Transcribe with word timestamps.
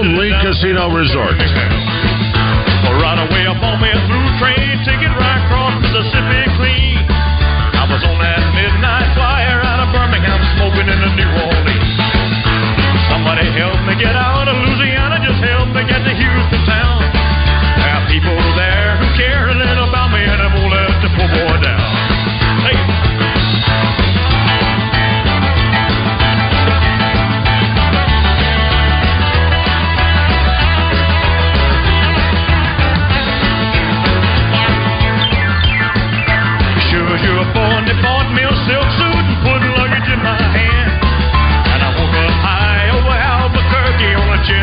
Only 0.00 0.30
Casino 0.40 0.88
Resort. 0.96 1.69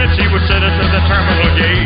that 0.00 0.16
she 0.16 0.24
would 0.32 0.40
send 0.48 0.64
us 0.64 0.72
to 0.80 0.86
the 0.88 1.02
terminal 1.04 1.52
gate. 1.60 1.79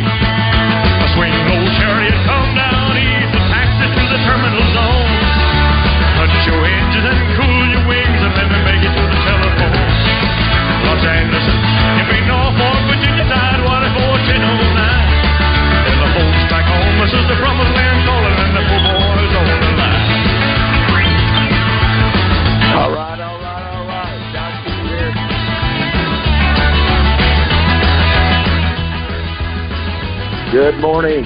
Good 30.65 30.81
morning. 30.81 31.23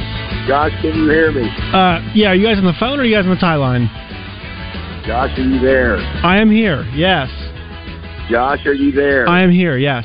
Josh, 0.49 0.73
can 0.81 0.93
you 0.93 1.09
hear 1.09 1.31
me? 1.31 1.47
Uh, 1.71 2.03
yeah, 2.13 2.31
are 2.31 2.35
you 2.35 2.45
guys 2.45 2.57
on 2.57 2.65
the 2.65 2.75
phone 2.77 2.99
or 2.99 3.03
are 3.03 3.05
you 3.05 3.15
guys 3.15 3.23
on 3.23 3.29
the 3.29 3.39
tie 3.39 3.55
line? 3.55 3.87
Josh, 5.07 5.31
are 5.39 5.41
you 5.41 5.61
there? 5.61 5.95
I 5.95 6.41
am 6.41 6.51
here, 6.51 6.83
yes. 6.93 7.29
Josh, 8.29 8.65
are 8.65 8.73
you 8.73 8.91
there? 8.91 9.29
I 9.29 9.41
am 9.41 9.49
here, 9.49 9.77
yes. 9.77 10.03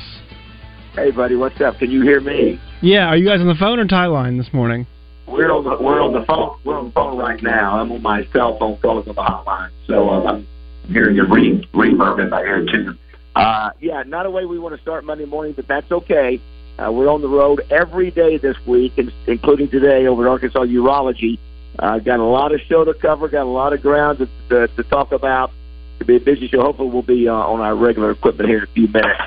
Hey, 0.95 1.11
buddy, 1.11 1.35
what's 1.35 1.61
up? 1.61 1.81
Can 1.81 1.91
you 1.91 2.03
hear 2.03 2.21
me? 2.21 2.61
Yeah, 2.81 3.09
are 3.09 3.17
you 3.17 3.27
guys 3.27 3.41
on 3.41 3.49
the 3.49 3.57
phone 3.57 3.81
or 3.81 3.89
tie 3.89 4.07
line 4.07 4.39
this 4.39 4.53
morning? 4.53 4.87
We're 5.27 5.51
on 5.51 5.65
the 5.65 5.83
we're 5.83 6.01
on 6.01 6.13
the 6.13 6.25
phone 6.27 6.57
we're 6.65 6.79
on 6.79 6.85
the 6.85 6.93
phone 6.93 7.19
right 7.19 7.43
now. 7.43 7.81
I'm 7.81 7.91
on 7.91 8.03
my 8.03 8.29
cell 8.33 8.57
phone 8.57 8.79
calling 8.81 9.05
the 9.05 9.15
hotline, 9.15 9.71
so 9.89 10.11
uh, 10.11 10.23
I'm 10.27 10.47
hearing 10.87 11.17
your 11.17 11.27
reverb 11.27 12.23
in 12.23 12.31
my 12.31 12.41
ear 12.41 12.65
too. 12.71 12.95
Uh, 13.35 13.71
yeah, 13.81 14.05
not 14.07 14.27
a 14.27 14.31
way 14.31 14.45
we 14.45 14.61
want 14.61 14.77
to 14.77 14.81
start 14.81 15.05
Monday 15.05 15.25
morning, 15.25 15.55
but 15.57 15.67
that's 15.67 15.91
okay. 15.91 16.41
Uh, 16.79 16.91
we're 16.91 17.09
on 17.09 17.21
the 17.21 17.29
road 17.29 17.65
every 17.71 18.11
day 18.11 18.37
this 18.37 18.57
week, 18.67 18.99
including 19.27 19.69
today 19.69 20.07
over 20.07 20.27
at 20.27 20.31
Arkansas 20.31 20.65
Urology. 20.65 21.39
Uh, 21.79 21.99
got 21.99 22.21
a 22.21 22.25
lot 22.25 22.53
of 22.53 22.61
show 22.63 22.85
to 22.85 22.95
cover, 22.95 23.29
got 23.29 23.43
a 23.43 23.45
lot 23.45 23.73
of 23.73 23.83
ground 23.83 24.19
to, 24.19 24.29
to, 24.49 24.69
to 24.75 24.83
talk 24.85 25.13
about. 25.13 25.51
To 26.01 26.05
be 26.05 26.17
a 26.17 26.21
busy 26.21 26.49
show. 26.49 26.61
Hopefully, 26.61 26.91
we'll 26.91 27.03
be 27.03 27.29
uh, 27.29 27.33
on 27.33 27.61
our 27.61 27.77
regular 27.77 28.11
equipment 28.11 28.49
here 28.49 28.59
in 28.59 28.65
a 28.65 28.73
few 28.73 28.89
minutes. 28.89 29.21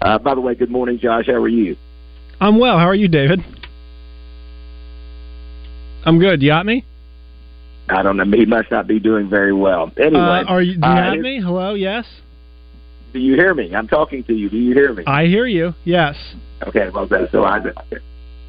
Uh, 0.00 0.18
by 0.18 0.34
the 0.34 0.40
way, 0.40 0.54
good 0.54 0.70
morning, 0.70 0.98
Josh. 0.98 1.26
How 1.26 1.34
are 1.34 1.48
you? 1.48 1.76
I'm 2.40 2.58
well. 2.58 2.78
How 2.78 2.86
are 2.86 2.94
you, 2.94 3.08
David? 3.08 3.40
I'm 6.06 6.18
good. 6.18 6.42
You 6.42 6.50
got 6.50 6.64
me? 6.64 6.86
I 7.90 8.02
don't 8.02 8.16
know. 8.16 8.24
He 8.24 8.46
must 8.46 8.70
not 8.70 8.86
be 8.86 8.98
doing 8.98 9.28
very 9.28 9.52
well. 9.52 9.92
Anyway, 9.98 10.18
uh, 10.18 10.44
are 10.44 10.62
you? 10.62 10.74
Do 10.74 10.86
you 10.86 10.92
uh, 10.92 10.96
have 10.96 11.18
me? 11.18 11.40
Hello. 11.42 11.74
Yes. 11.74 12.06
Do 13.14 13.20
you 13.20 13.36
hear 13.36 13.54
me? 13.54 13.72
I'm 13.72 13.86
talking 13.86 14.24
to 14.24 14.34
you. 14.34 14.50
Do 14.50 14.56
you 14.56 14.74
hear 14.74 14.92
me? 14.92 15.04
I 15.06 15.26
hear 15.26 15.46
you. 15.46 15.72
Yes. 15.84 16.16
Okay. 16.66 16.90
Well, 16.90 17.06
then, 17.06 17.28
so 17.30 17.44
I. 17.44 17.60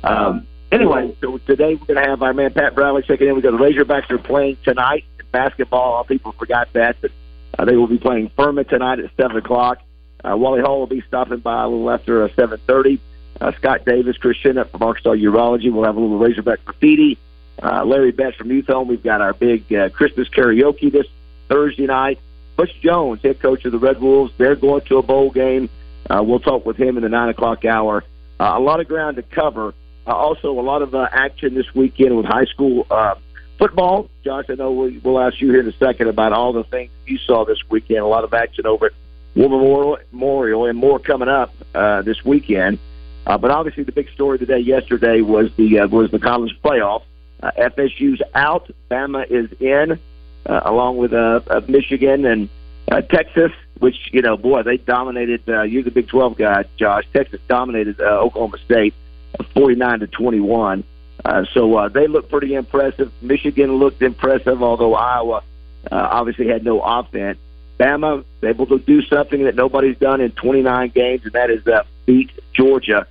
Um, 0.03 0.47
anyway, 0.71 1.15
so 1.21 1.37
today 1.45 1.75
we're 1.75 1.85
going 1.85 2.03
to 2.03 2.09
have 2.09 2.23
our 2.23 2.33
man 2.33 2.51
Pat 2.51 2.73
Bradley 2.73 3.03
checking 3.03 3.27
in. 3.27 3.35
We 3.35 3.43
got 3.43 3.51
the 3.51 3.57
Razorbacks 3.59 4.09
are 4.09 4.17
playing 4.17 4.57
tonight 4.63 5.05
in 5.19 5.25
basketball. 5.31 5.93
All 5.93 6.03
People 6.03 6.31
forgot 6.31 6.69
that, 6.73 6.97
but 6.99 7.11
uh, 7.59 7.65
they 7.65 7.75
will 7.75 7.85
be 7.85 7.99
playing 7.99 8.31
Furman 8.35 8.65
tonight 8.65 8.97
at 8.99 9.11
seven 9.15 9.37
o'clock. 9.37 9.83
Uh, 10.23 10.35
Wally 10.35 10.61
Hall 10.61 10.79
will 10.79 10.87
be 10.87 11.03
stopping 11.07 11.39
by 11.39 11.63
a 11.63 11.67
little 11.67 11.91
after 11.91 12.23
uh, 12.23 12.29
seven 12.35 12.59
thirty. 12.65 12.99
Uh, 13.39 13.51
Scott 13.57 13.85
Davis, 13.85 14.17
Chris 14.17 14.37
Shinnup 14.43 14.71
from 14.71 14.81
Arkansas 14.81 15.11
Urology. 15.11 15.71
We'll 15.71 15.83
have 15.83 15.95
a 15.95 15.99
little 15.99 16.17
Razorback 16.17 16.65
graffiti. 16.65 17.19
Uh, 17.61 17.85
Larry 17.85 18.11
Betts 18.11 18.37
from 18.37 18.49
Youth 18.49 18.65
Home. 18.67 18.87
We've 18.87 19.03
got 19.03 19.21
our 19.21 19.33
big 19.33 19.71
uh, 19.71 19.89
Christmas 19.89 20.27
karaoke 20.27 20.91
this 20.91 21.05
Thursday 21.49 21.85
night. 21.85 22.19
Butch 22.55 22.71
Jones, 22.81 23.21
head 23.21 23.41
coach 23.41 23.65
of 23.65 23.71
the 23.71 23.79
Red 23.79 23.99
Wolves, 23.99 24.33
they're 24.37 24.55
going 24.55 24.81
to 24.85 24.97
a 24.97 25.01
bowl 25.01 25.31
game. 25.31 25.69
Uh, 26.09 26.23
we'll 26.23 26.39
talk 26.39 26.65
with 26.65 26.77
him 26.77 26.97
in 26.97 27.03
the 27.03 27.09
nine 27.09 27.29
o'clock 27.29 27.65
hour. 27.65 28.03
Uh, 28.39 28.53
a 28.55 28.59
lot 28.59 28.79
of 28.79 28.87
ground 28.87 29.17
to 29.17 29.23
cover. 29.23 29.73
Uh, 30.07 30.11
also, 30.11 30.51
a 30.51 30.61
lot 30.61 30.81
of 30.81 30.93
uh, 30.93 31.07
action 31.11 31.55
this 31.55 31.73
weekend 31.73 32.15
with 32.15 32.25
high 32.25 32.45
school 32.45 32.85
uh, 32.91 33.15
football. 33.57 34.09
Josh, 34.23 34.45
I 34.49 34.53
know 34.53 34.71
we, 34.71 34.99
we'll 34.99 35.19
ask 35.19 35.41
you 35.41 35.49
here 35.49 35.61
in 35.61 35.67
a 35.67 35.77
second 35.77 36.07
about 36.07 36.31
all 36.31 36.53
the 36.53 36.63
things 36.63 36.91
you 37.05 37.17
saw 37.17 37.45
this 37.45 37.57
weekend. 37.69 37.99
A 37.99 38.07
lot 38.07 38.23
of 38.23 38.33
action 38.33 38.65
over 38.67 38.87
at 38.87 38.91
War 39.35 39.49
Memorial, 39.49 39.97
Memorial 40.11 40.65
and 40.65 40.77
more 40.77 40.99
coming 40.99 41.27
up 41.27 41.53
uh, 41.73 42.01
this 42.03 42.23
weekend. 42.23 42.79
Uh, 43.25 43.37
but 43.37 43.51
obviously, 43.51 43.83
the 43.83 43.91
big 43.91 44.09
story 44.11 44.37
today, 44.37 44.59
yesterday, 44.59 45.21
was 45.21 45.51
the 45.55 45.79
uh, 45.79 45.87
was 45.87 46.11
the 46.11 46.19
college 46.19 46.55
playoff. 46.63 47.01
Uh, 47.41 47.51
FSU's 47.57 48.21
out, 48.33 48.69
Bama 48.89 49.25
is 49.29 49.51
in, 49.59 49.99
uh, 50.45 50.61
along 50.65 50.97
with 50.97 51.13
uh, 51.13 51.41
uh, 51.47 51.61
Michigan 51.67 52.25
and 52.25 52.49
uh, 52.91 53.01
Texas. 53.01 53.51
Which 53.79 53.95
you 54.13 54.21
know, 54.21 54.37
boy, 54.37 54.63
they 54.63 54.77
dominated. 54.77 55.41
Uh, 55.47 55.63
you're 55.63 55.83
the 55.83 55.91
Big 55.91 56.07
12 56.07 56.37
guy, 56.37 56.63
Josh. 56.77 57.03
Texas 57.13 57.41
dominated 57.47 57.99
uh, 57.99 58.21
Oklahoma 58.21 58.57
State, 58.59 58.93
uh, 59.37 59.43
49 59.53 59.99
to 59.99 60.07
21. 60.07 60.83
Uh, 61.25 61.43
so 61.53 61.75
uh, 61.75 61.89
they 61.89 62.07
looked 62.07 62.29
pretty 62.29 62.53
impressive. 62.53 63.11
Michigan 63.21 63.73
looked 63.77 64.01
impressive, 64.01 64.61
although 64.61 64.93
Iowa 64.93 65.43
uh, 65.91 65.95
obviously 66.11 66.47
had 66.47 66.63
no 66.63 66.81
offense. 66.81 67.39
Bama 67.79 68.23
able 68.43 68.67
to 68.67 68.79
do 68.79 69.01
something 69.01 69.43
that 69.43 69.55
nobody's 69.55 69.97
done 69.97 70.21
in 70.21 70.31
29 70.31 70.89
games, 70.89 71.21
and 71.25 71.33
that 71.33 71.49
is 71.49 71.65
uh, 71.67 71.83
beat 72.05 72.31
Georgia. 72.53 73.07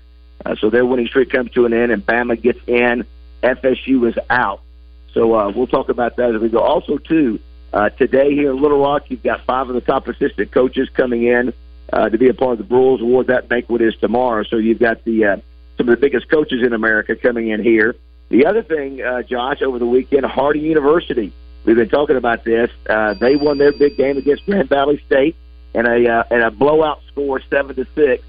Uh, 0.46 0.54
so 0.60 0.70
their 0.70 0.86
winning 0.86 1.06
streak 1.06 1.30
comes 1.30 1.50
to 1.52 1.66
an 1.66 1.72
end, 1.72 1.92
and 1.92 2.04
Bama 2.04 2.40
gets 2.40 2.60
in. 2.66 3.04
FSU 3.42 4.08
is 4.08 4.14
out. 4.30 4.62
So 5.14 5.34
uh, 5.34 5.50
we'll 5.54 5.68
talk 5.68 5.88
about 5.88 6.16
that 6.16 6.34
as 6.34 6.42
we 6.42 6.48
go. 6.48 6.58
Also, 6.58 6.98
too, 6.98 7.38
uh, 7.72 7.88
today 7.90 8.34
here 8.34 8.50
in 8.50 8.60
Little 8.60 8.80
Rock, 8.80 9.04
you've 9.08 9.22
got 9.22 9.44
five 9.46 9.68
of 9.68 9.74
the 9.74 9.80
top 9.80 10.06
assistant 10.08 10.50
coaches 10.50 10.88
coming 10.92 11.24
in 11.24 11.54
uh, 11.92 12.08
to 12.08 12.18
be 12.18 12.28
a 12.28 12.34
part 12.34 12.58
of 12.58 12.68
the 12.68 12.74
Broyles 12.74 13.00
Award. 13.00 13.28
That 13.28 13.48
banquet 13.48 13.80
is 13.80 13.94
tomorrow. 13.96 14.42
So 14.42 14.56
you've 14.56 14.80
got 14.80 15.04
the 15.04 15.24
uh, 15.24 15.36
some 15.76 15.88
of 15.88 15.94
the 15.94 16.00
biggest 16.00 16.28
coaches 16.28 16.64
in 16.64 16.72
America 16.72 17.16
coming 17.16 17.48
in 17.48 17.62
here. 17.62 17.96
The 18.28 18.46
other 18.46 18.62
thing, 18.62 19.02
uh, 19.02 19.22
Josh, 19.22 19.62
over 19.62 19.78
the 19.78 19.86
weekend, 19.86 20.24
Harding 20.26 20.64
University. 20.64 21.32
We've 21.64 21.76
been 21.76 21.88
talking 21.88 22.16
about 22.16 22.44
this. 22.44 22.70
Uh, 22.88 23.14
they 23.14 23.36
won 23.36 23.58
their 23.58 23.72
big 23.72 23.96
game 23.96 24.18
against 24.18 24.44
Grand 24.44 24.68
Valley 24.68 25.02
State 25.06 25.36
and 25.74 25.86
a 25.86 26.10
uh, 26.10 26.24
and 26.30 26.42
a 26.42 26.50
blowout 26.50 27.00
score, 27.10 27.40
seven 27.50 27.76
to 27.76 27.86
six. 27.94 28.22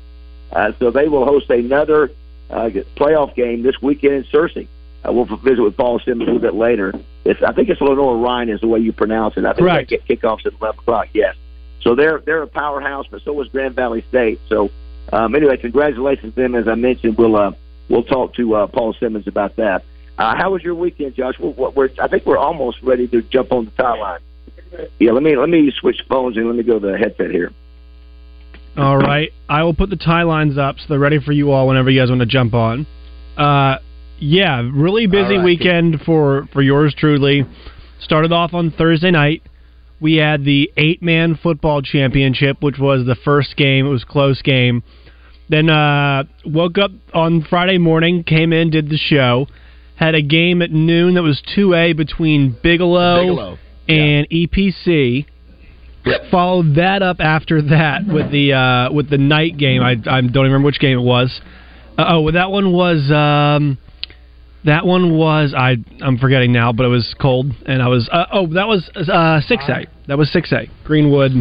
Uh, 0.51 0.71
so 0.79 0.91
they 0.91 1.07
will 1.07 1.25
host 1.25 1.49
another 1.49 2.11
uh, 2.49 2.69
playoff 2.95 3.35
game 3.35 3.63
this 3.63 3.81
weekend 3.81 4.13
in 4.13 4.23
Searcy. 4.25 4.67
Uh, 5.05 5.11
we'll 5.11 5.25
visit 5.25 5.61
with 5.61 5.77
Paul 5.77 5.99
Simmons 5.99 6.27
a 6.27 6.31
little 6.31 6.39
bit 6.39 6.55
later. 6.55 6.93
It's 7.25 7.41
I 7.43 7.53
think 7.53 7.69
it's 7.69 7.81
Lenoir-Rhyne 7.81 8.49
is 8.49 8.61
the 8.61 8.67
way 8.67 8.79
you 8.79 8.93
pronounce 8.93 9.37
it. 9.37 9.45
I 9.45 9.53
think 9.53 9.67
right. 9.67 9.87
they 9.87 9.97
get 9.97 10.07
kickoffs 10.07 10.45
at 10.45 10.53
eleven 10.53 10.79
o'clock. 10.79 11.09
Yes. 11.13 11.35
So 11.81 11.95
they're 11.95 12.19
they're 12.19 12.41
a 12.41 12.47
powerhouse, 12.47 13.05
but 13.09 13.21
so 13.23 13.39
is 13.41 13.47
Grand 13.49 13.75
Valley 13.75 14.03
State. 14.09 14.39
So 14.47 14.71
um, 15.13 15.35
anyway, 15.35 15.57
congratulations 15.57 16.33
to 16.35 16.41
them. 16.41 16.55
As 16.55 16.67
I 16.67 16.75
mentioned, 16.75 17.17
we'll 17.17 17.35
uh, 17.35 17.51
we'll 17.89 18.03
talk 18.03 18.33
to 18.35 18.55
uh, 18.55 18.67
Paul 18.67 18.93
Simmons 18.99 19.27
about 19.27 19.55
that. 19.57 19.83
Uh, 20.17 20.35
how 20.35 20.51
was 20.51 20.63
your 20.63 20.75
weekend, 20.75 21.13
Josh? 21.15 21.35
We're, 21.39 21.69
we're, 21.69 21.89
I 21.99 22.07
think 22.07 22.25
we're 22.25 22.37
almost 22.37 22.81
ready 22.81 23.07
to 23.09 23.21
jump 23.21 23.51
on 23.51 23.65
the 23.65 23.71
tie 23.71 23.99
line. 23.99 24.21
Yeah, 24.99 25.11
let 25.11 25.23
me 25.23 25.35
let 25.35 25.49
me 25.49 25.71
switch 25.79 26.01
phones 26.09 26.37
and 26.37 26.47
let 26.47 26.55
me 26.55 26.63
go 26.63 26.79
to 26.79 26.87
the 26.87 26.97
headset 26.97 27.31
here. 27.31 27.51
All 28.77 28.97
right, 28.97 29.31
I 29.47 29.63
will 29.63 29.73
put 29.73 29.89
the 29.89 29.95
tie 29.95 30.23
lines 30.23 30.57
up 30.57 30.77
so 30.79 30.85
they're 30.89 30.99
ready 30.99 31.19
for 31.19 31.31
you 31.31 31.51
all 31.51 31.67
whenever 31.67 31.89
you 31.89 32.01
guys 32.01 32.09
want 32.09 32.21
to 32.21 32.25
jump 32.25 32.53
on. 32.53 32.85
Uh, 33.37 33.77
yeah, 34.19 34.69
really 34.73 35.07
busy 35.07 35.37
right. 35.37 35.43
weekend 35.43 36.01
for 36.05 36.47
for 36.53 36.61
yours 36.61 36.95
truly. 36.97 37.45
Started 38.01 38.31
off 38.31 38.53
on 38.53 38.71
Thursday 38.71 39.11
night. 39.11 39.41
We 39.99 40.15
had 40.15 40.43
the 40.43 40.71
eight 40.77 41.01
man 41.01 41.39
football 41.41 41.81
championship, 41.81 42.61
which 42.61 42.77
was 42.77 43.05
the 43.05 43.15
first 43.15 43.55
game. 43.55 43.85
It 43.85 43.89
was 43.89 44.03
close 44.03 44.41
game. 44.41 44.83
Then 45.47 45.69
uh, 45.69 46.23
woke 46.45 46.77
up 46.77 46.91
on 47.13 47.45
Friday 47.49 47.77
morning, 47.77 48.23
came 48.23 48.51
in, 48.51 48.71
did 48.71 48.89
the 48.89 48.97
show 48.97 49.47
had 49.95 50.15
a 50.15 50.21
game 50.21 50.61
at 50.61 50.71
noon 50.71 51.15
that 51.15 51.23
was 51.23 51.41
2A 51.55 51.95
between 51.95 52.57
Bigelow, 52.61 53.21
Bigelow. 53.21 53.57
and 53.87 54.27
yeah. 54.29 54.47
EPC. 54.47 55.25
Yep. 56.05 56.21
Followed 56.29 56.75
that 56.75 57.01
up 57.01 57.17
after 57.19 57.61
that 57.63 58.05
with 58.05 58.31
the 58.31 58.53
uh, 58.53 58.93
with 58.93 59.09
the 59.09 59.17
night 59.17 59.57
game. 59.57 59.81
I, 59.81 59.91
I 59.93 60.21
don't 60.21 60.29
even 60.29 60.41
remember 60.43 60.67
which 60.67 60.79
game 60.79 60.99
it 60.99 61.01
was. 61.01 61.41
Uh, 61.97 62.05
oh, 62.09 62.21
well, 62.21 62.33
that 62.33 62.51
one 62.51 62.71
was 62.71 63.09
um, 63.09 63.79
that 64.65 64.85
one 64.85 65.17
was 65.17 65.53
I 65.55 65.77
I'm 66.01 66.17
forgetting 66.17 66.51
now, 66.51 66.71
but 66.73 66.85
it 66.85 66.89
was 66.89 67.15
cold 67.19 67.51
and 67.65 67.81
I 67.81 67.87
was 67.87 68.09
uh, 68.11 68.25
oh 68.31 68.47
that 68.53 68.67
was 68.67 68.89
uh, 68.95 69.41
six 69.41 69.63
A. 69.69 69.87
That 70.07 70.17
was 70.17 70.31
six 70.31 70.51
A. 70.51 70.69
Greenwood 70.83 71.31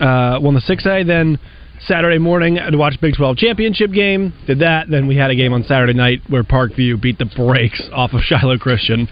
uh, 0.00 0.38
won 0.40 0.54
the 0.54 0.60
six 0.60 0.86
A. 0.86 1.04
Then 1.04 1.38
Saturday 1.86 2.18
morning 2.18 2.56
to 2.56 2.76
watch 2.76 2.94
Big 3.00 3.14
12 3.16 3.36
championship 3.36 3.92
game. 3.92 4.32
Did 4.46 4.60
that. 4.60 4.88
Then 4.88 5.08
we 5.08 5.16
had 5.16 5.30
a 5.30 5.34
game 5.34 5.52
on 5.52 5.64
Saturday 5.64 5.94
night 5.94 6.20
where 6.28 6.44
Parkview 6.44 7.00
beat 7.00 7.18
the 7.18 7.26
brakes 7.26 7.82
off 7.92 8.12
of 8.12 8.20
Shiloh 8.22 8.58
Christian. 8.58 9.08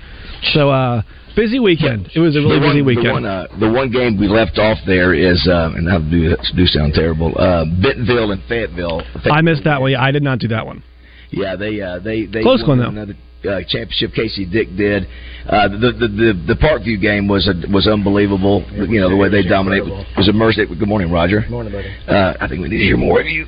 So 0.53 0.71
uh, 0.71 1.03
busy 1.35 1.59
weekend. 1.59 2.11
It 2.15 2.21
was 2.21 2.37
a 2.37 2.41
really 2.41 2.61
one, 2.61 2.71
busy 2.71 2.83
weekend. 2.83 3.07
The 3.07 3.13
one, 3.13 3.25
uh, 3.25 3.47
the 3.59 3.71
one, 3.71 3.91
game 3.91 4.19
we 4.19 4.29
left 4.29 4.59
off 4.59 4.79
there 4.87 5.15
is, 5.15 5.49
uh, 5.51 5.71
and 5.75 5.91
I 5.91 5.99
do 5.99 6.37
do 6.55 6.67
sound 6.67 6.95
terrible. 6.95 7.35
Uh, 7.37 7.65
Bentonville 7.65 8.31
and 8.33 8.43
Fayetteville. 8.45 9.01
Fayetteville. 9.01 9.33
I 9.33 9.41
missed 9.41 9.65
that 9.65 9.81
one. 9.81 9.95
I 9.97 10.11
did 10.11 10.23
not 10.23 10.39
do 10.39 10.49
that 10.49 10.65
one. 10.65 10.83
Yeah, 11.31 11.57
they 11.57 11.81
uh, 11.81 11.99
they 11.99 12.27
they 12.27 12.43
close 12.43 12.65
one 12.67 12.79
though. 12.79 12.89
Another, 12.89 13.15
uh, 13.45 13.61
championship 13.69 14.13
Casey 14.15 14.45
Dick 14.45 14.77
did. 14.77 15.07
Uh, 15.49 15.69
the, 15.69 15.93
the 15.97 16.09
the 16.09 16.55
the 16.55 16.59
Parkview 16.61 17.01
game 17.01 17.27
was 17.27 17.49
a, 17.49 17.55
was 17.73 17.87
unbelievable. 17.87 18.65
You 18.73 19.01
know 19.01 19.09
the 19.09 19.17
way 19.17 19.29
they 19.29 19.43
dominated 19.43 19.89
was 20.17 20.29
a 20.29 20.33
mercy. 20.33 20.67
Good 20.67 20.89
morning, 20.89 21.11
Roger. 21.11 21.41
Good 21.41 21.51
morning, 21.51 21.73
buddy. 21.73 21.89
Uh, 22.07 22.35
I 22.41 22.49
think 22.49 22.61
we 22.61 22.69
need 22.69 22.79
to 22.79 22.85
hear 22.85 22.97
more 22.97 23.21
of 23.21 23.27
you. 23.27 23.47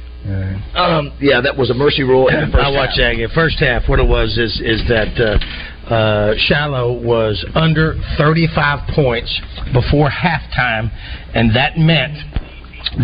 Um, 0.74 1.12
yeah, 1.20 1.40
that 1.40 1.56
was 1.56 1.70
a 1.70 1.74
mercy 1.74 2.02
rule. 2.02 2.28
In 2.28 2.50
the 2.50 2.58
I 2.62 2.70
watched 2.70 2.96
that 2.96 3.14
game. 3.16 3.28
First 3.34 3.58
half, 3.58 3.88
what 3.88 3.98
it 3.98 4.08
was 4.08 4.38
is 4.38 4.60
is 4.64 4.80
that 4.88 5.12
uh, 5.20 5.92
uh, 5.92 6.34
Shiloh 6.38 7.02
was 7.02 7.44
under 7.54 7.96
35 8.16 8.88
points 8.94 9.40
before 9.72 10.08
halftime, 10.08 10.90
and 11.34 11.54
that 11.54 11.76
meant 11.76 12.16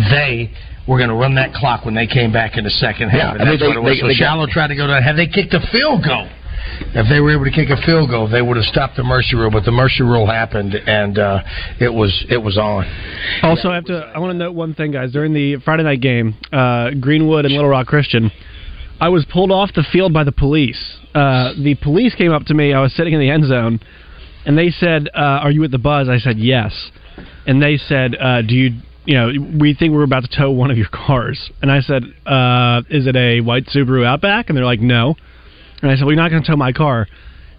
they 0.09 0.49
were 0.87 0.97
going 0.97 1.09
to 1.09 1.15
run 1.15 1.35
that 1.35 1.53
clock 1.53 1.85
when 1.85 1.93
they 1.93 2.07
came 2.07 2.33
back 2.33 2.57
in 2.57 2.63
the 2.63 2.73
second 2.81 3.09
half. 3.09 3.35
Yeah, 3.35 3.41
and 3.41 3.41
that's 3.41 3.47
I 3.47 3.51
mean, 3.51 3.59
they, 3.59 3.67
what 3.67 3.77
it 3.77 3.83
was. 3.83 3.93
They, 3.93 4.01
so 4.01 4.07
they 4.07 4.13
Shiloh 4.13 4.45
got, 4.47 4.53
tried 4.53 4.67
to 4.69 4.75
go 4.75 4.87
down. 4.87 5.03
Had 5.03 5.17
they 5.17 5.27
kicked 5.27 5.53
a 5.53 5.61
field 5.71 6.01
goal, 6.03 6.27
if 6.93 7.07
they 7.09 7.19
were 7.19 7.31
able 7.33 7.45
to 7.45 7.51
kick 7.51 7.69
a 7.69 7.81
field 7.85 8.09
goal, 8.09 8.27
they 8.27 8.41
would 8.41 8.57
have 8.57 8.65
stopped 8.65 8.97
the 8.97 9.03
mercy 9.03 9.35
rule. 9.35 9.51
But 9.51 9.65
the 9.65 9.71
mercy 9.71 10.03
rule 10.03 10.25
happened, 10.25 10.73
and 10.73 11.17
uh, 11.17 11.43
it 11.79 11.93
was 11.93 12.25
it 12.29 12.37
was 12.37 12.57
on. 12.57 12.85
Also, 13.43 13.69
I 13.69 13.75
have 13.75 13.85
to. 13.85 14.11
I 14.15 14.19
want 14.19 14.31
to 14.31 14.37
note 14.37 14.53
one 14.53 14.73
thing, 14.73 14.91
guys. 14.91 15.11
During 15.11 15.33
the 15.33 15.57
Friday 15.57 15.83
night 15.83 16.01
game, 16.01 16.35
uh, 16.51 16.91
Greenwood 16.99 17.45
and 17.45 17.53
Little 17.53 17.69
Rock 17.69 17.87
Christian, 17.87 18.31
I 18.99 19.09
was 19.09 19.25
pulled 19.31 19.51
off 19.51 19.71
the 19.73 19.85
field 19.91 20.13
by 20.13 20.23
the 20.23 20.31
police. 20.31 20.97
Uh, 21.13 21.53
the 21.53 21.75
police 21.81 22.15
came 22.15 22.31
up 22.31 22.45
to 22.45 22.53
me. 22.53 22.73
I 22.73 22.81
was 22.81 22.93
sitting 22.93 23.13
in 23.13 23.19
the 23.19 23.29
end 23.29 23.45
zone, 23.45 23.79
and 24.45 24.57
they 24.57 24.69
said, 24.69 25.09
uh, 25.15 25.19
"Are 25.43 25.51
you 25.51 25.63
at 25.63 25.71
the 25.71 25.77
buzz?" 25.77 26.09
I 26.09 26.17
said, 26.19 26.37
"Yes." 26.37 26.91
And 27.45 27.61
they 27.61 27.77
said, 27.77 28.15
uh, 28.15 28.41
"Do 28.41 28.55
you?" 28.55 28.73
You 29.05 29.15
know, 29.15 29.31
we 29.59 29.73
think 29.73 29.93
we're 29.93 30.03
about 30.03 30.23
to 30.23 30.29
tow 30.29 30.51
one 30.51 30.69
of 30.69 30.77
your 30.77 30.89
cars, 30.91 31.49
and 31.61 31.71
I 31.71 31.79
said, 31.81 32.03
uh, 32.25 32.83
"Is 32.89 33.07
it 33.07 33.15
a 33.15 33.41
white 33.41 33.65
Subaru 33.67 34.05
Outback?" 34.05 34.49
And 34.49 34.57
they're 34.57 34.65
like, 34.65 34.81
"No." 34.81 35.15
And 35.81 35.91
I 35.91 35.95
said, 35.95 36.05
"Well, 36.05 36.13
you're 36.13 36.21
not 36.21 36.31
going 36.31 36.43
to 36.43 36.47
tow 36.47 36.57
my 36.57 36.71
car." 36.71 37.07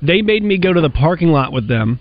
They 0.02 0.22
made 0.22 0.42
me 0.42 0.58
go 0.58 0.72
to 0.72 0.80
the 0.80 0.90
parking 0.90 1.28
lot 1.28 1.52
with 1.52 1.68
them, 1.68 2.00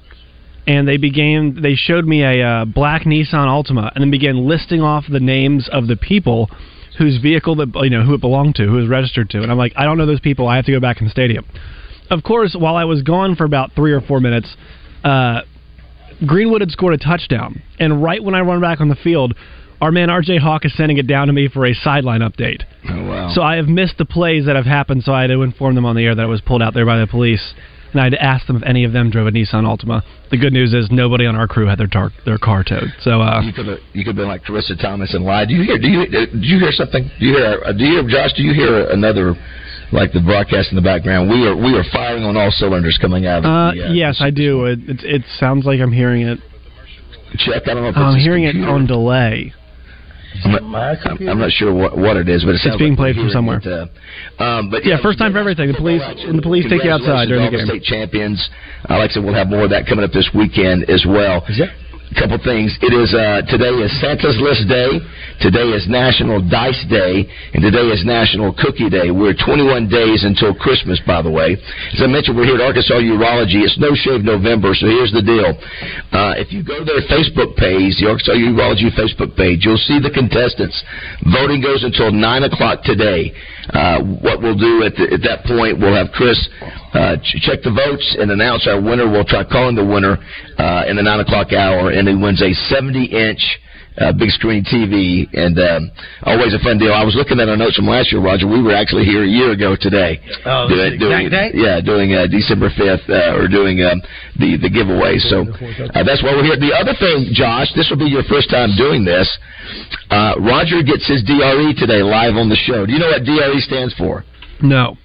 and 0.67 0.87
they 0.87 0.97
began. 0.97 1.61
They 1.61 1.75
showed 1.75 2.05
me 2.05 2.23
a 2.23 2.41
uh, 2.41 2.65
black 2.65 3.03
Nissan 3.03 3.33
Altima, 3.33 3.91
and 3.93 4.01
then 4.01 4.11
began 4.11 4.47
listing 4.47 4.81
off 4.81 5.05
the 5.09 5.19
names 5.19 5.69
of 5.71 5.87
the 5.87 5.95
people 5.95 6.49
whose 6.97 7.17
vehicle 7.17 7.55
that 7.55 7.71
you 7.83 7.89
know 7.89 8.03
who 8.03 8.13
it 8.13 8.21
belonged 8.21 8.55
to, 8.55 8.65
who 8.65 8.73
was 8.73 8.87
registered 8.87 9.29
to. 9.31 9.41
And 9.41 9.51
I'm 9.51 9.57
like, 9.57 9.73
I 9.75 9.85
don't 9.85 9.97
know 9.97 10.05
those 10.05 10.19
people. 10.19 10.47
I 10.47 10.57
have 10.57 10.65
to 10.65 10.71
go 10.71 10.79
back 10.79 10.99
in 10.99 11.05
the 11.05 11.11
stadium. 11.11 11.45
Of 12.09 12.23
course, 12.23 12.55
while 12.57 12.75
I 12.75 12.85
was 12.85 13.01
gone 13.03 13.35
for 13.35 13.45
about 13.45 13.73
three 13.73 13.93
or 13.93 14.01
four 14.01 14.19
minutes, 14.19 14.55
uh, 15.03 15.41
Greenwood 16.25 16.61
had 16.61 16.71
scored 16.71 16.93
a 16.93 16.97
touchdown, 16.97 17.61
and 17.79 18.03
right 18.03 18.21
when 18.23 18.35
I 18.35 18.41
run 18.41 18.59
back 18.59 18.81
on 18.81 18.89
the 18.89 18.95
field, 18.95 19.35
our 19.81 19.91
man 19.91 20.09
RJ 20.09 20.39
Hawk 20.39 20.65
is 20.65 20.73
sending 20.75 20.97
it 20.97 21.07
down 21.07 21.27
to 21.27 21.33
me 21.33 21.47
for 21.47 21.65
a 21.65 21.73
sideline 21.73 22.21
update. 22.21 22.63
Oh 22.89 23.03
wow! 23.07 23.31
So 23.33 23.41
I 23.41 23.55
have 23.55 23.67
missed 23.67 23.97
the 23.97 24.05
plays 24.05 24.45
that 24.45 24.55
have 24.55 24.65
happened. 24.65 25.03
So 25.03 25.13
I 25.13 25.21
had 25.21 25.27
to 25.27 25.41
inform 25.41 25.75
them 25.75 25.85
on 25.85 25.95
the 25.95 26.03
air 26.05 26.15
that 26.15 26.21
I 26.21 26.27
was 26.27 26.41
pulled 26.41 26.61
out 26.61 26.73
there 26.73 26.85
by 26.85 26.99
the 26.99 27.07
police, 27.07 27.53
and 27.91 28.01
I 28.01 28.05
had 28.05 28.11
to 28.13 28.21
ask 28.21 28.45
them 28.47 28.57
if 28.57 28.63
any 28.63 28.83
of 28.83 28.91
them 28.93 29.09
drove 29.09 29.27
a 29.27 29.31
Nissan 29.31 29.63
Altima. 29.63 30.01
The 30.31 30.37
good 30.37 30.53
news 30.53 30.73
is 30.73 30.89
nobody 30.91 31.25
on 31.25 31.35
our 31.35 31.47
crew 31.47 31.67
had 31.67 31.79
their 31.79 31.87
tar- 31.87 32.11
their 32.25 32.37
car 32.37 32.63
towed. 32.63 32.91
So 33.01 33.21
uh, 33.21 33.41
you 33.41 33.53
could 33.53 33.67
have 33.67 33.79
you 33.93 34.03
could 34.03 34.15
have 34.15 34.15
been 34.17 34.27
like 34.27 34.43
Carissa 34.43 34.79
Thomas 34.79 35.13
and 35.13 35.23
lied. 35.23 35.47
Do 35.47 35.55
you 35.55 35.63
hear? 35.63 35.77
Do 35.79 35.87
you 35.87 36.05
did 36.07 36.29
you 36.43 36.59
hear 36.59 36.71
something? 36.71 37.09
Do 37.19 37.25
you 37.25 37.35
hear? 37.37 37.61
uh, 37.65 37.71
Do 37.73 37.83
you 37.83 38.01
hear 38.01 38.09
Josh? 38.09 38.33
Do 38.35 38.43
you 38.43 38.53
hear 38.53 38.89
another? 38.91 39.35
Like 39.91 40.11
the 40.13 40.21
broadcast 40.21 40.69
in 40.69 40.75
the 40.75 40.83
background, 40.83 41.31
we 41.31 41.47
are 41.47 41.55
we 41.55 41.73
are 41.73 41.83
firing 41.91 42.23
on 42.23 42.37
all 42.37 42.51
cylinders 42.51 42.99
coming 43.01 43.25
out. 43.25 43.39
Of 43.39 43.45
uh, 43.45 43.71
the, 43.73 43.87
uh, 43.87 43.91
yes, 43.91 44.17
I 44.21 44.29
do. 44.29 44.65
It, 44.65 44.79
it 44.87 44.99
it 45.03 45.21
sounds 45.39 45.65
like 45.65 45.79
I'm 45.79 45.91
hearing 45.91 46.21
it. 46.27 46.37
Check. 47.39 47.63
I 47.65 47.73
don't 47.73 47.81
know 47.81 47.89
if 47.89 47.97
I'm 47.97 48.19
hearing 48.19 48.43
it 48.43 48.55
on 48.55 48.85
delay. 48.85 49.51
I'm 50.45 50.51
not, 50.71 50.97
I'm, 51.05 51.27
I'm 51.27 51.39
not 51.39 51.51
sure 51.51 51.73
what, 51.73 51.97
what 51.97 52.15
it 52.17 52.29
is, 52.29 52.43
but 52.43 52.55
it 52.55 52.61
It's 52.63 52.77
being 52.77 52.93
like 52.93 52.97
played 52.97 53.15
from 53.15 53.29
somewhere. 53.29 53.59
It, 53.63 53.67
uh, 53.67 54.43
um, 54.43 54.69
but 54.69 54.85
Yeah, 54.85 55.01
first 55.01 55.19
time 55.19 55.33
for 55.33 55.39
everything. 55.39 55.71
The 55.71 55.77
police 55.77 56.01
and 56.05 56.37
the 56.37 56.41
police 56.41 56.65
take 56.69 56.83
you 56.83 56.91
outside 56.91 57.27
during 57.27 57.51
the 57.51 57.57
game. 57.57 57.65
State 57.65 57.83
champions. 57.83 58.37
Uh, 58.89 58.97
like 58.99 59.11
I 59.11 59.13
said, 59.13 59.23
we'll 59.23 59.33
have 59.33 59.47
more 59.47 59.65
of 59.65 59.69
that 59.71 59.85
coming 59.87 60.05
up 60.05 60.11
this 60.11 60.29
weekend 60.33 60.89
as 60.89 61.05
well. 61.07 61.43
Is 61.49 61.59
that? 61.59 61.73
A 62.09 62.15
couple 62.17 62.41
things. 62.41 62.73
It 62.81 62.89
is 62.89 63.13
uh, 63.13 63.45
today 63.45 63.69
is 63.69 63.93
Santa's 64.01 64.33
List 64.41 64.65
Day. 64.65 64.97
Today 65.45 65.69
is 65.77 65.85
National 65.85 66.41
Dice 66.41 66.81
Day, 66.89 67.21
and 67.53 67.61
today 67.61 67.85
is 67.93 68.01
National 68.01 68.49
Cookie 68.49 68.89
Day. 68.89 69.13
We're 69.13 69.37
21 69.37 69.87
days 69.93 70.25
until 70.25 70.57
Christmas, 70.57 70.97
by 71.05 71.21
the 71.21 71.29
way. 71.29 71.53
As 71.53 72.01
I 72.01 72.09
mentioned, 72.09 72.33
we're 72.33 72.49
here 72.49 72.57
at 72.57 72.65
Arkansas 72.65 72.97
Urology. 72.97 73.61
It's 73.61 73.77
No 73.77 73.93
Shave 73.93 74.25
November, 74.25 74.73
so 74.73 74.89
here's 74.89 75.13
the 75.13 75.21
deal. 75.21 75.53
Uh, 76.09 76.33
if 76.41 76.49
you 76.49 76.65
go 76.65 76.81
to 76.81 76.85
their 76.85 77.05
Facebook 77.13 77.53
page, 77.55 78.01
the 78.01 78.09
Arkansas 78.09 78.41
Urology 78.41 78.89
Facebook 78.97 79.37
page, 79.37 79.61
you'll 79.61 79.79
see 79.85 80.01
the 80.01 80.09
contestants. 80.09 80.81
Voting 81.29 81.61
goes 81.61 81.85
until 81.85 82.09
nine 82.09 82.41
o'clock 82.41 82.81
today. 82.81 83.29
Uh, 83.73 84.01
what 84.25 84.41
we'll 84.41 84.57
do 84.57 84.83
at, 84.83 84.95
the, 84.95 85.13
at 85.13 85.21
that 85.21 85.45
point, 85.45 85.77
we'll 85.79 85.93
have 85.95 86.09
Chris 86.13 86.37
uh, 86.93 87.17
ch- 87.21 87.37
check 87.45 87.61
the 87.61 87.69
votes 87.69 88.17
and 88.19 88.31
announce 88.31 88.67
our 88.67 88.81
winner. 88.81 89.05
We'll 89.09 89.25
try 89.25 89.43
calling 89.43 89.75
the 89.75 89.85
winner 89.85 90.17
uh, 90.57 90.89
in 90.89 90.95
the 90.97 91.03
nine 91.03 91.19
o'clock 91.19 91.53
hour, 91.53 91.91
and 91.91 92.07
he 92.07 92.15
wins 92.15 92.41
a 92.41 92.53
70 92.73 93.05
inch. 93.05 93.41
Uh, 93.99 94.15
big 94.15 94.31
screen 94.31 94.63
TV 94.63 95.27
and 95.35 95.59
um, 95.59 95.91
always 96.23 96.55
a 96.55 96.59
fun 96.63 96.79
deal. 96.79 96.95
I 96.95 97.03
was 97.03 97.19
looking 97.19 97.35
at 97.43 97.51
our 97.51 97.59
notes 97.59 97.75
from 97.75 97.83
last 97.83 98.15
year, 98.15 98.23
Roger. 98.23 98.47
We 98.47 98.63
were 98.63 98.71
actually 98.71 99.03
here 99.03 99.23
a 99.23 99.27
year 99.27 99.51
ago 99.51 99.75
today. 99.75 100.23
Oh, 100.47 100.71
this 100.71 100.95
is 100.95 101.03
the 101.03 101.11
exact 101.11 101.27
date? 101.35 101.51
Yeah, 101.59 101.83
doing 101.83 102.15
uh, 102.15 102.23
December 102.31 102.71
fifth, 102.71 103.03
uh, 103.11 103.35
or 103.35 103.51
doing 103.51 103.83
um, 103.83 103.99
the 104.39 104.55
the 104.55 104.71
giveaway. 104.71 105.19
So 105.19 105.43
uh, 105.43 106.07
that's 106.07 106.23
why 106.23 106.31
we're 106.31 106.47
here. 106.47 106.55
The 106.55 106.71
other 106.71 106.95
thing, 106.95 107.35
Josh, 107.35 107.75
this 107.75 107.91
will 107.91 107.99
be 107.99 108.07
your 108.07 108.23
first 108.31 108.47
time 108.47 108.71
doing 108.79 109.03
this. 109.03 109.27
Uh, 110.07 110.39
Roger 110.39 110.79
gets 110.79 111.03
his 111.03 111.19
DRE 111.27 111.75
today 111.75 111.99
live 111.99 112.39
on 112.39 112.47
the 112.47 112.55
show. 112.55 112.87
Do 112.87 112.95
you 112.95 113.03
know 113.03 113.11
what 113.11 113.27
DRE 113.27 113.59
stands 113.59 113.93
for? 113.99 114.23
No. 114.63 114.95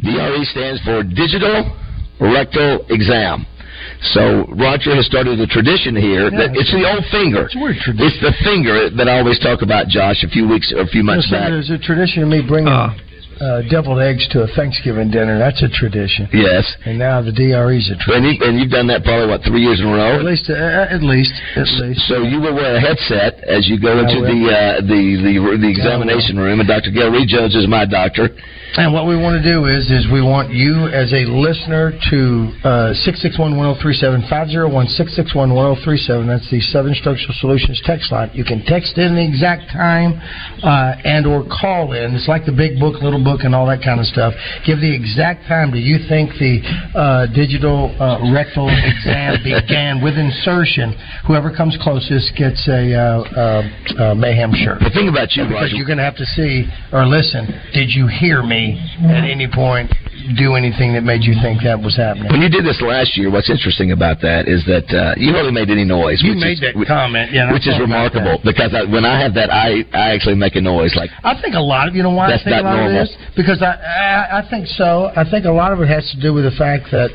DRE 0.00 0.44
stands 0.48 0.80
for 0.80 1.04
Digital 1.04 1.76
Rectal 2.20 2.88
Exam. 2.88 3.44
So 4.12 4.44
Roger 4.52 4.94
has 4.94 5.06
started 5.06 5.40
a 5.40 5.46
tradition 5.46 5.96
here. 5.96 6.28
Yeah. 6.28 6.48
that 6.48 6.50
it's 6.56 6.72
the 6.72 6.84
old 6.84 7.04
finger. 7.10 7.46
It's 7.46 7.56
weird 7.56 7.76
tradition. 7.80 8.04
It's 8.06 8.20
the 8.20 8.32
finger 8.44 8.90
that 8.90 9.08
I 9.08 9.18
always 9.18 9.38
talk 9.40 9.62
about, 9.62 9.88
Josh, 9.88 10.22
a 10.24 10.28
few 10.28 10.46
weeks 10.46 10.72
or 10.72 10.82
a 10.82 10.86
few 10.86 11.02
months 11.02 11.26
Listen, 11.30 11.40
back. 11.40 11.48
There's 11.50 11.70
a 11.70 11.78
tradition 11.78 12.22
of 12.22 12.28
me 12.28 12.42
bringing 12.46 12.68
Uh. 12.72 12.92
Uh, 13.40 13.62
deviled 13.70 14.00
eggs 14.00 14.26
to 14.30 14.42
a 14.42 14.48
Thanksgiving 14.54 15.10
dinner. 15.10 15.38
That's 15.38 15.62
a 15.62 15.68
tradition. 15.68 16.28
Yes. 16.32 16.64
And 16.84 16.98
now 16.98 17.22
the 17.22 17.32
DRE's 17.32 17.90
a 17.90 17.96
tradition. 17.98 18.14
And, 18.14 18.24
you, 18.26 18.34
and 18.42 18.52
you've 18.58 18.70
done 18.70 18.86
that 18.88 19.04
probably 19.04 19.28
what 19.28 19.42
three 19.42 19.62
years 19.62 19.80
in 19.80 19.86
a 19.86 19.94
row. 19.94 20.18
At 20.18 20.24
least, 20.24 20.50
uh, 20.50 20.54
at 20.54 21.02
least, 21.02 21.34
at 21.56 21.68
least. 21.80 22.06
So 22.06 22.22
you 22.22 22.40
will 22.40 22.54
wear 22.54 22.76
a 22.76 22.80
headset 22.80 23.42
as 23.44 23.66
you 23.66 23.80
go 23.80 23.98
I 23.98 24.06
into 24.06 24.22
will. 24.22 24.30
the 24.30 24.40
uh, 24.50 24.80
the 24.84 25.02
the 25.22 25.34
the 25.58 25.70
examination 25.70 26.36
room, 26.36 26.60
and 26.60 26.68
Dr. 26.68 26.90
Gail 26.90 27.10
Reed 27.10 27.28
Jones 27.28 27.54
is 27.54 27.66
my 27.66 27.84
doctor. 27.84 28.30
And 28.76 28.92
what 28.92 29.06
we 29.06 29.14
want 29.14 29.38
to 29.38 29.44
do 29.46 29.70
is, 29.70 29.86
is 29.86 30.10
we 30.10 30.18
want 30.18 30.50
you 30.50 30.90
as 30.90 31.14
a 31.14 31.30
listener 31.30 31.94
to 32.10 32.20
uh, 32.66 32.92
six 33.06 33.22
six 33.22 33.38
one 33.38 33.56
one 33.56 33.70
zero 33.70 33.78
three 33.80 33.94
seven 33.94 34.26
five 34.28 34.50
zero 34.50 34.66
one 34.66 34.90
six 34.90 35.14
six 35.14 35.30
one 35.32 35.54
one 35.54 35.78
zero 35.78 35.84
three 35.86 35.96
seven. 35.96 36.26
That's 36.26 36.50
the 36.50 36.58
Southern 36.60 36.94
Structural 36.94 37.34
Solutions 37.38 37.80
text 37.86 38.10
line. 38.10 38.34
You 38.34 38.44
can 38.44 38.66
text 38.66 38.98
in 38.98 39.14
the 39.14 39.22
exact 39.22 39.70
time 39.70 40.18
uh, 40.66 40.98
and 41.06 41.24
or 41.24 41.46
call 41.46 41.94
in. 41.94 42.18
It's 42.18 42.26
like 42.26 42.46
the 42.46 42.52
big 42.52 42.80
book, 42.82 43.00
little 43.00 43.22
book, 43.24 43.40
and 43.42 43.54
all 43.54 43.66
that 43.66 43.82
kind 43.82 43.98
of 43.98 44.06
stuff. 44.06 44.34
Give 44.66 44.78
the 44.80 44.92
exact 44.92 45.48
time. 45.48 45.72
Do 45.72 45.78
you 45.78 45.98
think 46.08 46.30
the 46.38 46.60
uh, 46.94 47.26
digital 47.32 47.90
uh, 47.98 48.20
rectal 48.32 48.68
exam 48.68 49.40
began 49.44 50.02
with 50.02 50.14
insertion? 50.14 50.94
Whoever 51.26 51.54
comes 51.54 51.76
closest 51.80 52.36
gets 52.36 52.68
a 52.68 52.92
uh, 52.92 53.00
uh, 53.00 54.12
uh, 54.12 54.14
mayhem 54.14 54.52
shirt. 54.52 54.80
The 54.80 54.92
thing 54.92 55.08
about 55.08 55.32
you, 55.32 55.44
Because 55.44 55.72
Roger, 55.72 55.76
you're 55.76 55.88
going 55.88 55.98
to 55.98 56.04
have 56.04 56.16
to 56.20 56.28
see 56.36 56.68
or 56.92 57.06
listen. 57.06 57.48
Did 57.72 57.90
you 57.90 58.06
hear 58.06 58.42
me 58.42 58.78
at 59.08 59.24
any 59.24 59.48
point 59.48 59.90
do 60.36 60.54
anything 60.54 60.92
that 60.94 61.02
made 61.04 61.22
you 61.22 61.34
think 61.42 61.62
that 61.62 61.78
was 61.78 61.96
happening? 61.96 62.30
when 62.30 62.40
you 62.40 62.48
did 62.48 62.64
this 62.64 62.80
last 62.80 63.16
year, 63.16 63.30
what's 63.30 63.50
interesting 63.50 63.92
about 63.92 64.20
that 64.22 64.48
is 64.48 64.64
that 64.66 64.88
uh, 64.94 65.14
you 65.16 65.32
hardly 65.32 65.52
made 65.52 65.70
any 65.70 65.84
noise. 65.84 66.22
You 66.22 66.34
which 66.34 66.42
made 66.42 66.58
is, 66.58 66.64
that 66.64 66.74
comment, 66.86 67.32
yeah, 67.32 67.52
which 67.52 67.66
is 67.68 67.78
remarkable 67.78 68.40
because 68.44 68.72
I, 68.74 68.84
when 68.88 69.04
I 69.04 69.20
have 69.20 69.34
that, 69.34 69.50
I 69.52 69.84
I 69.92 70.14
actually 70.14 70.36
make 70.36 70.56
a 70.56 70.62
noise 70.64 70.94
like 70.96 71.10
I 71.22 71.38
think 71.40 71.54
a 71.54 71.62
lot 71.62 71.88
of 71.88 71.94
you 71.94 72.02
know 72.02 72.14
why 72.14 72.30
That's 72.30 72.42
I 72.42 72.50
think 72.50 72.60
a 72.60 72.62
not 72.62 72.70
lot 72.70 72.76
normal. 72.88 73.02
of 73.02 73.08
it 73.08 73.10
is 73.10 73.36
because 73.36 73.60
I, 73.62 73.74
I 73.74 74.40
I 74.40 74.50
think 74.50 74.66
so. 74.66 75.10
I 75.14 75.24
think 75.28 75.44
a 75.44 75.52
lot 75.52 75.72
of 75.72 75.80
it 75.80 75.88
has 75.88 76.04
to 76.14 76.20
do 76.20 76.32
with 76.32 76.44
the 76.44 76.56
fact 76.56 76.90
that 76.92 77.10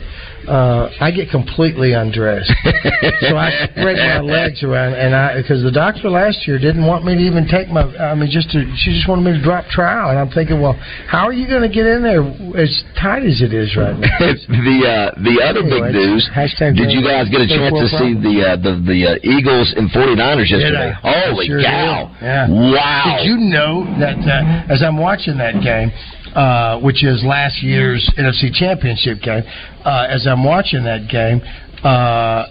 uh, 0.50 0.89
I 1.00 1.12
get 1.12 1.29
completely 1.29 1.94
undressed, 1.94 2.51
so 3.22 3.38
I 3.38 3.70
spread 3.70 3.98
my 3.98 4.20
legs 4.20 4.63
around, 4.63 4.96
and 4.96 5.13
I 5.13 5.38
because 5.38 5.62
the 5.62 5.72
doctor 5.72 6.10
last 6.10 6.48
year 6.48 6.58
didn't 6.58 6.86
want 6.86 7.06
me 7.06 7.13
to 7.13 7.22
even 7.22 7.48
take 7.48 7.70
my. 7.70 7.86
I 7.98 8.15
mean, 8.15 8.32
just 8.32 8.50
to 8.51 8.65
she 8.82 8.98
just 8.98 9.08
wanted 9.08 9.29
me 9.29 9.38
to 9.38 9.44
drop 9.44 9.70
trial, 9.70 10.10
and 10.10 10.18
I'm 10.18 10.29
thinking, 10.34 10.60
well, 10.60 10.74
how 11.06 11.29
are 11.29 11.34
you 11.34 11.46
going 11.46 11.62
to 11.62 11.70
get 11.70 11.86
in 11.86 12.01
there 12.01 12.25
as 12.58 12.72
tight 12.98 13.29
as 13.29 13.46
it 13.46 13.53
is 13.53 13.77
right 13.77 13.94
now? 13.94 14.10
the 14.50 14.77
uh, 14.89 15.22
the 15.22 15.38
other 15.46 15.62
Anyway, 15.62 15.94
big 15.94 16.01
news. 16.01 16.25
Did 16.34 16.89
you 16.89 17.06
guys 17.06 17.29
get 17.29 17.46
a 17.46 17.50
chance 17.50 17.77
to 17.77 17.88
see 18.01 18.18
the 18.18 18.36
uh, 18.41 18.56
the 18.58 18.74
the 18.82 19.00
uh, 19.06 19.22
Eagles 19.22 19.74
and 19.77 19.86
49ers 19.94 20.50
yesterday? 20.50 20.94
Holy 20.98 21.46
Sure 21.46 21.62
cow! 21.62 22.10
Yeah. 22.22 22.50
Wow! 22.50 23.22
Did 23.22 23.29
you 23.29 23.38
know 23.38 23.86
that 24.01 24.18
uh, 24.25 24.74
as 24.74 24.82
I'm 24.82 24.98
watching 24.98 25.38
that 25.38 25.62
game, 25.62 25.94
uh, 26.36 26.80
which 26.82 27.04
is 27.04 27.24
last 27.24 27.62
year's 27.62 28.04
NFC 28.18 28.54
Championship 28.54 29.22
game, 29.22 29.44
uh, 29.86 30.08
as 30.10 30.28
I'm 30.28 30.44
watching 30.44 30.84
that 30.84 31.08
game, 31.10 31.42
uh, 31.84 32.46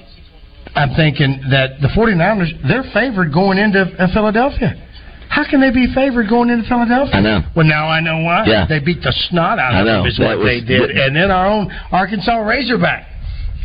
I'm 0.75 0.95
thinking 0.95 1.41
that 1.51 1.81
the 1.81 1.89
49ers, 1.89 2.51
they're 2.69 2.85
favored 2.93 3.33
going 3.33 3.59
into 3.59 3.81
uh, 3.83 4.07
Philadelphia. 4.13 4.85
How 5.29 5.45
can 5.49 5.61
they 5.61 5.71
be 5.71 5.93
favored 5.95 6.29
going 6.29 6.49
into 6.49 6.67
Philadelphia? 6.69 7.15
I 7.15 7.21
know. 7.21 7.41
Well, 7.55 7.67
now 7.67 7.87
I 7.89 8.01
know 8.01 8.23
why. 8.25 8.45
Yeah. 8.47 8.65
They 8.67 8.79
beat 8.81 9.03
the 9.03 9.13
snot 9.29 9.59
out 9.59 9.75
I 9.75 9.81
of 9.81 9.87
know. 9.87 9.93
them, 10.03 10.07
is 10.07 10.17
That 10.17 10.39
what 10.39 10.45
they 10.45 10.61
was- 10.61 10.65
did. 10.65 10.91
And 10.91 11.15
then 11.15 11.31
our 11.31 11.47
own 11.47 11.71
Arkansas 11.93 12.33
Razorback. 12.41 13.05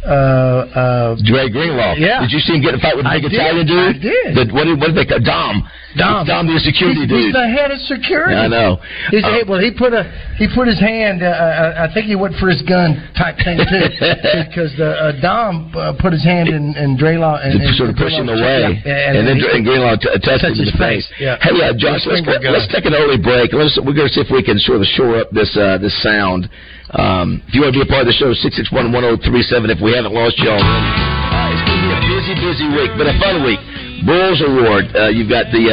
Uh, 0.05 0.11
uh, 0.11 1.15
Dre 1.23 1.47
Greenlaw. 1.49 1.95
Yeah. 1.95 2.19
Did 2.19 2.31
you 2.31 2.39
see 2.39 2.55
him 2.55 2.61
get 2.61 2.73
in 2.75 2.79
a 2.79 2.83
fight 2.83 2.97
with 2.97 3.05
the 3.05 3.15
big. 3.23 3.31
Italian 3.31 3.65
dude? 3.65 3.79
I 3.79 3.93
did. 3.95 4.35
The, 4.35 4.53
what, 4.53 4.63
did, 4.65 4.75
what 4.79 4.87
did 4.91 4.97
they 4.99 5.05
call 5.07 5.23
Dom? 5.23 5.63
Dom. 5.97 6.25
Dom, 6.25 6.47
the 6.49 6.57
security 6.59 7.05
he's, 7.05 7.09
dude. 7.09 7.29
He's 7.29 7.33
the 7.37 7.47
head 7.47 7.69
of 7.69 7.79
security. 7.85 8.33
I 8.33 8.47
know. 8.47 8.81
He's, 9.13 9.23
Uh, 9.23 9.45
well, 9.47 9.61
he 9.61 9.69
put 9.69 9.93
a 9.93 10.03
he 10.41 10.49
put 10.49 10.65
his 10.67 10.79
hand. 10.81 11.21
Uh, 11.21 11.29
uh, 11.29 11.85
I 11.85 11.93
think 11.93 12.07
he 12.09 12.15
went 12.17 12.33
for 12.41 12.49
his 12.49 12.61
gun 12.65 12.97
type 13.13 13.37
thing 13.45 13.61
too, 13.61 13.85
because 14.49 14.73
the 14.77 14.89
uh, 14.89 15.21
Dom 15.21 15.69
uh, 15.77 15.93
put 16.01 16.13
his 16.13 16.23
hand 16.25 16.49
in 16.49 16.73
in 16.75 16.97
Draylaw 16.97 17.45
and, 17.45 17.61
and 17.61 17.75
sort 17.77 17.89
of 17.89 17.95
push 17.95 18.13
him 18.13 18.29
away, 18.29 18.81
Yeah, 18.81 19.13
and, 19.13 19.27
then 19.27 19.37
he- 19.37 19.45
and 19.53 19.61
Greenlaw 19.61 19.95
t- 20.01 20.09
touched 20.25 20.43
him 20.43 20.57
in 20.57 20.65
his 20.65 20.73
the 20.73 20.77
face. 20.81 21.05
face, 21.09 21.21
yeah. 21.21 21.37
Hey, 21.41 21.53
uh, 21.61 21.73
Josh, 21.77 22.01
let's, 22.09 22.25
let's 22.25 22.67
take 22.73 22.85
an 22.89 22.93
early 22.97 23.17
break. 23.21 23.53
Let's, 23.53 23.77
we're 23.77 23.93
going 23.93 24.09
to 24.09 24.13
see 24.13 24.21
if 24.25 24.31
we 24.33 24.41
can 24.41 24.57
sort 24.59 24.81
of 24.81 24.87
shore 24.97 25.21
up 25.21 25.29
this 25.31 25.53
uh, 25.55 25.77
this 25.77 25.93
sound. 26.01 26.49
Um, 26.93 27.41
if 27.49 27.55
you 27.57 27.61
want 27.65 27.73
to 27.73 27.79
be 27.81 27.85
a 27.85 27.89
part 27.89 28.05
of 28.05 28.09
the 28.09 28.17
show, 28.17 28.33
six 28.37 28.53
six 28.57 28.69
one 28.73 28.89
one 28.93 29.01
zero 29.05 29.17
three 29.17 29.41
seven. 29.45 29.69
If 29.73 29.81
we 29.81 29.93
haven't 29.97 30.13
lost 30.13 30.37
you 30.37 30.49
already, 30.49 30.65
uh, 30.65 31.53
it's 31.53 31.63
going 31.65 31.79
to 31.79 31.85
be 31.85 31.91
a 31.93 32.01
busy, 32.05 32.33
busy 32.37 32.67
week, 32.69 32.91
but 32.97 33.05
a 33.09 33.15
fun 33.17 33.41
week. 33.45 33.57
Broyles 34.05 34.41
Award. 34.43 34.95
Uh, 34.95 35.09
you've 35.09 35.29
got 35.29 35.47
the 35.51 35.71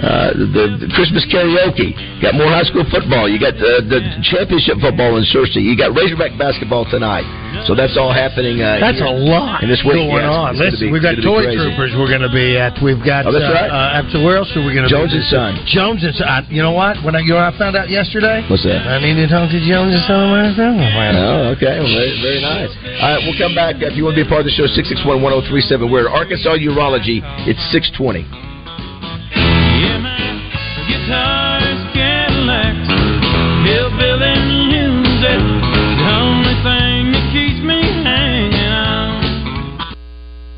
uh, 0.00 0.32
the, 0.32 0.80
the 0.80 0.88
Christmas 0.96 1.22
karaoke. 1.28 1.92
You 1.92 2.20
got 2.24 2.32
more 2.34 2.48
high 2.48 2.64
school 2.64 2.84
football. 2.88 3.28
You 3.28 3.36
got 3.38 3.52
uh, 3.60 3.84
the 3.84 4.00
championship 4.32 4.80
football 4.80 5.20
in 5.20 5.24
Searcy. 5.28 5.60
You 5.60 5.76
got 5.76 5.92
Razorback 5.92 6.36
basketball 6.40 6.88
tonight. 6.88 7.28
So 7.68 7.74
that's 7.76 7.98
all 7.98 8.14
happening. 8.14 8.62
Uh, 8.62 8.78
That's 8.80 9.02
a 9.02 9.10
lot 9.10 9.60
in 9.60 9.68
this 9.68 9.82
week. 9.84 9.98
going 9.98 10.22
Yeah, 10.24 10.30
on. 10.32 10.54
it's- 10.56 10.62
it's 10.72 10.80
Listen, 10.80 10.86
be- 10.88 10.92
we've 10.94 11.02
got 11.04 11.18
Toy. 11.20 11.44
Troopers. 11.50 11.92
We're 11.98 12.08
going 12.08 12.24
to 12.24 12.32
be 12.32 12.56
at. 12.56 12.78
We've 12.80 13.02
got. 13.04 13.26
Oh, 13.26 13.34
that's 13.34 13.44
uh, 13.44 13.52
right. 13.52 13.68
Uh, 13.68 13.98
after 14.00 14.22
where 14.22 14.38
else 14.40 14.48
are 14.56 14.62
we 14.64 14.72
going 14.72 14.86
to 14.86 14.92
Jones 14.92 15.10
be? 15.12 15.18
and 15.20 15.26
Son. 15.28 15.50
Jones 15.68 16.00
and 16.06 16.14
Son. 16.16 16.46
You 16.48 16.62
know 16.62 16.72
what? 16.72 17.02
When 17.04 17.12
I, 17.18 17.20
you 17.20 17.34
know 17.36 17.42
I 17.42 17.52
found 17.58 17.74
out 17.76 17.90
yesterday. 17.90 18.46
What's 18.48 18.64
that? 18.64 18.86
I 18.86 19.02
need 19.02 19.18
to 19.20 19.26
talk 19.28 19.50
to 19.50 19.60
Jones 19.60 19.92
and 19.92 20.04
Son. 20.08 20.30
Oh, 20.30 21.52
okay. 21.58 21.76
Well, 21.82 21.90
very, 21.92 22.16
very 22.22 22.40
nice. 22.40 22.70
All 23.02 23.18
right, 23.18 23.20
we'll 23.26 23.36
come 23.36 23.52
back. 23.54 23.76
If 23.82 23.98
you 23.98 24.04
want 24.06 24.16
to 24.16 24.22
be 24.22 24.26
a 24.26 24.30
part 24.30 24.40
of 24.40 24.48
the 24.48 24.54
show, 24.56 24.64
661 24.70 25.20
1037. 25.20 25.90
We're 25.90 26.06
at 26.08 26.14
Arkansas 26.14 26.56
Urology. 26.64 27.20
It's 27.50 27.60
620. 27.74 28.24
Guitars, 28.24 28.49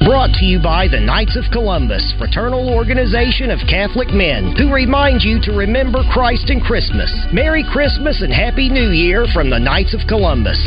Brought 0.05 0.35
to 0.39 0.45
you 0.45 0.61
by 0.63 0.89
the 0.89 1.01
Knights 1.01 1.37
of 1.37 1.45
Columbus, 1.53 2.15
fraternal 2.19 2.75
organization 2.75 3.51
of 3.51 3.59
Catholic 3.69 4.09
men, 4.11 4.55
who 4.57 4.73
remind 4.73 5.23
you 5.23 5.41
to 5.43 5.53
remember 5.53 6.03
Christ 6.13 6.51
and 6.51 6.63
Christmas. 6.63 7.11
Merry 7.33 7.65
Christmas 7.73 8.23
and 8.23 8.33
Happy 8.33 8.69
New 8.69 8.91
Year 8.91 9.27
from 9.33 9.51
the 9.51 9.59
Knights 9.59 9.95
of 9.95 10.01
Columbus. 10.09 10.59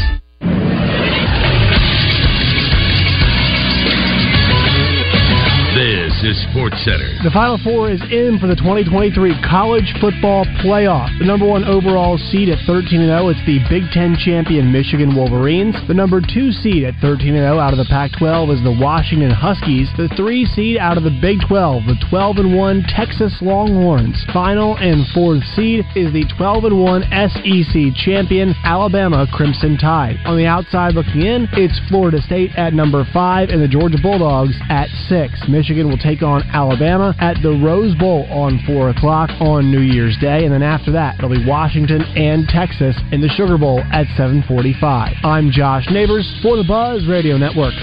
Sports 6.52 6.78
Center. 6.84 7.10
The 7.24 7.32
Final 7.32 7.58
Four 7.64 7.90
is 7.90 8.02
in 8.12 8.38
for 8.40 8.48
the 8.48 8.56
2023 8.56 9.42
College 9.42 9.88
Football 10.02 10.46
Playoff. 10.62 11.08
The 11.20 11.25
number 11.25 11.46
one 11.46 11.64
overall 11.64 12.18
seed 12.18 12.50
at 12.50 12.60
13 12.66 13.06
0, 13.06 13.30
it's 13.30 13.40
the 13.46 13.60
Big 13.70 13.88
Ten 13.92 14.16
champion 14.18 14.72
Michigan 14.72 15.16
Wolverines. 15.16 15.75
The 15.88 15.94
number 15.94 16.22
two 16.22 16.52
seed 16.52 16.84
at 16.84 16.96
13 17.02 17.34
0 17.34 17.60
out 17.60 17.74
of 17.74 17.80
the 17.80 17.90
Pac 17.90 18.12
12 18.18 18.50
is 18.50 18.64
the 18.64 18.78
Washington 18.80 19.32
Huskies. 19.32 19.90
The 19.98 20.10
three 20.16 20.46
seed 20.46 20.78
out 20.78 20.98
of 20.98 21.04
the 21.04 21.16
Big 21.22 21.40
12, 21.48 21.86
the 21.86 22.00
12 22.10 22.36
1 22.44 22.84
Texas 22.90 23.34
Longhorns. 23.42 24.18
Final 24.34 24.78
and 24.78 25.08
fourth 25.14 25.44
seed 25.56 25.86
is 25.96 26.12
the 26.12 26.25
12 26.38 26.74
1 26.74 27.02
SEC 27.32 27.75
champion 27.96 28.54
Alabama 28.64 29.28
Crimson 29.32 29.78
Tide. 29.78 30.18
On 30.25 30.38
the 30.38 30.46
outside 30.46 30.94
looking 30.94 31.22
in, 31.22 31.48
it's 31.54 31.80
Florida 31.90 32.22
State 32.22 32.52
at 32.58 32.74
number 32.74 33.06
five 33.14 33.50
and 33.50 33.62
the 33.62 33.68
Georgia 33.68 33.98
Bulldogs 34.02 34.56
at 34.70 34.90
six. 35.08 35.32
Michigan 35.48 35.88
will 35.88 35.98
take 35.98 36.22
on 36.22 36.35
Alabama 36.54 37.15
at 37.20 37.38
the 37.42 37.51
Rose 37.63 37.96
Bowl 37.96 38.25
on 38.30 38.60
4 38.65 38.89
o'clock 38.89 39.30
on 39.39 39.72
New 39.72 39.82
Year's 39.82 40.18
Day. 40.18 40.46
And 40.46 40.54
then 40.54 40.63
after 40.63 40.92
that, 40.92 41.15
it'll 41.18 41.30
be 41.30 41.46
Washington 41.46 42.01
and 42.01 42.48
Texas 42.48 42.96
in 43.12 43.22
the 43.22 43.30
Sugar 43.30 43.58
Bowl 43.58 43.80
at 43.92 44.08
745. 44.18 45.13
I'm 45.24 45.51
Josh 45.51 45.88
Neighbors 45.92 46.27
for 46.42 46.58
the 46.58 46.63
Buzz 46.63 47.08
Radio 47.08 47.38
Network. 47.38 47.74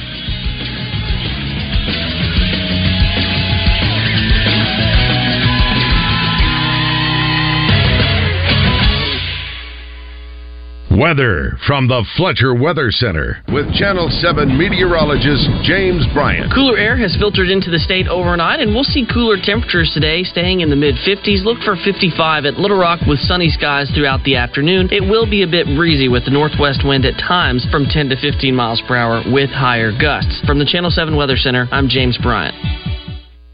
Weather 11.03 11.59
from 11.67 11.89
the 11.89 12.07
Fletcher 12.17 12.55
Weather 12.55 12.93
Center 12.93 13.43
with 13.51 13.67
Channel 13.75 14.07
7 14.23 14.57
meteorologist 14.57 15.51
James 15.67 16.07
Bryant. 16.15 16.55
Cooler 16.55 16.79
air 16.79 16.97
has 16.97 17.17
filtered 17.19 17.51
into 17.51 17.73
the 17.73 17.83
state 17.83 18.07
overnight, 18.07 18.61
and 18.61 18.71
we'll 18.71 18.87
see 18.87 19.05
cooler 19.13 19.35
temperatures 19.35 19.91
today, 19.93 20.23
staying 20.23 20.61
in 20.61 20.71
the 20.71 20.79
mid 20.79 20.95
50s. 21.03 21.43
Look 21.43 21.59
for 21.67 21.75
55 21.75 22.45
at 22.47 22.55
Little 22.55 22.79
Rock 22.79 23.01
with 23.09 23.19
sunny 23.19 23.51
skies 23.51 23.91
throughout 23.91 24.23
the 24.23 24.37
afternoon. 24.37 24.91
It 24.93 25.03
will 25.03 25.29
be 25.29 25.43
a 25.43 25.51
bit 25.51 25.67
breezy 25.75 26.07
with 26.07 26.25
the 26.25 26.31
northwest 26.31 26.87
wind 26.87 27.05
at 27.05 27.19
times 27.19 27.67
from 27.73 27.87
10 27.91 28.11
to 28.11 28.17
15 28.23 28.55
miles 28.55 28.81
per 28.87 28.95
hour 28.95 29.27
with 29.27 29.51
higher 29.51 29.91
gusts. 29.91 30.41
From 30.47 30.61
the 30.61 30.71
Channel 30.71 30.93
7 30.93 31.17
Weather 31.17 31.37
Center, 31.37 31.67
I'm 31.73 31.89
James 31.89 32.17
Bryant. 32.23 32.55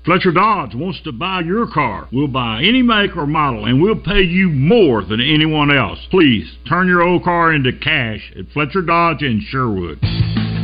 Fletcher 0.08 0.32
Dodge 0.32 0.74
wants 0.74 1.02
to 1.04 1.12
buy 1.12 1.42
your 1.44 1.66
car. 1.68 2.08
We'll 2.10 2.32
buy 2.32 2.62
any 2.64 2.80
make 2.80 3.14
or 3.14 3.26
model 3.26 3.66
and 3.66 3.76
we'll 3.76 4.00
pay 4.00 4.22
you 4.22 4.48
more 4.48 5.04
than 5.04 5.20
anyone 5.20 5.70
else. 5.70 6.00
Please 6.10 6.48
turn 6.66 6.88
your 6.88 7.02
old 7.02 7.24
car 7.24 7.52
into 7.52 7.76
cash 7.76 8.32
at 8.32 8.48
Fletcher 8.54 8.80
Dodge 8.80 9.20
in 9.20 9.44
Sherwood. 9.52 10.00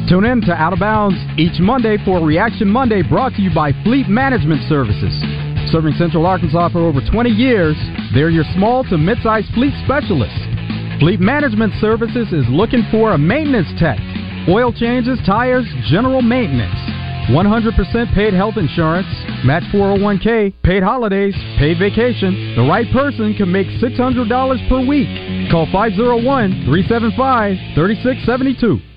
Tune 0.08 0.24
in 0.24 0.40
to 0.48 0.52
Out 0.56 0.72
of 0.72 0.78
Bounds 0.78 1.20
each 1.36 1.60
Monday 1.60 1.98
for 2.06 2.24
Reaction 2.24 2.68
Monday 2.68 3.02
brought 3.02 3.34
to 3.34 3.42
you 3.42 3.52
by 3.54 3.72
Fleet 3.84 4.08
Management 4.08 4.62
Services. 4.66 5.12
Serving 5.68 5.92
Central 6.00 6.24
Arkansas 6.24 6.70
for 6.70 6.80
over 6.80 7.04
20 7.12 7.28
years, 7.28 7.76
they're 8.14 8.32
your 8.32 8.48
small 8.56 8.82
to 8.84 8.96
mid-sized 8.96 9.52
fleet 9.52 9.74
specialists. 9.84 10.40
Fleet 11.00 11.20
Management 11.20 11.74
Services 11.82 12.32
is 12.32 12.48
looking 12.48 12.80
for 12.90 13.12
a 13.12 13.18
maintenance 13.18 13.68
tech. 13.76 14.00
Oil 14.48 14.72
changes, 14.72 15.20
tires, 15.26 15.68
general 15.92 16.22
maintenance. 16.22 17.03
100% 17.28 18.14
paid 18.14 18.34
health 18.34 18.56
insurance, 18.58 19.08
match 19.44 19.64
401k, 19.72 20.52
paid 20.62 20.82
holidays, 20.82 21.34
paid 21.58 21.78
vacation. 21.78 22.54
The 22.56 22.62
right 22.68 22.86
person 22.92 23.34
can 23.34 23.50
make 23.50 23.66
$600 23.80 24.68
per 24.68 24.86
week. 24.86 25.08
Call 25.50 25.66
501 25.72 26.64
375 26.68 27.56
3672. 27.74 28.93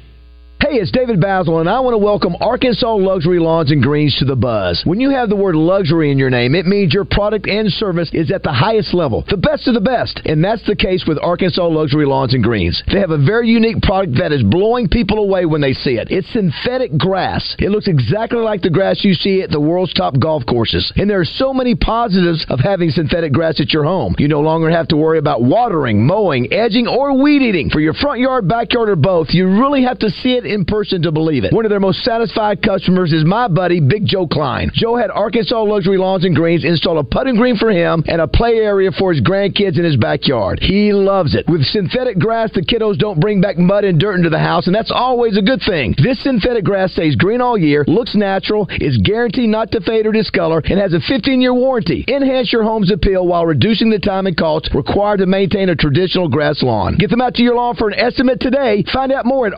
Hey, 0.68 0.80
it's 0.80 0.92
David 0.92 1.22
Bazzel, 1.22 1.62
and 1.62 1.70
I 1.70 1.80
want 1.80 1.94
to 1.94 1.98
welcome 1.98 2.36
Arkansas 2.42 2.96
Luxury 2.96 3.40
Lawns 3.40 3.72
and 3.72 3.82
Greens 3.82 4.18
to 4.20 4.26
the 4.26 4.36
buzz. 4.36 4.82
When 4.84 5.00
you 5.00 5.12
have 5.12 5.30
the 5.30 5.36
word 5.36 5.56
luxury 5.56 6.12
in 6.12 6.18
your 6.18 6.30
name, 6.30 6.56
it 6.56 6.66
means 6.66 6.94
your 6.94 7.06
product 7.06 7.48
and 7.48 7.72
service 7.72 8.10
is 8.12 8.32
at 8.32 8.44
the 8.44 8.52
highest 8.52 8.94
level, 8.94 9.24
the 9.30 9.38
best 9.38 9.70
of 9.70 9.76
the 9.76 9.80
best. 9.80 10.20
And 10.26 10.44
that's 10.44 10.66
the 10.68 10.76
case 10.76 11.06
with 11.08 11.20
Arkansas 11.24 11.66
Luxury 11.66 12.06
Lawns 12.06 12.34
and 12.34 12.44
Greens. 12.44 12.84
They 12.92 13.00
have 13.00 13.12
a 13.12 13.18
very 13.18 13.48
unique 13.48 13.82
product 13.82 14.18
that 14.18 14.34
is 14.34 14.44
blowing 14.44 14.90
people 14.90 15.20
away 15.20 15.46
when 15.46 15.62
they 15.62 15.72
see 15.72 15.96
it. 15.96 16.10
It's 16.12 16.28
synthetic 16.34 16.98
grass. 16.98 17.56
It 17.60 17.70
looks 17.70 17.88
exactly 17.88 18.40
like 18.40 18.62
the 18.62 18.70
grass 18.70 19.06
you 19.06 19.14
see 19.14 19.44
at 19.44 19.52
the 19.52 19.62
world's 19.62 19.94
top 19.94 20.20
golf 20.20 20.44
courses. 20.46 20.92
And 20.98 21.10
there 21.10 21.22
are 21.22 21.26
so 21.40 21.54
many 21.54 21.76
positives 21.76 22.46
of 22.50 22.60
having 22.60 22.90
synthetic 22.90 23.32
grass 23.32 23.62
at 23.62 23.72
your 23.72 23.86
home. 23.86 24.16
You 24.18 24.28
no 24.28 24.42
longer 24.42 24.70
have 24.70 24.90
to 24.90 24.98
worry 24.98 25.18
about 25.18 25.44
watering, 25.44 26.06
mowing, 26.06 26.52
edging, 26.52 26.88
or 26.88 27.18
weed 27.18 27.42
eating. 27.42 27.70
For 27.70 27.80
your 27.80 27.94
front 27.94 28.20
yard, 28.20 28.50
backyard, 28.50 28.90
or 28.90 28.98
both, 28.98 29.28
you 29.30 29.48
really 29.48 29.84
have 29.84 30.00
to 30.00 30.10
see 30.10 30.36
it 30.36 30.46
in 30.46 30.57
person 30.66 31.02
to 31.04 31.12
believe 31.12 31.44
it. 31.44 31.54
One 31.54 31.66
of 31.66 31.70
their 31.70 31.80
most 31.80 32.04
satisfied 32.04 32.62
customers 32.62 33.14
is 33.14 33.26
my 33.26 33.48
buddy, 33.48 33.80
Big 33.80 34.06
Joe 34.06 34.28
Klein. 34.28 34.72
Joe 34.74 34.96
had 34.96 35.12
Arkansas 35.12 35.62
Luxury 35.62 35.98
Lawns 35.98 36.26
and 36.26 36.36
Greens 36.36 36.64
install 36.66 36.98
a 37.00 37.04
putting 37.04 37.36
green 37.36 37.58
for 37.58 37.72
him 37.72 38.04
and 38.08 38.22
a 38.22 38.28
play 38.28 38.56
area 38.58 38.92
for 38.92 39.14
his 39.14 39.22
grandkids 39.22 39.78
in 39.78 39.86
his 39.86 39.98
backyard. 39.98 40.60
He 40.62 40.94
loves 40.94 41.36
it. 41.36 41.46
With 41.48 41.64
synthetic 41.64 42.20
grass, 42.20 42.52
the 42.54 42.62
kiddos 42.62 42.98
don't 42.98 43.20
bring 43.20 43.42
back 43.42 43.58
mud 43.58 43.84
and 43.84 44.00
dirt 44.00 44.16
into 44.16 44.30
the 44.30 44.40
house, 44.40 44.68
and 44.68 44.76
that's 44.76 44.92
always 44.92 45.38
a 45.38 45.42
good 45.42 45.62
thing. 45.66 45.96
This 46.02 46.22
synthetic 46.24 46.64
grass 46.64 46.94
stays 46.94 47.16
green 47.16 47.42
all 47.42 47.58
year, 47.58 47.84
looks 47.88 48.16
natural, 48.16 48.68
is 48.80 48.98
guaranteed 49.04 49.50
not 49.50 49.72
to 49.72 49.82
fade 49.82 50.06
or 50.06 50.12
discolor, 50.12 50.62
and 50.66 50.80
has 50.80 50.94
a 50.94 51.00
15-year 51.00 51.54
warranty. 51.54 52.06
Enhance 52.08 52.52
your 52.52 52.64
home's 52.64 52.92
appeal 52.92 53.28
while 53.28 53.46
reducing 53.46 53.90
the 53.90 54.00
time 54.00 54.28
and 54.28 54.38
cost 54.38 54.70
required 54.74 55.20
to 55.20 55.26
maintain 55.26 55.70
a 55.70 55.76
traditional 55.76 56.28
grass 56.28 56.62
lawn. 56.64 56.96
Get 56.98 57.10
them 57.10 57.22
out 57.22 57.36
to 57.36 57.44
your 57.44 57.56
lawn 57.56 57.76
for 57.76 57.90
an 57.90 58.00
estimate 58.00 58.40
today. 58.40 58.84
Find 58.94 59.12
out 59.12 59.26
more 59.26 59.48
at 59.48 59.54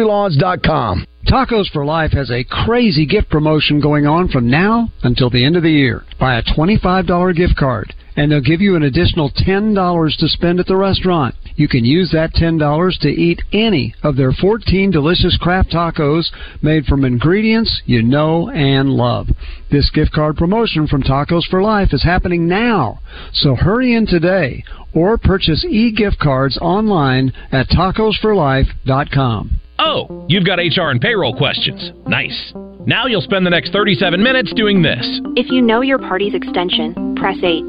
ArkansasLuxuryLawns.com. 0.00 1.06
Tacos 1.26 1.70
for 1.70 1.84
Life 1.84 2.12
has 2.12 2.30
a 2.30 2.44
crazy 2.44 3.04
gift 3.04 3.28
promotion 3.28 3.80
going 3.80 4.06
on 4.06 4.28
from 4.28 4.48
now 4.48 4.90
until 5.02 5.28
the 5.28 5.44
end 5.44 5.56
of 5.56 5.62
the 5.62 5.70
year. 5.70 6.02
Buy 6.18 6.38
a 6.38 6.42
$25 6.42 7.36
gift 7.36 7.56
card, 7.56 7.94
and 8.16 8.32
they'll 8.32 8.40
give 8.40 8.62
you 8.62 8.74
an 8.74 8.82
additional 8.84 9.30
$10 9.30 10.16
to 10.18 10.28
spend 10.28 10.60
at 10.60 10.66
the 10.66 10.76
restaurant. 10.76 11.34
You 11.56 11.68
can 11.68 11.84
use 11.84 12.10
that 12.12 12.32
$10 12.34 12.98
to 13.00 13.08
eat 13.08 13.42
any 13.52 13.94
of 14.02 14.16
their 14.16 14.32
14 14.32 14.90
delicious 14.90 15.36
craft 15.36 15.70
tacos 15.70 16.30
made 16.62 16.86
from 16.86 17.04
ingredients 17.04 17.82
you 17.84 18.02
know 18.02 18.48
and 18.50 18.88
love. 18.88 19.28
This 19.70 19.90
gift 19.90 20.12
card 20.12 20.36
promotion 20.36 20.86
from 20.86 21.02
Tacos 21.02 21.46
for 21.50 21.62
Life 21.62 21.92
is 21.92 22.02
happening 22.02 22.48
now, 22.48 23.00
so 23.32 23.54
hurry 23.54 23.94
in 23.94 24.06
today 24.06 24.64
or 24.94 25.18
purchase 25.18 25.64
e-gift 25.68 26.18
cards 26.18 26.58
online 26.60 27.32
at 27.52 27.68
tacosforlife.com. 27.68 29.60
Oh, 29.82 30.26
you've 30.28 30.44
got 30.44 30.58
HR 30.58 30.92
and 30.92 31.00
payroll 31.00 31.34
questions. 31.34 31.90
Nice. 32.06 32.52
Now 32.84 33.06
you'll 33.06 33.24
spend 33.24 33.46
the 33.46 33.50
next 33.50 33.72
37 33.72 34.22
minutes 34.22 34.52
doing 34.54 34.82
this. 34.82 35.00
If 35.36 35.48
you 35.48 35.62
know 35.62 35.80
your 35.80 35.98
party's 35.98 36.34
extension, 36.34 37.16
press 37.16 37.38
8. 37.40 37.64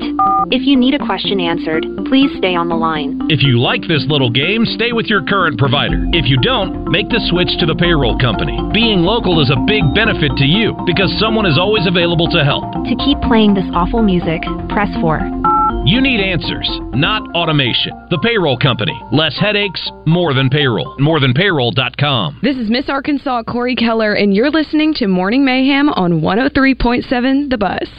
If 0.51 0.67
you 0.67 0.75
need 0.75 0.93
a 0.93 0.99
question 0.99 1.39
answered, 1.39 1.85
please 2.11 2.29
stay 2.37 2.53
on 2.53 2.67
the 2.67 2.75
line. 2.75 3.21
If 3.29 3.41
you 3.41 3.59
like 3.59 3.87
this 3.87 4.03
little 4.09 4.29
game, 4.29 4.65
stay 4.65 4.91
with 4.91 5.05
your 5.07 5.23
current 5.23 5.57
provider. 5.57 6.03
If 6.11 6.27
you 6.27 6.35
don't, 6.43 6.91
make 6.91 7.07
the 7.07 7.23
switch 7.31 7.55
to 7.59 7.65
the 7.65 7.79
payroll 7.79 8.19
company. 8.19 8.59
Being 8.73 9.07
local 9.07 9.39
is 9.39 9.49
a 9.49 9.63
big 9.63 9.83
benefit 9.95 10.35
to 10.35 10.45
you 10.45 10.75
because 10.85 11.15
someone 11.17 11.45
is 11.45 11.57
always 11.57 11.87
available 11.87 12.27
to 12.27 12.43
help. 12.43 12.67
To 12.75 12.95
keep 13.07 13.19
playing 13.23 13.53
this 13.53 13.67
awful 13.71 14.03
music, 14.03 14.43
press 14.67 14.91
4. 14.99 15.50
You 15.83 15.99
need 15.99 16.21
answers, 16.21 16.69
not 16.93 17.23
automation. 17.33 17.91
The 18.11 18.19
payroll 18.21 18.55
company. 18.55 18.93
Less 19.11 19.33
headaches, 19.39 19.81
more 20.05 20.31
than 20.31 20.47
payroll. 20.47 20.95
Morethanpayroll.com. 21.01 22.39
This 22.43 22.55
is 22.55 22.69
Miss 22.69 22.87
Arkansas 22.87 23.43
Cori 23.49 23.73
Keller, 23.73 24.13
and 24.13 24.31
you're 24.31 24.51
listening 24.51 24.93
to 25.01 25.07
Morning 25.07 25.43
Mayhem 25.43 25.89
on 25.89 26.21
103.7 26.21 27.49
The 27.49 27.57
Buzz. 27.57 27.89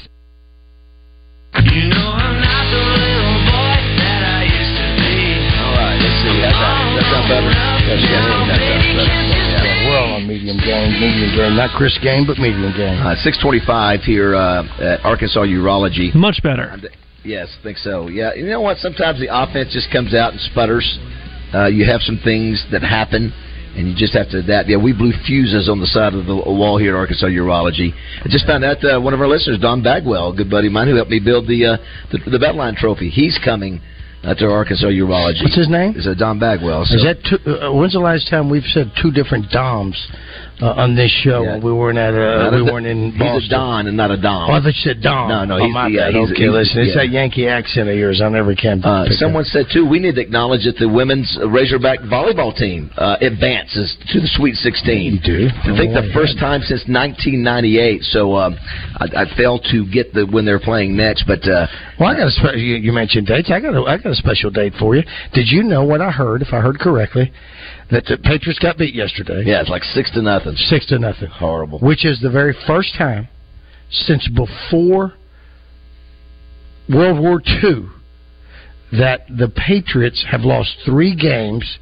You 1.59 1.91
know 1.91 2.07
I'm 2.15 2.39
not 2.39 2.65
the 2.71 2.83
little 2.87 3.39
boy 3.51 3.77
that 3.99 4.23
I 4.31 4.47
used 4.47 4.75
to 4.79 4.87
be. 5.03 5.43
All 5.59 5.75
right, 5.75 5.99
let's 5.99 6.19
see. 6.23 6.39
That 6.39 6.55
sounds, 6.55 6.87
that 7.03 7.07
sounds 7.11 7.29
better. 7.35 7.51
That's 7.51 8.07
good. 8.07 8.25
That 8.47 8.61
sounds 8.63 8.89
better. 8.95 9.17
Yeah, 9.59 9.91
we're 9.91 9.99
all 9.99 10.13
on 10.23 10.29
medium 10.31 10.57
game, 10.63 11.03
medium 11.03 11.35
game, 11.35 11.57
not 11.59 11.75
Chris 11.75 11.99
game, 11.99 12.31
but 12.31 12.39
medium 12.39 12.71
game. 12.79 13.03
Uh, 13.03 13.19
625 13.27 14.01
here 14.07 14.39
uh, 14.39 14.63
at 14.79 15.05
Arkansas 15.05 15.43
Urology. 15.51 16.15
Much 16.15 16.39
better. 16.47 16.79
Yes, 17.25 17.49
I 17.61 17.63
think 17.63 17.79
so. 17.79 18.09
Yeah, 18.09 18.35
you 18.35 18.47
know 18.47 18.61
what? 18.61 18.79
Sometimes 18.79 19.21
the 19.21 19.31
offense 19.31 19.73
just 19.73 19.91
comes 19.93 20.15
out 20.15 20.33
and 20.33 20.41
sputters. 20.41 20.99
Uh, 21.55 21.67
you 21.67 21.85
have 21.85 22.01
some 22.03 22.19
things 22.25 22.65
that 22.73 22.83
happen, 22.83 23.33
and 23.77 23.87
you 23.87 23.95
just 23.95 24.15
have 24.15 24.29
to 24.31 24.39
adapt. 24.39 24.69
Yeah, 24.69 24.79
we 24.83 24.93
blew 24.93 25.13
fuses 25.27 25.69
on 25.69 25.81
the 25.81 25.87
side 25.87 26.15
of 26.15 26.27
the 26.27 26.35
wall 26.35 26.79
here 26.79 26.97
at 26.97 26.99
Arkansas 26.99 27.27
Urology. 27.27 27.93
I 27.93 28.29
just 28.29 28.47
found 28.47 28.65
out 28.65 28.83
uh, 28.85 29.01
one 29.01 29.15
of 29.15 29.21
our 29.21 29.29
listeners, 29.29 29.59
Don 29.61 29.83
Bagwell, 29.83 30.33
a 30.33 30.37
good 30.37 30.51
buddy 30.51 30.67
of 30.67 30.73
mine, 30.73 30.89
who 30.89 30.97
helped 30.97 31.11
me 31.11 31.21
build 31.21 31.47
the 31.47 31.77
uh, 31.77 31.77
the, 32.11 32.19
the 32.31 32.39
Beltline 32.39 32.75
Trophy. 32.75 33.09
He's 33.09 33.39
coming 33.45 33.81
uh, 34.25 34.35
to 34.35 34.47
Arkansas 34.47 34.87
Urology. 34.87 35.43
What's 35.43 35.57
his 35.57 35.69
name? 35.69 35.95
Is 35.97 36.07
uh, 36.07 36.15
Don 36.15 36.39
Bagwell. 36.39 36.87
So. 36.87 36.97
Is 36.97 37.05
that 37.05 37.19
two, 37.23 37.39
uh, 37.51 37.73
when's 37.73 37.93
the 37.93 38.01
last 38.01 38.29
time 38.31 38.51
we've 38.51 38.67
said 38.73 38.93
two 39.01 39.11
different 39.11 39.51
Doms 39.51 39.97
uh, 40.61 40.73
on 40.83 40.95
this 40.95 41.11
show? 41.25 41.43
Yeah. 41.45 41.59
We 41.59 41.73
weren't 41.73 41.99
at 41.99 42.15
uh, 42.15 42.51
a- 42.51 42.55
we 42.55 42.63
weren't 42.63 42.87
in 42.87 43.13
He's 43.13 43.19
Boston. 43.19 43.45
a 43.45 43.49
Don 43.49 43.87
and 43.87 43.97
not 43.97 44.11
a 44.11 44.17
Dom. 44.21 44.51
Oh, 44.51 44.55
I 44.55 44.61
thought 44.61 44.75
you 44.75 44.83
said 44.85 45.01
Dom. 45.03 45.29
No, 45.29 45.45
no, 45.45 45.57
oh, 45.59 45.65
he's 45.65 45.75
the, 45.75 45.81
uh, 46.03 46.11
he's- 46.13 46.31
okay, 46.31 46.43
he's- 46.43 46.53
listen, 46.53 46.81
it's 46.83 46.95
yeah. 46.95 47.03
that 47.03 47.09
Yankee 47.11 47.49
accent 47.49 47.89
of 47.89 47.97
yours. 47.97 48.21
I 48.21 48.29
never 48.29 48.55
can. 48.55 48.83
Uh, 48.85 49.07
someone 49.11 49.45
said 49.45 49.67
too. 49.73 49.87
We 49.89 49.99
need 49.99 50.17
to 50.17 50.21
acknowledge 50.21 50.65
that 50.65 50.77
the 50.77 50.89
women's 50.89 51.31
Razorback 51.47 52.01
volleyball 52.01 52.55
team 52.55 52.91
uh, 52.97 53.17
advances 53.21 53.97
to 54.13 54.21
the 54.21 54.29
Sweet 54.37 54.57
16. 54.57 55.15
You 55.15 55.21
do. 55.21 55.49
I 55.65 55.77
think 55.77 55.95
the 55.95 56.11
first 56.15 56.39
time 56.39 56.61
since 56.63 56.83
1998. 56.87 58.03
So 58.03 58.37
um, 58.37 58.57
I, 58.97 59.23
I 59.23 59.37
failed 59.37 59.67
to 59.71 59.87
get 59.91 60.13
the 60.13 60.27
when 60.27 60.45
they're 60.45 60.61
playing 60.61 60.97
next, 60.97 61.25
but 61.27 61.41
uh, 61.49 61.67
Well, 61.99 62.09
I 62.11 62.17
got 62.17 62.29
a 62.29 62.31
spe- 62.31 62.57
you, 62.57 62.77
you 62.77 62.93
mentioned 62.93 63.27
dates. 63.27 63.51
I 63.51 63.61
got 63.61 63.75
a, 63.75 63.83
I 63.83 63.97
got 63.99 64.13
a 64.13 64.15
special 64.15 64.51
date 64.51 64.75
for 64.79 64.95
you. 64.97 65.03
Did 65.35 65.49
you 65.49 65.63
know 65.63 65.85
what 65.85 66.01
I 66.01 66.11
heard? 66.11 66.43
If 66.43 66.53
I 66.53 66.61
heard 66.61 66.79
correctly, 66.79 67.33
that 67.93 68.07
the 68.07 68.17
Patriots 68.17 68.59
got 68.59 68.79
beat 68.79 68.95
yesterday. 68.95 69.43
yeah, 69.45 69.61
it's 69.61 69.71
like 69.71 69.85
six 69.85 70.11
to 70.13 70.23
nothing. 70.23 70.55
Six 70.57 70.87
to 70.87 70.99
nothing. 70.99 71.29
Horrible. 71.29 71.79
Which 71.79 72.05
is 72.05 72.21
the 72.21 72.31
very 72.31 72.57
first 72.67 72.95
time 72.97 73.29
since 73.91 74.27
before 74.29 75.13
World 76.89 77.21
War 77.21 77.41
II 77.63 77.87
that 78.93 79.27
the 79.29 79.49
Patriots 79.49 80.25
have 80.31 80.41
lost 80.41 80.75
three 80.85 81.15
games 81.15 81.79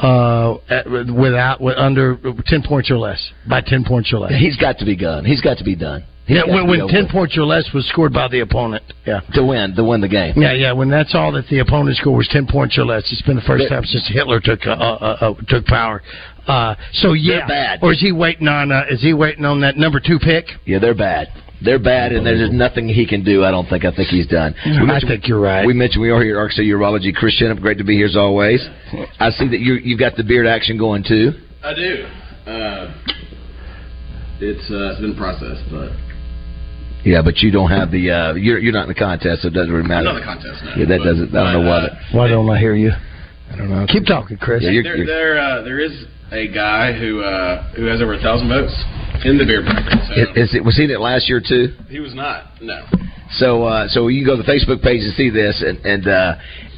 uh, 0.00 0.54
at, 0.68 0.86
without 0.86 1.60
with 1.60 1.76
under 1.76 2.16
ten 2.46 2.62
points 2.62 2.90
or 2.90 2.98
less 2.98 3.32
by 3.48 3.60
ten 3.60 3.84
points 3.84 4.12
or 4.12 4.18
less. 4.20 4.32
He's 4.32 4.56
got 4.56 4.78
to 4.78 4.84
be 4.84 4.96
done. 4.96 5.24
He's 5.24 5.40
got 5.40 5.58
to 5.58 5.64
be 5.64 5.76
done. 5.76 6.04
He's 6.26 6.38
Yeah, 6.38 6.44
when, 6.54 6.66
when 6.68 6.88
ten 6.88 7.06
points 7.08 7.36
or 7.36 7.44
less 7.44 7.68
was 7.74 7.86
scored 7.88 8.12
by 8.12 8.28
the 8.28 8.40
opponent. 8.40 8.82
Yeah. 9.06 9.20
to 9.34 9.44
win 9.44 9.74
to 9.76 9.84
win 9.84 10.00
the 10.00 10.08
game. 10.08 10.34
Yeah, 10.40 10.52
yeah. 10.54 10.72
When 10.72 10.88
that's 10.88 11.14
all 11.14 11.32
that 11.32 11.46
the 11.48 11.58
opponent 11.58 11.96
scored 11.98 12.16
was 12.16 12.28
ten 12.28 12.46
points 12.46 12.78
or 12.78 12.84
less, 12.86 13.02
it's 13.12 13.20
been 13.22 13.36
the 13.36 13.42
first 13.42 13.64
But- 13.68 13.74
time 13.74 13.84
since 13.84 14.08
Hitler 14.08 14.40
took 14.40 14.66
uh, 14.66 14.70
uh, 14.70 15.16
uh, 15.20 15.34
took 15.48 15.66
power. 15.66 16.02
Uh, 16.46 16.74
so 16.94 17.12
yeah, 17.12 17.46
bad. 17.46 17.78
or 17.82 17.92
is 17.92 18.00
he 18.00 18.12
waiting 18.12 18.48
on? 18.48 18.72
Uh, 18.72 18.84
is 18.90 19.00
he 19.02 19.12
waiting 19.14 19.44
on 19.44 19.60
that 19.60 19.76
number 19.76 20.00
two 20.00 20.18
pick? 20.18 20.46
Yeah, 20.66 20.78
they're 20.78 20.94
bad. 20.94 21.28
They're 21.62 21.78
bad, 21.78 22.12
and 22.12 22.26
there's 22.26 22.50
nothing 22.52 22.88
he 22.88 23.06
can 23.06 23.24
do. 23.24 23.42
I 23.44 23.50
don't 23.50 23.66
think. 23.68 23.84
I 23.86 23.90
think 23.94 24.08
he's 24.08 24.26
done. 24.26 24.54
We 24.66 24.72
I 24.76 24.82
mentioned- 24.82 25.08
think 25.10 25.28
you're 25.28 25.40
right. 25.40 25.64
We 25.66 25.72
mentioned 25.72 26.02
we 26.02 26.10
are 26.10 26.22
here 26.22 26.36
at 26.36 26.40
Arkansas 26.40 26.62
Urology. 26.62 27.14
Chris 27.14 27.40
Chenop, 27.40 27.60
great 27.62 27.78
to 27.78 27.84
be 27.84 27.96
here 27.96 28.06
as 28.06 28.16
always. 28.16 28.66
I 29.20 29.30
see 29.30 29.48
that 29.48 29.60
you 29.60 29.74
you've 29.74 29.98
got 30.00 30.16
the 30.16 30.24
beard 30.24 30.46
action 30.46 30.76
going 30.78 31.02
too. 31.04 31.32
I 31.62 31.74
do. 31.74 32.06
Uh, 32.46 32.94
it's 34.40 34.70
uh, 34.70 34.92
it's 34.92 35.00
been 35.00 35.16
processed, 35.16 35.62
but 35.70 35.90
Yeah, 37.04 37.20
but 37.22 37.38
you 37.38 37.50
don't 37.50 37.70
have 37.70 37.90
the 37.90 38.10
uh, 38.10 38.34
you're 38.34 38.58
you're 38.58 38.72
not 38.72 38.84
in 38.84 38.88
the 38.88 38.94
contest, 38.94 39.42
so 39.42 39.48
it 39.48 39.54
doesn't 39.54 39.70
really 39.72 39.86
matter. 39.86 40.04
Not 40.04 40.16
in 40.16 40.20
the 40.20 40.26
contest, 40.26 40.64
no. 40.64 40.70
Yeah, 40.76 40.86
that 40.86 40.98
But- 40.98 41.04
doesn't. 41.04 41.36
I 41.36 41.52
don't 41.52 41.62
know 41.62 41.68
why. 41.68 41.76
uh, 41.76 41.80
that- 41.82 42.14
Why 42.16 42.28
don't 42.28 42.48
I 42.50 42.58
hear 42.58 42.74
you? 42.74 42.92
I 43.52 43.56
don't 43.56 43.68
know. 43.70 43.86
Keep 43.86 44.06
talking, 44.06 44.36
Chris. 44.38 44.62
Yeah, 44.64 44.70
you're, 44.70 44.82
there 44.82 44.96
you're, 44.96 45.06
there, 45.06 45.38
uh, 45.38 45.62
there 45.62 45.78
is 45.80 45.92
a 46.32 46.48
guy 46.48 46.92
who 46.92 47.20
uh, 47.20 47.72
who 47.74 47.84
has 47.84 48.00
over 48.00 48.14
a 48.14 48.18
thousand 48.20 48.48
votes 48.48 48.72
in 49.24 49.36
the 49.38 49.44
beer 49.44 49.62
bracket. 49.62 49.98
So 50.08 50.12
is, 50.40 50.48
is 50.50 50.54
it 50.56 50.64
was 50.64 50.76
he 50.76 50.84
in 50.84 50.90
it 50.90 51.00
last 51.00 51.28
year 51.28 51.40
too? 51.46 51.74
he 51.88 52.00
was 52.00 52.14
not. 52.14 52.60
No. 52.62 52.84
So 53.36 53.64
uh, 53.64 53.88
so 53.88 54.08
you 54.08 54.24
can 54.24 54.34
go 54.34 54.36
to 54.36 54.42
the 54.42 54.50
Facebook 54.50 54.82
page 54.82 55.02
and 55.04 55.12
see 55.14 55.28
this, 55.30 55.62
and 55.64 55.78
and 55.84 56.08
uh, 56.08 56.34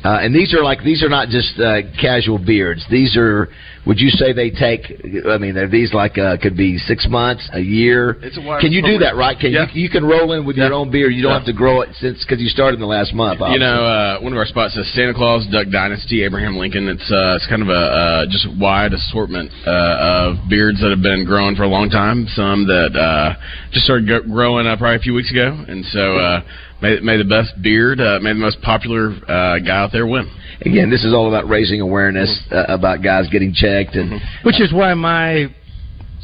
uh, 0.06 0.18
and 0.22 0.32
these 0.34 0.54
are 0.54 0.62
like 0.62 0.82
these 0.84 1.02
are 1.02 1.08
not 1.08 1.28
just 1.28 1.58
uh, 1.58 1.82
casual 2.00 2.38
beards. 2.38 2.84
These 2.90 3.16
are 3.16 3.48
would 3.86 4.00
you 4.00 4.10
say 4.10 4.32
they 4.32 4.50
take? 4.50 4.82
I 5.30 5.38
mean, 5.38 5.56
are 5.56 5.68
these 5.68 5.94
like 5.94 6.18
uh, 6.18 6.36
could 6.42 6.56
be 6.56 6.76
six 6.76 7.06
months, 7.08 7.48
a 7.52 7.60
year? 7.60 8.18
It's 8.22 8.36
a 8.36 8.58
can 8.60 8.72
you 8.72 8.82
do 8.82 8.98
that 8.98 9.14
right? 9.16 9.38
Can 9.38 9.52
Yeah. 9.52 9.66
you 9.72 9.82
you 9.82 9.88
can 9.88 10.04
roll 10.04 10.32
in 10.32 10.44
with 10.44 10.56
your 10.56 10.72
own 10.72 10.90
beard? 10.90 11.14
You 11.14 11.22
don't 11.22 11.30
Yeah. 11.32 11.38
have 11.38 11.46
to 11.46 11.52
grow 11.52 11.82
it 11.82 11.90
since 12.00 12.18
because 12.24 12.40
you 12.42 12.48
started 12.48 12.74
in 12.74 12.80
the 12.80 12.86
last 12.98 13.14
month. 13.14 13.40
You 13.40 13.58
know, 13.60 13.84
uh, 13.86 14.18
one 14.20 14.32
of 14.32 14.38
our 14.38 14.46
spots 14.46 14.74
says 14.74 14.86
Santa 14.88 15.14
Claus, 15.14 15.46
Duck 15.46 15.68
Dynasty, 15.70 16.24
Abraham 16.24 16.56
Lincoln. 16.56 16.88
It's 16.88 17.08
uh, 17.10 17.34
it's 17.36 17.46
kind 17.46 17.62
of 17.62 17.68
a 17.68 17.72
uh, 17.72 18.26
just 18.26 18.46
wide 18.58 18.92
assortment 18.92 19.50
uh, 19.66 19.70
of 19.70 20.48
beards 20.48 20.80
that 20.80 20.90
have 20.90 21.02
been 21.02 21.24
growing 21.24 21.54
for 21.54 21.62
a 21.62 21.68
long 21.68 21.88
time. 21.88 22.26
Some 22.34 22.66
that 22.66 22.96
uh, 22.96 23.34
just 23.72 23.84
started 23.86 24.06
growing 24.30 24.66
uh, 24.66 24.76
probably 24.76 24.96
a 24.96 25.00
few 25.00 25.14
weeks 25.14 25.30
ago, 25.30 25.64
and 25.68 25.84
so 25.86 26.16
uh, 26.16 26.40
may, 26.82 27.00
may 27.00 27.16
the 27.16 27.24
best 27.24 27.60
beard, 27.62 28.00
uh, 28.00 28.18
may 28.22 28.32
the 28.32 28.38
most 28.38 28.60
popular 28.62 29.10
uh, 29.28 29.58
guy 29.58 29.76
out 29.76 29.92
there 29.92 30.06
win. 30.06 30.30
Again, 30.62 30.90
this 30.90 31.04
is 31.04 31.12
all 31.12 31.28
about 31.28 31.48
raising 31.48 31.80
awareness 31.80 32.38
uh, 32.50 32.64
about 32.68 33.02
guys 33.02 33.26
getting 33.30 33.52
checked 33.52 33.94
and. 33.94 34.20
Which 34.42 34.60
is 34.60 34.72
why 34.72 34.94
my 34.94 35.46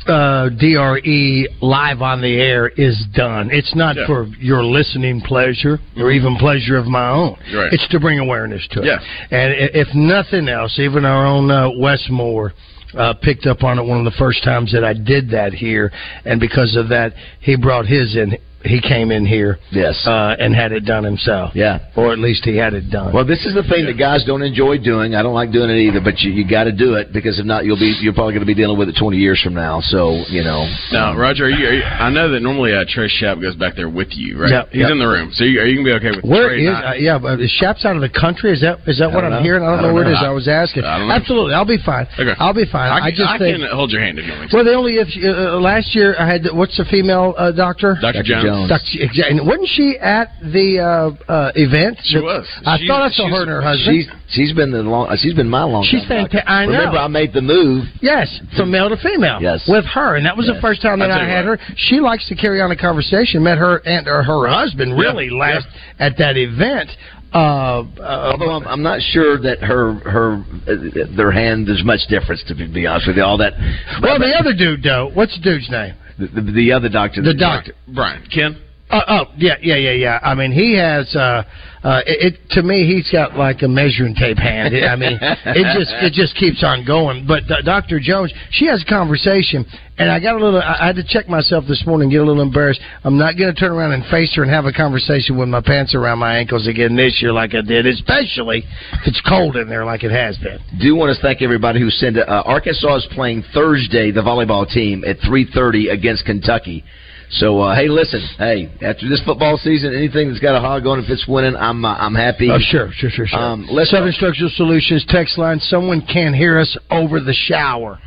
uh, 0.06 0.48
DRE 0.48 1.48
live 1.60 2.02
on 2.02 2.20
the 2.20 2.40
air 2.40 2.68
is 2.68 3.04
done. 3.14 3.50
It's 3.52 3.74
not 3.74 3.96
Yeah. 3.96 4.06
for 4.06 4.26
your 4.40 4.64
listening 4.64 5.20
pleasure 5.20 5.78
or 5.96 6.10
even 6.10 6.36
pleasure 6.36 6.76
of 6.76 6.86
my 6.86 7.08
own. 7.10 7.36
Right. 7.54 7.72
It's 7.72 7.86
to 7.88 8.00
bring 8.00 8.18
awareness 8.18 8.66
to 8.72 8.80
it. 8.80 8.86
Yeah. 8.86 8.98
And 9.30 9.54
if 9.74 9.88
nothing 9.94 10.48
else, 10.48 10.78
even 10.78 11.04
our 11.04 11.26
own 11.26 11.50
uh, 11.50 11.68
Wes 11.78 12.04
Moore 12.10 12.52
uh, 12.94 13.14
picked 13.14 13.46
up 13.46 13.62
on 13.62 13.78
it 13.78 13.82
one 13.84 13.98
of 13.98 14.04
the 14.04 14.18
first 14.18 14.42
times 14.44 14.72
that 14.72 14.82
I 14.84 14.92
did 14.92 15.30
that 15.30 15.52
here, 15.54 15.92
and 16.24 16.40
because 16.40 16.74
of 16.76 16.88
that, 16.88 17.12
he 17.40 17.56
brought 17.56 17.86
his 17.86 18.16
in. 18.16 18.36
He 18.64 18.80
came 18.80 19.10
in 19.10 19.26
here, 19.26 19.58
Yes. 19.70 20.06
uh, 20.06 20.36
and 20.38 20.54
had 20.54 20.72
it 20.72 20.84
done 20.84 21.04
himself. 21.04 21.52
Yeah. 21.54 21.80
or 21.96 22.12
at 22.12 22.18
least 22.18 22.44
he 22.44 22.56
had 22.56 22.74
it 22.74 22.90
done. 22.90 23.12
Well, 23.12 23.24
this 23.24 23.44
is 23.44 23.54
the 23.54 23.62
thing 23.64 23.86
that 23.86 23.98
guys 23.98 24.24
don't 24.24 24.42
enjoy 24.42 24.78
doing. 24.78 25.14
I 25.14 25.22
don't 25.22 25.34
like 25.34 25.50
doing 25.52 25.70
it 25.70 25.78
either, 25.78 26.00
but 26.00 26.20
you, 26.20 26.30
you 26.32 26.48
got 26.48 26.64
to 26.64 26.72
do 26.72 26.94
it 26.94 27.12
because 27.12 27.38
if 27.38 27.44
not, 27.46 27.64
you'll 27.64 27.76
be 27.78 27.94
you're 28.00 28.12
probably 28.14 28.32
going 28.34 28.46
to 28.46 28.50
be 28.50 28.54
dealing 28.54 28.78
with 28.78 28.88
it 28.88 28.96
20 28.98 29.16
years 29.16 29.40
from 29.42 29.54
now. 29.54 29.80
So 29.80 30.22
you 30.28 30.42
know. 30.44 30.66
Now, 30.92 31.16
Roger, 31.16 31.46
are 31.46 31.50
you, 31.50 31.66
are 31.66 31.72
you, 31.74 31.82
I 31.82 32.10
know 32.10 32.30
that 32.30 32.40
normally 32.40 32.72
uh, 32.74 32.84
Trey 32.88 33.08
Shapp 33.08 33.40
goes 33.40 33.56
back 33.56 33.74
there 33.76 33.88
with 33.88 34.08
you, 34.12 34.40
right? 34.40 34.50
Yep, 34.50 34.68
He's 34.70 34.80
yep. 34.82 34.90
in 34.90 34.98
the 34.98 35.06
room, 35.08 35.30
so 35.32 35.44
you, 35.44 35.60
are 35.60 35.66
you 35.66 35.76
gonna 35.82 35.98
be 35.98 36.06
okay 36.06 36.16
with 36.16 36.24
Where 36.24 36.48
Trey 36.48 36.64
is? 36.64 36.76
Uh, 36.76 36.92
yeah, 36.98 37.18
but 37.18 37.40
is 37.40 37.50
Shap's 37.50 37.84
out 37.84 37.96
of 37.96 38.02
the 38.02 38.08
country? 38.12 38.52
Is 38.52 38.60
that 38.62 38.78
is 38.86 38.98
that 38.98 39.10
what 39.12 39.24
I'm 39.24 39.30
know. 39.32 39.42
hearing? 39.42 39.62
I 39.64 39.70
don't, 39.70 39.78
I 39.78 39.82
know 39.82 39.88
don't 39.88 39.94
where 39.94 40.04
it 40.04 40.12
know. 40.14 40.18
is. 40.20 40.24
I 40.24 40.30
was 40.30 40.48
asking. 40.48 40.84
I 40.84 40.98
don't 40.98 41.08
know. 41.08 41.14
Absolutely, 41.14 41.54
I'll 41.54 41.64
be 41.68 41.78
fine. 41.84 42.06
Okay. 42.18 42.34
I'll 42.38 42.54
be 42.54 42.66
fine. 42.70 42.90
I, 42.92 43.06
I, 43.06 43.10
just 43.10 43.26
I 43.28 43.38
think. 43.38 43.58
can 43.58 43.68
hold 43.72 43.90
your 43.90 44.00
hand 44.02 44.18
if 44.18 44.26
you 44.26 44.32
want 44.32 44.50
to. 44.50 44.56
Well, 44.56 44.64
the 44.64 44.74
only 44.74 44.96
if 45.02 45.08
uh, 45.18 45.58
last 45.58 45.94
year 45.94 46.14
I 46.18 46.26
had 46.30 46.46
what's 46.52 46.76
the 46.76 46.84
female 46.86 47.34
uh, 47.36 47.52
doctor? 47.52 47.96
Dr. 48.00 48.22
Jones. 48.22 48.51
Jones. 48.52 48.68
Dr. 48.68 48.84
Exactly. 49.04 49.38
And 49.38 49.46
wasn't 49.46 49.68
she 49.68 49.98
at 49.98 50.28
the 50.42 50.78
uh, 50.80 51.32
uh, 51.32 51.52
event? 51.54 51.98
She 52.04 52.18
was. 52.20 52.46
I 52.66 52.76
She's- 52.78 52.88
thought 52.88 53.02
I 53.02 53.10
saw 53.10 53.28
her 53.28 53.42
and 53.42 53.50
her 53.50 53.62
husband. 53.62 54.04
She's 54.04 54.08
she's 54.28 54.52
been 54.52 54.70
the 54.70 54.82
long. 54.82 55.08
uh, 55.08 55.16
She's 55.16 55.34
been 55.34 55.48
my 55.48 55.64
long. 55.64 55.84
She's 55.84 56.02
time 56.06 56.24
doctor. 56.24 56.38
fanta- 56.38 56.50
I 56.50 56.66
know. 56.66 56.72
Remember, 56.72 56.98
I 56.98 57.08
made 57.08 57.32
the 57.32 57.42
move. 57.42 57.84
Yes, 58.00 58.28
from 58.56 58.70
male 58.70 58.88
to 58.88 58.96
female. 58.96 59.38
Yes. 59.40 59.64
with 59.68 59.84
her, 59.86 60.16
and 60.16 60.26
that 60.26 60.36
was 60.36 60.46
the 60.46 60.58
first 60.60 60.82
time 60.82 60.98
that 61.00 61.10
I'll 61.10 61.20
I 61.20 61.28
had 61.28 61.46
what. 61.46 61.58
her. 61.60 61.74
She 61.76 62.00
likes 62.00 62.26
to 62.28 62.34
carry 62.34 62.60
on 62.60 62.70
a 62.70 62.76
conversation. 62.76 63.42
Met 63.42 63.58
her 63.58 63.78
and 63.86 64.06
or 64.08 64.22
her 64.22 64.46
husband 64.48 64.98
really 64.98 65.26
Yeah, 65.30 65.38
last 65.38 65.66
at 65.98 66.16
that 66.18 66.36
event. 66.36 66.90
Uh, 67.34 67.80
uh, 67.98 68.32
Although 68.32 68.50
I'm, 68.50 68.66
I'm 68.68 68.82
not 68.82 69.00
sure 69.00 69.40
that 69.40 69.60
her 69.60 69.94
her 70.04 70.44
uh, 70.68 71.16
their 71.16 71.32
hand 71.32 71.66
there's 71.66 71.82
much 71.82 72.00
difference 72.10 72.44
to 72.48 72.54
be, 72.54 72.66
be 72.66 72.86
honest 72.86 73.06
with 73.06 73.16
you. 73.16 73.22
All 73.24 73.38
that. 73.38 73.54
well, 74.02 74.18
the 74.18 74.34
other 74.38 74.52
dude, 74.54 74.82
though, 74.82 75.10
what's 75.14 75.34
the 75.38 75.42
dude's 75.42 75.70
name? 75.70 75.94
The, 76.18 76.26
the, 76.26 76.52
the 76.52 76.72
other 76.72 76.88
doctor. 76.88 77.22
The 77.22 77.34
doctor. 77.34 77.74
Brian, 77.88 78.26
Ken. 78.32 78.60
Uh, 78.92 79.00
oh, 79.08 79.32
yeah, 79.38 79.54
yeah, 79.62 79.76
yeah, 79.76 79.92
yeah. 79.92 80.18
I 80.22 80.34
mean, 80.34 80.52
he 80.52 80.76
has. 80.76 81.16
Uh, 81.16 81.42
uh, 81.82 82.00
it, 82.06 82.34
it 82.34 82.50
to 82.50 82.62
me, 82.62 82.86
he's 82.86 83.10
got 83.10 83.36
like 83.36 83.62
a 83.62 83.68
measuring 83.68 84.14
tape 84.14 84.36
hand. 84.36 84.76
I 84.76 84.94
mean, 84.94 85.18
it 85.20 85.78
just 85.78 85.90
it 86.04 86.12
just 86.12 86.36
keeps 86.36 86.62
on 86.62 86.84
going. 86.84 87.26
But 87.26 87.50
uh, 87.50 87.62
Doctor 87.62 87.98
Jones, 87.98 88.32
she 88.50 88.66
has 88.66 88.82
a 88.82 88.88
conversation, 88.88 89.64
and 89.98 90.10
I 90.10 90.20
got 90.20 90.36
a 90.36 90.44
little. 90.44 90.60
I 90.60 90.76
I 90.78 90.86
had 90.86 90.96
to 90.96 91.04
check 91.04 91.26
myself 91.26 91.64
this 91.66 91.82
morning, 91.86 92.10
get 92.10 92.20
a 92.20 92.24
little 92.24 92.42
embarrassed. 92.42 92.80
I'm 93.02 93.16
not 93.16 93.36
going 93.38 93.52
to 93.52 93.58
turn 93.58 93.72
around 93.72 93.92
and 93.92 94.04
face 94.12 94.32
her 94.36 94.42
and 94.42 94.52
have 94.52 94.66
a 94.66 94.72
conversation 94.72 95.38
with 95.38 95.48
my 95.48 95.62
pants 95.62 95.94
around 95.94 96.18
my 96.18 96.36
ankles 96.36 96.68
again 96.68 96.94
this 96.94 97.18
year, 97.22 97.32
like 97.32 97.54
I 97.54 97.62
did, 97.62 97.86
especially 97.86 98.58
if 98.58 99.06
it's 99.06 99.22
cold 99.26 99.56
in 99.56 99.68
there, 99.68 99.84
like 99.84 100.04
it 100.04 100.12
has 100.12 100.36
been. 100.38 100.60
do 100.80 100.94
want 100.94 101.16
to 101.16 101.22
thank 101.22 101.40
everybody 101.40 101.80
who 101.80 101.88
sent. 101.90 102.18
Uh, 102.18 102.42
Arkansas 102.44 102.96
is 102.96 103.08
playing 103.12 103.42
Thursday, 103.54 104.12
the 104.12 104.20
volleyball 104.20 104.68
team 104.68 105.02
at 105.04 105.18
3:30 105.20 105.90
against 105.90 106.26
Kentucky. 106.26 106.84
So 107.32 107.60
uh, 107.60 107.74
hey, 107.74 107.88
listen, 107.88 108.20
hey, 108.36 108.70
after 108.82 109.08
this 109.08 109.22
football 109.24 109.56
season, 109.56 109.94
anything 109.94 110.28
that's 110.28 110.40
got 110.40 110.54
a 110.54 110.60
hog 110.60 110.86
on, 110.86 110.98
if 110.98 111.08
it's 111.08 111.26
winning, 111.26 111.56
I'm 111.56 111.82
uh, 111.84 111.94
I'm 111.94 112.14
happy. 112.14 112.50
Oh, 112.50 112.58
sure, 112.60 112.90
sure, 112.94 113.08
sure, 113.10 113.26
sure. 113.26 113.38
Um, 113.38 113.66
let's 113.70 113.90
Southern 113.90 114.12
Structural 114.12 114.50
Solutions 114.54 115.04
text 115.08 115.38
line. 115.38 115.58
Someone 115.60 116.02
can't 116.06 116.34
hear 116.36 116.58
us 116.58 116.76
over 116.90 117.20
the 117.20 117.32
shower. 117.32 117.98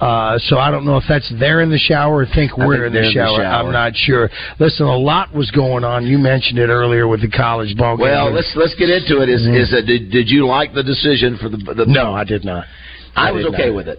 Uh, 0.00 0.38
so 0.38 0.58
I 0.58 0.70
don't 0.70 0.84
know 0.84 0.96
if 0.96 1.04
that's 1.08 1.32
there 1.40 1.60
in 1.60 1.70
the 1.70 1.78
shower 1.78 2.18
or 2.22 2.26
think 2.26 2.56
we're 2.56 2.74
think 2.76 2.86
in, 2.86 2.92
the 2.92 2.98
in 3.00 3.04
the 3.06 3.10
shower. 3.12 3.38
shower. 3.42 3.66
I'm 3.66 3.72
not 3.72 3.96
sure. 3.96 4.30
Listen, 4.60 4.86
a 4.86 4.96
lot 4.96 5.34
was 5.34 5.50
going 5.50 5.82
on. 5.82 6.06
You 6.06 6.18
mentioned 6.18 6.58
it 6.58 6.68
earlier 6.68 7.08
with 7.08 7.20
the 7.20 7.28
college 7.28 7.76
ball 7.76 7.96
game. 7.96 8.06
Well, 8.06 8.30
let's 8.32 8.52
let's 8.54 8.74
get 8.76 8.90
into 8.90 9.22
it. 9.22 9.28
Is 9.28 9.42
Mhm. 9.42 9.60
is 9.60 9.72
uh, 9.74 9.80
did 9.86 10.10
did 10.10 10.28
you 10.30 10.46
like 10.46 10.72
the 10.72 10.84
decision 10.84 11.36
for 11.38 11.48
the 11.48 11.56
the? 11.58 11.86
No, 11.86 12.12
I 12.12 12.22
did 12.24 12.44
not. 12.44 12.64
I, 13.18 13.28
I 13.28 13.32
was 13.32 13.46
okay 13.46 13.66
not. 13.66 13.74
with 13.76 13.88
it. 13.88 13.98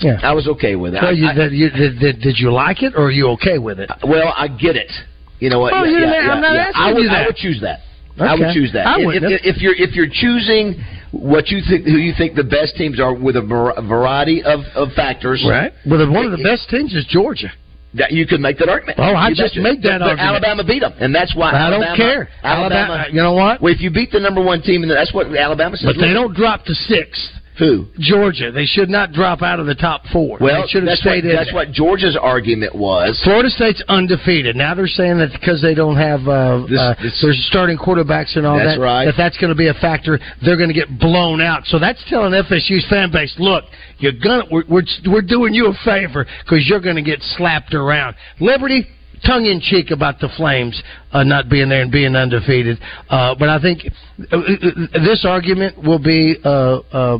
Yeah. 0.00 0.18
I 0.22 0.32
was 0.32 0.46
okay 0.48 0.76
with 0.76 0.94
it. 0.94 1.00
So 1.00 1.06
I- 1.08 1.10
you, 1.12 1.26
I- 1.28 1.34
did, 1.34 1.52
you, 1.52 1.70
did, 1.70 1.98
did, 1.98 2.20
did 2.20 2.38
you 2.38 2.52
like 2.52 2.82
it, 2.82 2.94
or 2.96 3.06
are 3.06 3.10
you 3.10 3.28
okay 3.30 3.58
with 3.58 3.78
it? 3.80 3.90
well, 4.04 4.32
I 4.36 4.48
get 4.48 4.76
it. 4.76 4.90
You 5.38 5.50
know 5.50 5.60
what? 5.60 5.72
Oh, 5.74 5.84
yeah, 5.84 5.90
you 5.90 5.98
yeah, 6.06 6.12
yeah, 6.26 6.32
I'm 6.32 6.40
not 6.40 6.54
yeah. 6.54 6.60
asking 6.68 6.82
I 6.82 6.92
would, 6.92 7.02
you 7.02 7.08
that. 7.10 7.22
I 7.22 7.26
would 7.26 7.36
choose 7.36 7.60
that. 7.60 7.78
I 8.18 8.34
would 8.34 8.54
choose 8.54 8.72
that. 8.72 8.86
I 8.86 8.96
If- 9.00 9.22
if, 9.22 9.56
if 9.56 9.62
you're 9.62 9.74
if 9.74 9.94
you're 9.94 10.08
choosing 10.10 10.82
what 11.12 11.48
you 11.48 11.60
think 11.68 11.84
who 11.84 11.96
you 11.98 12.12
think 12.16 12.34
the 12.34 12.44
best 12.44 12.76
teams 12.76 12.98
are 13.00 13.14
with 13.14 13.36
a 13.36 13.42
variety 13.42 14.42
of, 14.42 14.60
of 14.74 14.92
factors, 14.92 15.44
Right. 15.48 15.72
Well, 15.86 15.98
the- 15.98 16.10
one 16.10 16.24
of 16.24 16.32
the 16.32 16.42
best 16.42 16.68
teams 16.70 16.94
is 16.94 17.04
Georgia. 17.06 17.52
That 17.94 18.12
you 18.12 18.26
could 18.26 18.40
make 18.40 18.58
that 18.58 18.68
argument. 18.68 18.98
Oh, 19.00 19.04
I 19.14 19.28
You 19.28 19.34
just 19.34 19.56
made 19.56 19.80
that 19.82 20.00
But- 20.00 20.04
but 20.04 20.20
argument. 20.20 20.20
Alabama 20.20 20.64
beat 20.64 20.80
them, 20.80 20.92
and 21.00 21.14
that's 21.14 21.34
why 21.34 21.52
I 21.52 21.70
don't 21.70 21.96
care. 21.96 22.28
Alabama, 22.42 22.92
Alabama- 22.92 23.06
you 23.10 23.22
know 23.22 23.32
what? 23.32 23.62
Well, 23.62 23.72
if 23.72 23.80
you 23.80 23.88
beat 23.90 24.10
the 24.12 24.20
number 24.20 24.42
one 24.42 24.60
team, 24.60 24.82
and 24.82 24.90
that's 24.90 25.14
what 25.14 25.34
Alabama 25.34 25.76
says. 25.78 25.94
But 25.94 26.00
they 26.02 26.12
don't 26.12 26.34
drop 26.34 26.64
to 26.66 26.74
sixth. 26.74 27.32
Who? 27.58 27.86
Georgia. 27.98 28.52
They 28.52 28.66
should 28.66 28.90
not 28.90 29.12
drop 29.12 29.40
out 29.40 29.60
of 29.60 29.66
the 29.66 29.74
top 29.74 30.02
four. 30.12 30.36
Well, 30.40 30.62
they 30.62 30.68
should 30.68 30.82
have 30.82 30.90
that's 30.90 31.00
stayed 31.00 31.24
what, 31.24 31.30
in. 31.30 31.36
that's 31.36 31.52
what 31.54 31.72
Georgia's 31.72 32.16
argument 32.20 32.74
was. 32.74 33.18
Florida 33.24 33.48
State's 33.48 33.82
undefeated. 33.88 34.56
Now 34.56 34.74
they're 34.74 34.86
saying 34.86 35.16
that 35.18 35.32
because 35.32 35.62
they 35.62 35.72
don't 35.74 35.96
have 35.96 36.20
uh, 36.28 36.66
This- 36.68 36.78
uh, 36.78 36.94
this- 37.02 37.22
their 37.22 37.32
starting 37.48 37.78
quarterbacks 37.78 38.36
and 38.36 38.46
all 38.46 38.58
that, 38.58 38.78
right. 38.78 39.06
that 39.06 39.14
that's 39.16 39.38
going 39.38 39.48
to 39.48 39.56
be 39.56 39.68
a 39.68 39.74
factor. 39.74 40.18
They're 40.44 40.58
going 40.58 40.68
to 40.68 40.74
get 40.74 40.98
blown 40.98 41.40
out. 41.40 41.64
So 41.66 41.78
that's 41.78 42.02
telling 42.10 42.32
FSU's 42.32 42.86
fan 42.90 43.10
base, 43.10 43.34
look, 43.38 43.64
you're 43.98 44.12
gonna 44.12 44.44
we're 44.50 44.64
we're, 44.68 44.82
we're 45.10 45.22
doing 45.22 45.54
you 45.54 45.68
a 45.68 45.74
favor 45.84 46.26
because 46.44 46.66
you're 46.68 46.80
going 46.80 46.96
to 46.96 47.02
get 47.02 47.20
slapped 47.22 47.72
around. 47.74 48.16
Liberty. 48.40 48.86
Tongue 49.24 49.46
in 49.46 49.60
cheek 49.62 49.90
about 49.90 50.20
the 50.20 50.28
Flames 50.36 50.80
uh, 51.10 51.24
not 51.24 51.48
being 51.48 51.70
there 51.70 51.80
and 51.80 51.90
being 51.90 52.14
undefeated, 52.14 52.78
uh, 53.08 53.34
but 53.36 53.48
I 53.48 53.58
think 53.58 53.80
uh, 54.30 54.36
uh, 54.36 54.40
this 54.92 55.24
argument 55.26 55.82
will 55.82 55.98
be 55.98 56.36
uh, 56.44 56.48
uh, 56.92 57.18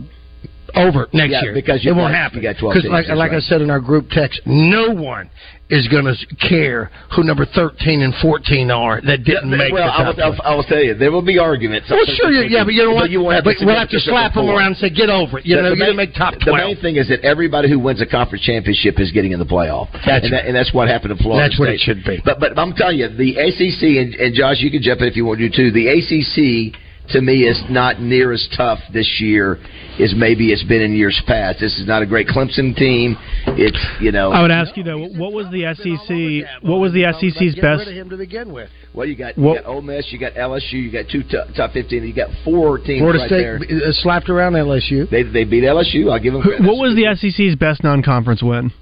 over 0.76 1.08
next 1.12 1.32
Yeah, 1.32 1.42
year 1.42 1.54
because 1.54 1.80
it 1.80 1.84
you 1.86 1.94
won't 1.94 2.12
got- 2.12 2.16
happen. 2.18 2.36
you 2.38 2.42
got 2.42 2.58
12 2.58 2.74
'Cause 2.74 2.82
teams, 2.82 2.92
like, 2.92 3.08
like 3.08 3.32
I 3.32 3.40
said 3.40 3.62
in 3.62 3.70
our 3.70 3.80
group 3.80 4.10
text, 4.10 4.40
no 4.46 4.90
one 4.90 5.28
is 5.68 5.88
going 5.88 6.04
to 6.04 6.14
care 6.48 6.90
who 7.10 7.24
number 7.24 7.44
thirteen 7.44 8.00
and 8.02 8.14
fourteen 8.22 8.70
are 8.70 9.00
that 9.00 9.24
didn't 9.24 9.50
make 9.50 9.72
well, 9.72 9.84
the 9.86 9.92
I 9.92 10.04
top. 10.04 10.16
will, 10.16 10.22
I'll, 10.24 10.52
I 10.52 10.54
will 10.54 10.62
tell 10.62 10.80
you, 10.82 10.94
there 10.94 11.10
will 11.10 11.22
be 11.22 11.38
arguments. 11.40 11.90
well, 11.90 11.98
sure, 12.06 12.30
you, 12.30 12.42
yeah, 12.48 12.62
but 12.62 12.72
you 12.74 12.84
know 12.84 12.92
what? 12.94 13.10
you 13.10 13.20
won't 13.20 13.34
have 13.34 13.44
but 13.44 13.56
we'll 13.60 13.74
have 13.74 13.88
to 13.90 13.98
slap 13.98 14.34
them 14.34 14.48
around 14.48 14.68
and 14.68 14.76
say, 14.76 14.90
"Get 14.90 15.10
over 15.10 15.38
it." 15.40 15.46
You 15.46 15.56
The- 15.56 15.62
know, 15.62 15.70
the 15.70 15.76
main- 15.76 15.96
make 15.96 16.14
top 16.14 16.34
12. 16.38 16.44
The 16.44 16.64
main 16.66 16.76
thing 16.76 16.96
is 16.96 17.08
that 17.08 17.20
everybody 17.22 17.68
who 17.68 17.80
wins 17.80 18.00
a 18.00 18.06
conference 18.06 18.44
championship 18.44 19.00
is 19.00 19.10
getting 19.10 19.32
in 19.32 19.40
the 19.40 19.46
playoff. 19.46 19.88
That's 20.06 20.24
and, 20.24 20.32
right. 20.32 20.42
that, 20.42 20.46
and 20.46 20.54
that's 20.54 20.72
what 20.72 20.86
happened 20.88 21.16
to 21.16 21.22
Florida 21.22 21.48
That's 21.48 21.58
what 21.58 21.68
it 21.70 21.80
should 21.80 22.04
be. 22.04 22.20
But 22.24 22.38
but 22.38 22.56
I'm 22.56 22.72
telling 22.74 22.98
you, 23.00 23.08
the 23.08 23.36
ACC 23.36 23.98
and, 23.98 24.14
and 24.14 24.34
Josh, 24.36 24.60
you 24.60 24.70
can 24.70 24.82
jump 24.82 25.00
in 25.00 25.08
if 25.08 25.16
you 25.16 25.24
want 25.24 25.40
to 25.40 25.48
too. 25.50 25.72
The 25.72 25.88
ACC 25.88 26.74
to 27.10 27.20
me 27.20 27.44
is 27.44 27.60
not 27.70 28.00
near 28.00 28.32
as 28.32 28.48
tough 28.56 28.78
this 28.92 29.18
year 29.20 29.58
as 30.00 30.14
maybe 30.16 30.52
it's 30.52 30.64
been 30.64 30.82
in 30.82 30.94
years 30.94 31.20
past. 31.26 31.60
This 31.60 31.78
is 31.78 31.86
not 31.86 32.02
a 32.02 32.06
great 32.06 32.26
Clemson 32.28 32.74
team. 32.76 33.16
It's 33.46 33.78
you 34.00 34.12
know. 34.12 34.32
I 34.32 34.42
would 34.42 34.50
ask 34.50 34.76
you 34.76 34.84
though, 34.84 35.08
what 35.16 35.32
was 35.32 35.46
the 35.50 35.64
SEC? 35.76 36.62
What 36.62 36.78
was 36.78 36.92
the 36.92 37.04
SEC's 37.18 37.54
best? 37.60 37.88
him 37.88 38.10
to 38.10 38.16
begin 38.16 38.52
with. 38.52 38.68
Well, 38.92 39.06
you 39.06 39.16
got 39.16 39.36
you 39.38 39.54
got 39.54 39.66
Ole 39.66 39.82
Miss, 39.82 40.06
you 40.10 40.18
got 40.18 40.34
LSU, 40.34 40.72
you 40.72 40.90
got 40.90 41.06
two 41.10 41.22
top, 41.22 41.48
top 41.56 41.72
fifteen, 41.72 42.04
you 42.04 42.14
got 42.14 42.30
four 42.44 42.78
teams 42.78 43.00
Florida 43.00 43.20
right 43.20 43.28
State 43.28 43.68
there. 43.68 43.92
slapped 43.92 44.28
around 44.28 44.54
LSU. 44.54 45.08
They 45.08 45.22
they 45.22 45.44
beat 45.44 45.64
LSU. 45.64 46.10
I'll 46.10 46.18
give 46.18 46.32
them 46.32 46.42
credit. 46.42 46.66
What 46.66 46.76
was 46.76 46.94
the 46.94 47.14
SEC's 47.16 47.56
best 47.56 47.82
non-conference 47.82 48.42
win? 48.42 48.72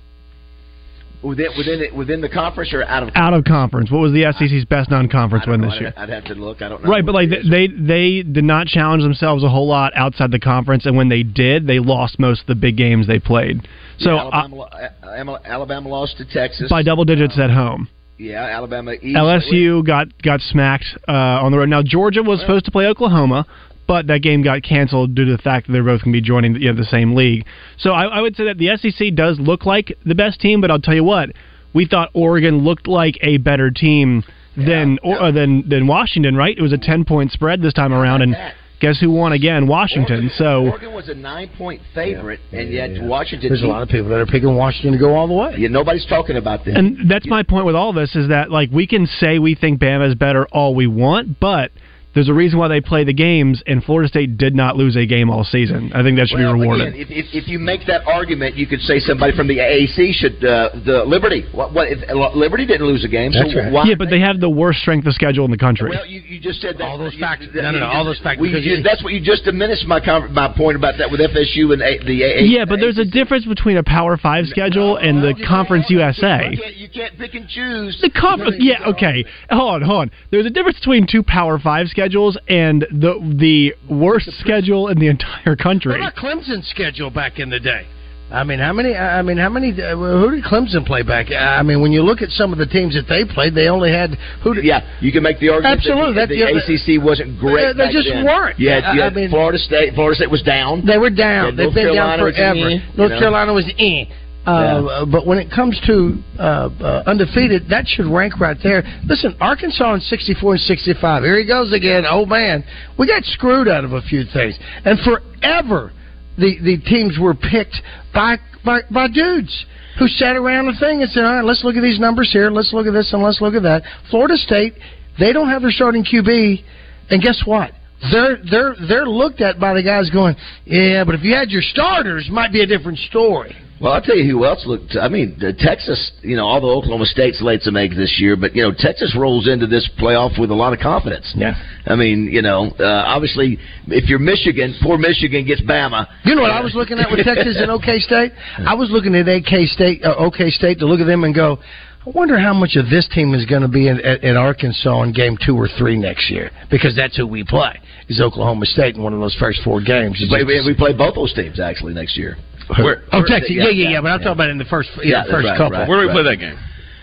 Within 1.24 1.48
within 1.56 1.80
it, 1.80 1.94
within 1.94 2.20
the 2.20 2.28
conference 2.28 2.72
or 2.72 2.84
out 2.84 3.02
of 3.02 3.10
Out 3.14 3.32
of 3.32 3.44
conference, 3.44 3.90
what 3.90 4.00
was 4.00 4.12
the 4.12 4.30
SEC's 4.38 4.64
best 4.64 4.90
non-conference 4.90 5.46
win 5.46 5.60
don't 5.60 5.70
this 5.70 5.80
year? 5.80 5.94
I'd, 5.96 6.04
I'd 6.04 6.08
have 6.10 6.24
to 6.26 6.34
look. 6.34 6.62
I 6.62 6.68
don't 6.68 6.84
know. 6.84 6.90
Right, 6.90 7.04
but 7.04 7.14
like 7.14 7.30
they 7.30 7.66
they 7.68 8.22
did 8.22 8.44
not 8.44 8.66
challenge 8.66 9.02
themselves 9.02 9.42
a 9.42 9.48
whole 9.48 9.66
lot 9.66 9.92
outside 9.96 10.30
the 10.30 10.38
conference, 10.38 10.87
and 10.87 10.96
when 10.96 11.08
they 11.08 11.22
did, 11.22 11.66
they 11.66 11.78
lost 11.78 12.18
most 12.18 12.42
of 12.42 12.46
the 12.46 12.54
big 12.54 12.76
games 12.76 13.06
they 13.06 13.18
played. 13.18 13.66
So 13.98 14.16
Yeah, 14.16 14.24
uh, 14.24 14.30
Alabama, 14.32 15.32
uh, 15.32 15.38
Alabama 15.44 15.88
lost 15.88 16.18
to 16.18 16.24
Texas 16.24 16.68
by 16.68 16.82
double 16.82 17.04
digits 17.04 17.38
at 17.38 17.50
home. 17.50 17.88
Yeah, 18.18 18.44
Alabama. 18.44 18.92
East, 18.92 19.16
LSU 19.16 19.84
got 19.84 20.06
got 20.22 20.40
smacked 20.40 20.87
uh, 21.08 21.12
on 21.12 21.52
the 21.52 21.58
road. 21.58 21.68
Now 21.68 21.82
Georgia 21.82 22.22
was 22.22 22.40
supposed 22.40 22.64
to 22.66 22.70
play 22.70 22.87
Oklahoma, 22.87 23.46
but 23.86 24.06
that 24.06 24.22
game 24.22 24.42
got 24.42 24.62
canceled 24.62 25.14
due 25.14 25.24
to 25.24 25.32
the 25.32 25.42
fact 25.42 25.66
that 25.66 25.72
they're 25.72 25.84
both 25.84 26.02
going 26.02 26.12
to 26.12 26.20
be 26.20 26.26
joining 26.26 26.54
the, 26.54 26.60
you 26.60 26.72
know, 26.72 26.78
the 26.78 26.86
same 26.86 27.14
league. 27.14 27.46
So 27.78 27.90
I, 27.90 28.04
I 28.04 28.20
would 28.20 28.36
say 28.36 28.44
that 28.44 28.58
the 28.58 28.76
SEC 28.76 29.14
does 29.14 29.38
look 29.38 29.66
like 29.66 29.96
the 30.04 30.14
best 30.14 30.40
team, 30.40 30.60
but 30.60 30.70
I'll 30.70 30.80
tell 30.80 30.94
you 30.94 31.04
what, 31.04 31.30
we 31.74 31.86
thought 31.86 32.10
Oregon 32.14 32.58
looked 32.58 32.86
like 32.86 33.18
a 33.22 33.38
better 33.38 33.70
team 33.70 34.22
than 34.56 34.98
or, 35.02 35.20
uh, 35.20 35.30
than 35.32 35.68
than 35.68 35.86
Washington. 35.86 36.36
Right? 36.36 36.56
It 36.56 36.62
was 36.62 36.72
a 36.72 36.78
ten 36.78 37.04
point 37.04 37.32
spread 37.32 37.60
this 37.60 37.72
time 37.72 37.92
around, 37.92 38.22
and 38.22 38.36
guess 38.80 39.00
who 39.00 39.10
won 39.10 39.32
again? 39.32 39.66
Washington. 39.66 40.30
So 40.36 40.68
Oregon 40.68 40.94
was 40.94 41.08
a 41.08 41.14
nine 41.14 41.50
point 41.58 41.82
favorite, 41.94 42.40
and 42.52 42.72
yet 42.72 42.90
Washington. 43.02 43.48
There's 43.48 43.62
a 43.62 43.66
lot 43.66 43.82
of 43.82 43.88
people 43.88 44.08
that 44.10 44.20
are 44.20 44.26
picking 44.26 44.54
Washington 44.54 44.92
to 44.92 44.98
go 44.98 45.14
all 45.14 45.26
the 45.26 45.34
way. 45.34 45.56
Yeah, 45.58 45.68
nobody's 45.68 46.06
talking 46.06 46.36
about 46.36 46.64
them. 46.64 46.76
And 46.76 47.10
that's 47.10 47.26
my 47.26 47.42
point 47.42 47.66
with 47.66 47.74
all 47.74 47.92
this 47.92 48.14
is 48.14 48.28
that 48.28 48.50
like 48.50 48.70
we 48.70 48.86
can 48.86 49.06
say 49.06 49.38
we 49.38 49.54
think 49.54 49.80
Bama 49.80 50.08
is 50.08 50.14
better 50.14 50.46
all 50.52 50.74
we 50.74 50.86
want, 50.86 51.40
but 51.40 51.72
there's 52.14 52.29
a 52.29 52.35
reason 52.35 52.59
why 52.59 52.68
they 52.68 52.81
play 52.81 53.05
the 53.05 53.12
games, 53.12 53.62
and 53.66 53.83
Florida 53.83 54.09
State 54.09 54.37
did 54.38 54.55
not 54.55 54.77
lose 54.77 54.96
a 54.96 55.05
game 55.07 55.31
all 55.31 55.44
season. 55.44 55.92
I 55.94 56.03
think 56.03 56.16
that 56.18 56.29
should 56.29 56.38
Well, 56.38 56.55
be 56.55 56.61
rewarded. 56.61 56.88
Again, 56.94 57.00
if, 57.00 57.11
if, 57.11 57.27
if 57.44 57.48
you 57.48 57.59
make 57.59 57.87
that 57.87 58.07
argument, 58.07 58.55
you 58.57 58.66
could 58.66 58.81
say 58.81 58.98
somebody 59.00 59.37
from 59.37 59.48
the 59.48 59.59
AAC 59.59 60.12
should 60.14 60.44
uh, 60.44 60.70
the 60.85 61.03
Liberty. 61.07 61.44
What, 61.53 61.72
what 61.74 61.88
if 61.90 61.98
Liberty 62.37 62.66
didn't 62.66 62.87
lose 62.87 63.05
a 63.05 63.09
game? 63.09 63.33
so 63.33 63.42
why? 63.70 63.85
Yeah, 63.87 63.96
but 63.98 64.11
they 64.11 64.20
have 64.20 64.38
the 64.38 64.48
worst 64.50 64.79
strength 64.81 65.07
of 65.07 65.14
schedule 65.14 65.44
in 65.44 65.50
the 65.50 65.59
country. 65.59 65.90
Well, 65.90 66.07
you, 66.07 66.20
you 66.20 66.40
just 66.40 66.61
said 66.61 66.79
that. 66.79 66.85
All 66.85 66.98
those 66.98 67.16
factors. 67.18 67.50
No, 67.55 67.70
no, 67.72 67.81
no, 67.81 67.87
all 67.87 68.05
those 68.05 68.20
factors, 68.20 68.46
because 68.46 68.64
you- 68.64 68.83
that's 68.83 69.03
what 69.03 69.12
you 69.12 69.20
just 69.20 69.44
diminished 69.44 69.87
my 69.87 69.98
con- 69.98 70.33
my 70.33 70.53
point 70.57 70.77
about 70.77 70.94
that 70.98 71.11
with 71.11 71.18
FSU 71.20 71.72
and 71.72 71.83
a, 71.83 71.98
the 72.05 72.22
AA. 72.22 72.44
yeah, 72.46 72.64
but 72.64 72.79
there's 72.79 72.98
a 72.98 73.05
difference 73.05 73.44
between 73.44 73.77
a 73.77 73.83
Power 73.83 74.16
Five 74.16 74.46
schedule 74.46 74.96
and 74.98 75.18
the 75.22 75.35
Conference 75.48 75.87
USA. 75.90 76.50
You 76.77 76.88
can't 76.88 77.18
pick 77.18 77.35
and 77.35 77.48
choose. 77.48 77.98
The 78.00 78.11
conference, 78.11 78.57
yeah, 78.61 78.87
okay. 78.94 79.24
Hold 79.50 79.83
on, 79.83 79.83
hold 79.83 80.00
on. 80.03 80.11
There's 80.31 80.46
a 80.46 80.50
difference 80.50 80.79
between 80.79 81.07
two 81.11 81.24
Power 81.24 81.59
Five 81.59 81.88
schedules 81.88 82.03
and 82.48 82.82
the 82.90 83.14
the 83.38 83.74
worst 83.92 84.30
schedule 84.40 84.88
in 84.88 84.98
the 84.98 85.08
entire 85.08 85.56
country. 85.56 85.92
What 85.92 86.00
about 86.00 86.16
Clemson's 86.16 86.68
schedule 86.68 87.10
back 87.10 87.38
in 87.38 87.50
the 87.50 87.60
day? 87.60 87.86
I 88.32 88.42
mean, 88.42 88.58
how 88.58 88.72
many? 88.72 88.94
I 88.96 89.20
mean, 89.22 89.36
how 89.36 89.50
many? 89.50 89.70
Uh, 89.70 89.94
who 89.96 90.30
did 90.34 90.42
Clemson 90.44 90.84
play 90.84 91.02
back? 91.02 91.30
I 91.30 91.62
mean, 91.62 91.80
when 91.82 91.92
you 91.92 92.02
look 92.02 92.22
at 92.22 92.30
some 92.30 92.52
of 92.52 92.58
the 92.58 92.66
teams 92.66 92.94
that 92.94 93.04
they 93.08 93.22
played, 93.24 93.54
they 93.54 93.68
only 93.68 93.92
had 93.92 94.16
who? 94.42 94.54
Did, 94.54 94.64
Yeah, 94.64 94.80
you 95.00 95.12
can 95.12 95.22
make 95.22 95.38
the 95.40 95.50
argument 95.50 95.78
Absolutely, 95.78 96.14
that 96.14 96.28
the, 96.30 96.40
that- 96.40 96.66
the 96.66 96.96
ACC 96.96 97.04
wasn't 97.04 97.38
great. 97.38 97.62
They- 97.62 97.72
they 97.74 97.84
back 97.84 97.92
just 97.92 98.08
then. 98.08 98.24
weren't. 98.24 98.58
Yeah, 98.58 98.80
I- 98.82 99.06
I 99.06 99.10
mean- 99.10 99.28
Florida 99.30 99.58
State. 99.58 99.94
Florida 99.94 100.16
State 100.16 100.30
was 100.30 100.42
down. 100.42 100.84
They 100.86 100.98
were 100.98 101.10
down. 101.10 101.54
They've 101.54 101.64
North 101.66 101.74
been 101.74 101.84
Carolina 101.94 102.16
down 102.16 102.24
was 102.26 102.34
forever. 102.36 102.58
eh, 102.58 102.68
you 102.72 102.80
North 102.96 103.10
know. 103.12 103.18
Carolina 103.18 103.52
was 103.52 103.68
in. 103.78 104.06
Uh, 104.46 105.04
But 105.07 105.26
when 105.26 105.38
it 105.38 105.50
comes 105.50 105.80
to 105.87 106.22
uh, 106.38 106.68
uh, 106.80 107.02
undefeated, 107.07 107.68
that 107.70 107.87
should 107.87 108.07
rank 108.07 108.38
right 108.40 108.57
there. 108.62 108.83
Listen, 109.07 109.37
Arkansas 109.40 109.94
in 109.94 110.00
64 110.00 110.52
and 110.52 110.61
65. 110.61 111.22
Here 111.22 111.38
he 111.38 111.46
goes 111.46 111.72
again. 111.72 112.04
Oh, 112.09 112.26
man. 112.26 112.64
We 112.98 113.07
got 113.07 113.24
screwed 113.24 113.68
out 113.68 113.85
of 113.85 113.92
a 113.92 114.02
few 114.02 114.24
things. 114.24 114.59
And 114.85 114.98
forever, 115.00 115.92
the, 116.37 116.59
the 116.62 116.76
teams 116.85 117.18
were 117.18 117.35
picked 117.35 117.76
by, 118.12 118.37
by, 118.64 118.80
by 118.90 119.09
dudes 119.09 119.66
who 119.98 120.09
sat 120.09 120.37
around 120.37 120.66
the 120.66 120.76
thing 120.78 121.02
and 121.02 121.11
said, 121.11 121.24
all 121.24 121.37
right, 121.37 121.44
let's 121.44 121.62
look 121.64 121.76
at 121.76 121.83
these 121.83 122.00
numbers 122.00 122.30
here. 122.33 122.50
Let's 122.50 122.72
look 122.72 122.87
at 122.87 122.92
this 122.92 123.12
and 123.12 123.22
let's 123.22 123.40
look 123.40 123.54
at 123.54 123.62
that. 123.62 123.83
Florida 124.11 124.37
State, 124.37 124.74
they 125.18 125.33
don't 125.33 125.48
have 125.48 125.62
their 125.62 125.70
starting 125.70 126.04
QB. 126.04 126.62
And 127.11 127.22
guess 127.22 127.40
what? 127.44 127.72
They're 128.12 128.37
they're 128.50 128.74
they're 128.87 129.07
looked 129.07 129.40
at 129.40 129.59
by 129.59 129.72
the 129.72 129.83
guys 129.83 130.11
going, 130.11 130.37
yeah, 130.66 131.04
but 131.04 131.14
if 131.14 131.22
you 131.22 131.35
had 131.35 131.50
your 131.50 131.62
starters, 131.62 132.28
might 132.30 132.52
be 132.52 132.61
a 132.61 132.66
different 132.66 132.98
story. 132.98 133.57
Well, 133.80 133.92
I'll 133.92 134.02
tell 134.02 134.16
you 134.16 134.30
who 134.30 134.44
else 134.44 134.64
looked. 134.66 134.96
I 135.00 135.08
mean, 135.08 135.38
Texas. 135.58 136.12
You 136.22 136.37
know, 136.37 136.46
although 136.46 136.78
Oklahoma 136.78 137.06
State's 137.06 137.42
laid 137.42 137.60
to 137.62 137.72
make 137.72 137.90
this 137.90 138.16
year, 138.20 138.37
but 138.37 138.54
you 138.54 138.62
know, 138.62 138.72
Texas 138.76 139.16
rolls 139.18 139.48
into 139.48 139.66
this 139.66 139.88
playoff 139.98 140.38
with 140.38 140.50
a 140.50 140.54
lot 140.54 140.72
of 140.72 140.78
confidence. 140.78 141.32
Yeah. 141.37 141.54
I 141.87 141.96
mean, 141.96 142.28
you 142.32 142.40
know, 142.40 142.72
uh, 142.78 143.04
obviously, 143.06 143.58
if 143.88 144.08
you're 144.08 144.20
Michigan, 144.20 144.74
poor 144.82 144.96
Michigan 144.96 145.44
gets 145.44 145.60
Bama. 145.62 146.06
You 146.24 146.34
know 146.34 146.42
what 146.42 146.52
I 146.52 146.62
was 146.62 146.74
looking 146.74 146.98
at 146.98 147.10
with 147.10 147.24
Texas 147.24 147.56
and 147.58 147.70
OK 147.70 147.98
State? 147.98 148.32
I 148.58 148.74
was 148.74 148.90
looking 148.90 149.14
at 149.16 149.28
AK 149.28 149.68
State, 149.68 150.04
uh, 150.04 150.14
OK 150.16 150.50
State 150.50 150.78
to 150.78 150.87
look 150.87 151.00
at 151.00 151.06
them 151.06 151.24
and 151.24 151.34
go, 151.34 151.58
I 152.06 152.10
wonder 152.10 152.38
how 152.38 152.52
much 152.52 152.76
of 152.76 152.90
this 152.90 153.08
team 153.08 153.32
is 153.32 153.46
going 153.46 153.62
to 153.62 153.68
be 153.68 153.88
in, 153.88 153.98
at, 154.00 154.22
at 154.22 154.37
Arkansas 154.37 155.02
in 155.02 155.12
game 155.12 155.38
two 155.44 155.56
or 155.56 155.68
three 155.78 155.96
next 155.96 156.30
year 156.30 156.50
because 156.70 156.94
that's 156.94 157.16
who 157.16 157.26
we 157.26 157.44
play 157.44 157.80
is 158.08 158.20
Oklahoma 158.20 158.66
State 158.66 158.96
in 158.96 159.02
one 159.02 159.14
of 159.14 159.20
those 159.20 159.34
first 159.40 159.62
four 159.64 159.80
games. 159.80 160.20
We 160.20 160.28
play, 160.28 160.44
we 160.44 160.74
play 160.76 160.92
both 160.92 161.14
those 161.14 161.32
teams 161.32 161.58
actually 161.58 161.94
next 161.94 162.18
year. 162.18 162.37
Where- 162.79 163.03
oh, 163.12 163.22
Texas, 163.27 163.50
yeah, 163.50 163.68
yeah, 163.68 163.90
yeah, 163.90 164.00
but 164.00 164.09
I'm 164.11 164.18
talking 164.20 164.33
about 164.33 164.50
in 164.50 164.59
the 164.59 164.64
first, 164.64 164.90
yeah, 165.03 165.20
Yeah, 165.20 165.24
the 165.24 165.33
first 165.33 165.46
right, 165.46 165.59
couple. 165.59 165.79
right. 165.79 165.88
Where 165.88 166.00
do 166.00 166.07
we 166.09 166.12
play 166.12 166.22
that 166.24 166.37
game? 166.37 166.59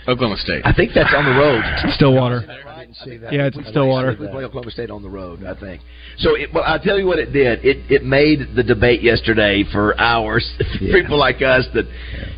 Oklahoma 0.07 0.37
State. 0.37 0.61
I 0.65 0.73
think 0.73 0.91
that's 0.95 1.13
on 1.13 1.25
the 1.25 1.37
road. 1.39 1.61
Stillwater. 1.95 2.43
Yeah, 3.05 3.45
it's 3.47 3.55
in 3.57 3.65
Stillwater. 3.65 4.17
We 4.19 4.27
play 4.27 4.43
Oklahoma 4.43 4.71
State 4.71 4.89
on 4.89 5.03
the 5.03 5.09
road, 5.09 5.43
I 5.45 5.53
think. 5.59 5.81
So, 6.17 6.35
it, 6.35 6.49
well, 6.53 6.63
I'll 6.65 6.79
tell 6.79 6.97
you 6.99 7.05
what 7.05 7.19
it 7.19 7.31
did. 7.31 7.63
It 7.63 7.89
it 7.89 8.03
made 8.03 8.55
the 8.55 8.63
debate 8.63 9.01
yesterday 9.01 9.63
for 9.71 9.99
hours. 9.99 10.43
People 10.79 11.17
like 11.17 11.41
us 11.41 11.67
that 11.73 11.85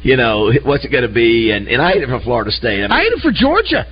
you 0.03 0.17
know, 0.17 0.51
what's 0.63 0.85
it 0.85 0.91
going 0.91 1.07
to 1.07 1.13
be? 1.13 1.51
And 1.51 1.67
and 1.67 1.81
I 1.81 1.93
hate 1.93 2.03
it 2.03 2.09
for 2.09 2.19
Florida 2.19 2.51
State. 2.51 2.79
I, 2.79 2.81
mean, 2.83 2.91
I 2.91 2.99
hate 2.99 3.13
it 3.13 3.21
for 3.21 3.31
Georgia. 3.31 3.85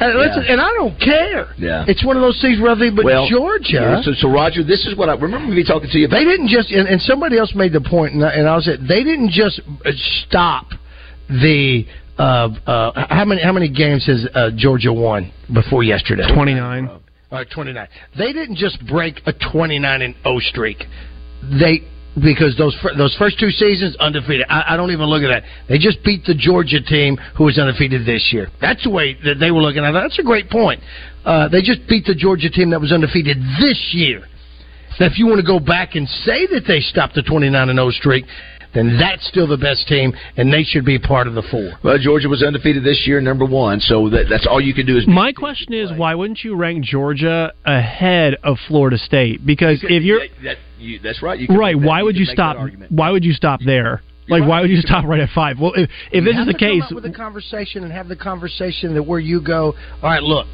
And, 0.00 0.16
listen, 0.18 0.44
Yeah. 0.46 0.52
and 0.52 0.60
I 0.60 0.68
don't 0.74 0.98
care. 1.00 1.48
Yeah. 1.58 1.84
It's 1.88 2.04
one 2.04 2.16
of 2.16 2.22
those 2.22 2.40
things 2.40 2.60
where 2.60 2.76
they, 2.76 2.90
but 2.90 3.04
well, 3.04 3.28
Georgia. 3.28 3.64
yeah, 3.72 4.02
So, 4.02 4.12
so 4.14 4.30
Roger, 4.30 4.62
this 4.62 4.86
is 4.86 4.94
what 4.96 5.08
I 5.08 5.14
remember 5.14 5.52
me 5.52 5.64
talking 5.64 5.90
to 5.90 5.98
you. 5.98 6.06
about 6.06 6.18
They 6.18 6.24
didn't 6.24 6.48
just, 6.48 6.70
and, 6.70 6.86
and 6.88 7.00
somebody 7.02 7.36
else 7.38 7.52
made 7.54 7.72
the 7.72 7.80
point, 7.80 8.14
and 8.14 8.24
I, 8.24 8.30
and 8.30 8.48
I 8.48 8.54
was 8.54 8.68
at, 8.68 8.80
they 8.86 9.02
didn't 9.02 9.30
just 9.30 9.60
uh, 9.84 9.90
stop 10.26 10.66
the. 11.28 11.84
Uh, 12.18 12.48
uh, 12.66 13.06
how 13.14 13.24
many 13.24 13.40
how 13.40 13.52
many 13.52 13.68
games 13.68 14.04
has 14.06 14.26
uh, 14.34 14.50
Georgia 14.56 14.92
won 14.92 15.32
before 15.54 15.84
yesterday? 15.84 16.24
Twenty 16.34 16.52
nine. 16.54 16.88
All 16.88 17.00
right, 17.30 17.46
twenty 17.48 17.72
nine. 17.72 17.86
They 18.16 18.32
didn't 18.32 18.56
just 18.56 18.84
break 18.88 19.20
a 19.26 19.32
twenty 19.52 19.78
nine 19.78 20.02
and 20.02 20.16
O 20.24 20.40
streak. 20.40 20.78
They 21.42 21.82
because 22.20 22.56
those 22.56 22.76
those 22.96 23.14
first 23.16 23.38
two 23.38 23.50
seasons 23.50 23.96
undefeated. 23.96 24.46
I, 24.48 24.74
I 24.74 24.76
don't 24.76 24.90
even 24.90 25.06
look 25.06 25.22
at 25.22 25.28
that. 25.28 25.42
They 25.68 25.78
just 25.78 26.02
beat 26.04 26.24
the 26.24 26.34
Georgia 26.34 26.80
team 26.80 27.16
who 27.36 27.44
was 27.44 27.58
undefeated 27.58 28.06
this 28.06 28.30
year. 28.32 28.48
That's 28.60 28.84
the 28.84 28.90
way 28.90 29.16
that 29.24 29.36
they 29.40 29.50
were 29.50 29.60
looking 29.60 29.84
at 29.84 29.90
it. 29.90 30.00
That's 30.00 30.18
a 30.18 30.22
great 30.22 30.50
point. 30.50 30.80
Uh, 31.24 31.48
they 31.48 31.62
just 31.62 31.80
beat 31.88 32.04
the 32.04 32.14
Georgia 32.14 32.50
team 32.50 32.70
that 32.70 32.80
was 32.80 32.92
undefeated 32.92 33.38
this 33.60 33.90
year. 33.92 34.24
Now, 35.00 35.06
if 35.06 35.18
you 35.18 35.26
want 35.26 35.38
to 35.38 35.46
go 35.46 35.60
back 35.60 35.94
and 35.94 36.08
say 36.08 36.46
that 36.48 36.64
they 36.66 36.80
stopped 36.80 37.14
the 37.14 37.22
29 37.22 37.68
and 37.68 37.76
0 37.76 37.90
streak, 37.90 38.24
then 38.74 38.98
that's 38.98 39.26
still 39.28 39.46
the 39.46 39.56
best 39.56 39.88
team, 39.88 40.12
and 40.36 40.52
they 40.52 40.62
should 40.62 40.84
be 40.84 40.98
part 40.98 41.26
of 41.26 41.34
the 41.34 41.42
four. 41.50 41.72
Well, 41.82 41.98
Georgia 41.98 42.28
was 42.28 42.42
undefeated 42.42 42.84
this 42.84 43.04
year, 43.06 43.20
number 43.20 43.44
one. 43.44 43.80
So 43.80 44.08
that, 44.10 44.26
that's 44.28 44.46
all 44.46 44.60
you 44.60 44.74
can 44.74 44.86
do 44.86 44.96
is. 44.96 45.06
My 45.06 45.32
question 45.32 45.72
is, 45.72 45.90
why 45.96 46.14
wouldn't 46.14 46.44
you 46.44 46.54
rank 46.56 46.84
Georgia 46.84 47.52
ahead 47.64 48.36
of 48.42 48.56
Florida 48.68 48.98
State? 48.98 49.44
Because 49.46 49.78
if 49.82 50.02
you're 50.02 50.20
that, 50.44 50.56
you, 50.78 50.98
that's 51.00 51.22
right. 51.22 51.38
You 51.38 51.46
can 51.46 51.56
right, 51.56 51.78
that- 51.78 51.86
why 51.86 52.02
would 52.02 52.16
you 52.16 52.26
stop? 52.26 52.56
Why 52.90 53.10
would 53.10 53.24
you 53.24 53.32
stop 53.32 53.60
there? 53.64 54.02
Like, 54.30 54.46
why 54.46 54.60
would 54.60 54.68
you 54.68 54.82
stop 54.82 55.06
right 55.06 55.20
at 55.20 55.30
five? 55.34 55.58
Well, 55.58 55.72
if, 55.74 55.88
if 56.12 56.22
this 56.22 56.34
You 56.34 56.40
is 56.42 56.46
the 56.46 56.52
to 56.52 56.58
come 56.58 56.68
case, 56.68 56.82
up 56.84 56.92
with 56.92 57.06
a 57.06 57.10
conversation 57.12 57.82
and 57.82 57.90
have 57.90 58.08
the 58.08 58.16
conversation 58.16 58.92
that 58.92 59.02
where 59.02 59.18
you 59.18 59.40
go, 59.40 59.74
all 60.02 60.10
right, 60.10 60.22
look, 60.22 60.46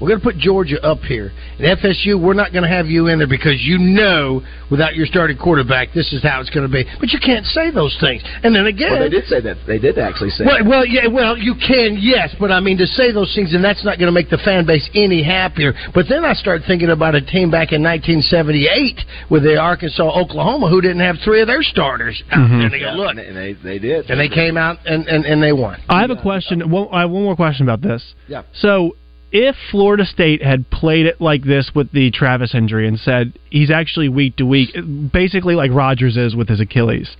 we're 0.00 0.08
going 0.08 0.20
to 0.20 0.24
put 0.24 0.36
Georgia 0.38 0.82
up 0.84 0.98
here. 1.00 1.30
At 1.60 1.78
FSU, 1.78 2.20
we're 2.20 2.34
not 2.34 2.50
going 2.52 2.64
to 2.64 2.68
have 2.68 2.86
you 2.86 3.06
in 3.06 3.18
there 3.18 3.28
because 3.28 3.60
you 3.62 3.78
know 3.78 4.42
without 4.70 4.94
your 4.96 5.06
starting 5.06 5.36
quarterback, 5.38 5.88
this 5.94 6.12
is 6.12 6.22
how 6.22 6.40
it's 6.40 6.50
going 6.50 6.66
to 6.66 6.72
be. 6.72 6.84
But 6.98 7.10
you 7.12 7.20
can't 7.24 7.46
say 7.46 7.70
those 7.70 7.96
things. 8.00 8.22
And 8.42 8.54
then 8.54 8.66
again, 8.66 8.92
Well, 8.92 9.00
they 9.00 9.08
did 9.10 9.26
say 9.26 9.40
that. 9.42 9.58
They 9.66 9.78
did 9.78 9.98
actually 9.98 10.30
say. 10.30 10.44
well, 10.44 10.58
that. 10.58 10.66
well, 10.66 10.86
yeah, 10.86 11.06
well, 11.06 11.36
you 11.38 11.54
can, 11.54 11.98
yes, 12.00 12.34
but 12.40 12.50
I 12.50 12.58
mean 12.60 12.78
to 12.78 12.86
say 12.86 13.12
those 13.12 13.32
things, 13.34 13.54
and 13.54 13.62
that's 13.62 13.84
not 13.84 13.98
going 13.98 14.08
to 14.08 14.12
make 14.12 14.28
the 14.30 14.38
fan 14.38 14.66
base 14.66 14.88
any 14.94 15.22
happier. 15.22 15.72
But 15.94 16.06
then 16.08 16.24
I 16.24 16.32
start 16.34 16.62
thinking 16.66 16.90
about 16.90 17.14
a 17.14 17.20
team 17.20 17.50
back 17.50 17.70
in 17.72 17.82
1978 17.82 19.30
with 19.30 19.42
the 19.44 19.56
Arkansas 19.56 20.02
Oklahoma 20.02 20.68
who 20.68 20.80
didn't 20.80 21.00
have 21.00 21.16
three 21.24 21.40
of 21.42 21.46
their 21.46 21.62
starters 21.62 22.22
out 22.30 22.38
Mhm. 22.38 22.48
there. 22.50 22.60
And 22.62 22.72
they 22.72 22.78
go, 22.80 22.86
Yeah, 22.86 22.94
look, 22.94 23.10
and 23.10 23.18
they, 23.18 23.26
and 23.26 23.36
they 23.36 23.52
they 23.52 23.78
did, 23.78 24.10
and 24.10 24.18
they 24.18 24.28
came 24.28 24.56
out 24.56 24.78
and, 24.86 25.06
and, 25.06 25.24
and 25.24 25.42
they 25.42 25.52
won. 25.52 25.78
I 25.88 26.00
have 26.00 26.10
a 26.10 26.16
question. 26.16 26.68
One, 26.70 26.88
I 26.92 27.00
have 27.02 27.10
one 27.10 27.22
more 27.22 27.36
question 27.36 27.68
about 27.68 27.80
this. 27.82 28.02
Yeah. 28.28 28.42
So, 28.54 28.96
if 29.32 29.56
Florida 29.70 30.04
State 30.04 30.42
had 30.42 30.70
played 30.70 31.06
it 31.06 31.20
like 31.20 31.42
this 31.42 31.70
with 31.74 31.90
the 31.92 32.10
Travis 32.10 32.54
injury 32.54 32.86
and 32.86 33.00
said 33.00 33.38
he's 33.50 33.70
actually 33.70 34.10
week 34.10 34.36
to 34.36 34.44
week, 34.44 34.76
basically 35.10 35.54
like 35.54 35.70
Rodgers 35.72 36.18
is 36.18 36.36
with 36.36 36.48
his 36.48 36.60
Achilles, 36.60 37.16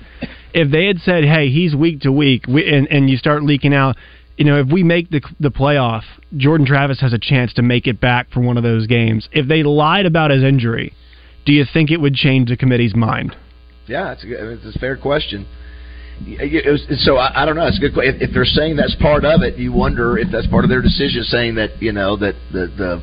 if 0.53 0.71
they 0.71 0.87
had 0.87 0.99
said, 0.99 1.25
"Hey, 1.25 1.49
he's 1.49 1.75
week 1.75 2.01
to 2.03 2.13
week," 2.13 2.47
and 2.47 2.87
and 2.91 3.09
you 3.09 3.17
start 3.17 3.43
leaking 3.43 3.73
out, 3.73 3.97
you 4.37 4.45
know, 4.45 4.61
if 4.61 4.69
we 4.69 4.83
make 4.83 5.11
the 5.11 5.23
the 5.41 5.51
playoff, 5.51 6.03
Jordan 6.37 6.67
Travis 6.67 7.01
has 7.01 7.15
a 7.15 7.19
chance 7.19 7.55
to 7.55 7.63
make 7.63 7.87
it 7.87 7.99
back 7.99 8.31
for 8.31 8.41
one 8.41 8.59
of 8.59 8.63
those 8.63 8.87
games. 8.87 9.29
If 9.33 9.49
they 9.49 9.63
lied 9.63 10.05
about 10.05 10.31
his 10.31 10.45
injury, 10.45 10.93
do 11.47 11.53
you 11.53 11.65
think 11.65 11.91
it 11.91 12.01
would 12.01 12.15
change 12.15 12.51
the 12.51 12.59
committee's 12.59 12.95
mind? 12.95 13.35
Yeah, 13.87 14.13
it's 14.13 14.25
a, 14.25 14.53
it's 14.53 14.77
a 14.77 14.79
fair 14.79 14.97
question. 14.97 15.47
Was- 16.27 17.05
so 17.05 17.17
I, 17.17 17.43
I 17.43 17.47
don't 17.47 17.57
know. 17.57 17.67
It's 17.67 17.79
a 17.79 17.81
good. 17.81 17.95
question. 17.95 18.17
If, 18.17 18.29
if 18.29 18.35
they're 18.35 18.45
saying 18.45 18.77
that's 18.77 18.95
part 18.97 19.25
of 19.25 19.43
it, 19.43 19.59
you 19.59 19.73
wonder 19.73 20.19
if 20.19 20.29
that's 20.31 20.47
part 20.47 20.65
of 20.65 20.71
their 20.71 20.83
decision, 20.83 21.23
saying 21.25 21.55
that 21.57 21.81
you 21.83 21.93
know 21.93 22.17
that 22.17 22.35
the 22.53 22.67
the 22.77 23.03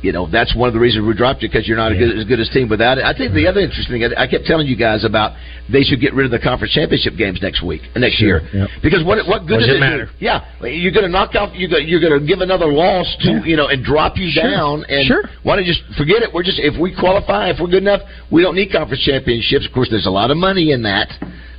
you 0.00 0.12
know 0.12 0.30
that's 0.30 0.54
one 0.54 0.68
of 0.68 0.74
the 0.74 0.78
reasons 0.80 1.04
we 1.06 1.12
dropped 1.14 1.42
you 1.42 1.48
because 1.48 1.66
you're 1.66 1.76
not 1.76 1.90
as 1.92 1.98
good, 1.98 2.18
as 2.18 2.24
good 2.24 2.40
as 2.40 2.48
team 2.50 2.68
without 2.68 2.98
it. 2.98 3.04
I 3.04 3.12
think 3.12 3.34
the 3.34 3.46
other 3.48 3.60
interesting 3.60 4.00
thing 4.00 4.04
I, 4.16 4.22
I 4.22 4.26
kept 4.30 4.44
telling 4.46 4.66
you 4.66 4.76
guys 4.76 5.04
about 5.04 5.34
they 5.68 5.82
should 5.82 6.00
get 6.00 6.14
rid 6.14 6.24
of 6.24 6.30
the 6.30 6.38
conference 6.38 6.72
championship 6.72 7.18
games 7.18 7.42
next 7.42 7.62
week, 7.66 7.82
uh, 7.94 7.98
next 7.98 8.16
Sure, 8.16 8.40
year, 8.40 8.48
yep. 8.54 8.68
because 8.82 9.02
what 9.04 9.18
what 9.26 9.44
good 9.46 9.58
does 9.58 9.68
it 9.68 9.80
matter? 9.80 10.06
do? 10.06 10.12
Yeah, 10.22 10.46
you're 10.64 10.92
going 10.94 11.04
to 11.04 11.10
knock 11.12 11.34
out. 11.34 11.52
You're 11.58 11.68
going 11.68 11.88
you're 11.88 12.00
going 12.00 12.14
to 12.14 12.24
give 12.24 12.40
another 12.40 12.70
loss 12.72 13.10
to 13.26 13.42
you 13.44 13.56
know 13.58 13.66
and 13.68 13.84
drop 13.84 14.16
you 14.16 14.30
Sure. 14.30 14.46
down. 14.48 14.84
And 14.88 15.04
Sure. 15.06 15.24
why 15.42 15.56
don't 15.56 15.66
you 15.66 15.74
just 15.74 15.82
forget 15.98 16.22
it? 16.22 16.30
We're 16.32 16.46
just 16.46 16.60
if 16.62 16.78
we 16.80 16.94
qualify, 16.94 17.50
if 17.50 17.58
we're 17.60 17.66
good 17.68 17.82
enough, 17.84 18.00
we 18.30 18.40
don't 18.40 18.54
need 18.54 18.70
conference 18.72 19.02
championships. 19.04 19.66
Of 19.66 19.72
course, 19.74 19.88
there's 19.90 20.06
a 20.06 20.14
lot 20.14 20.30
of 20.30 20.38
money 20.38 20.70
in 20.72 20.82
that. 20.86 21.10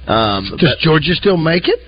Um, 0.10 0.58
Does 0.58 0.76
Georgia 0.82 1.13
still 1.13 1.38
make 1.38 1.67
it? 1.67 1.80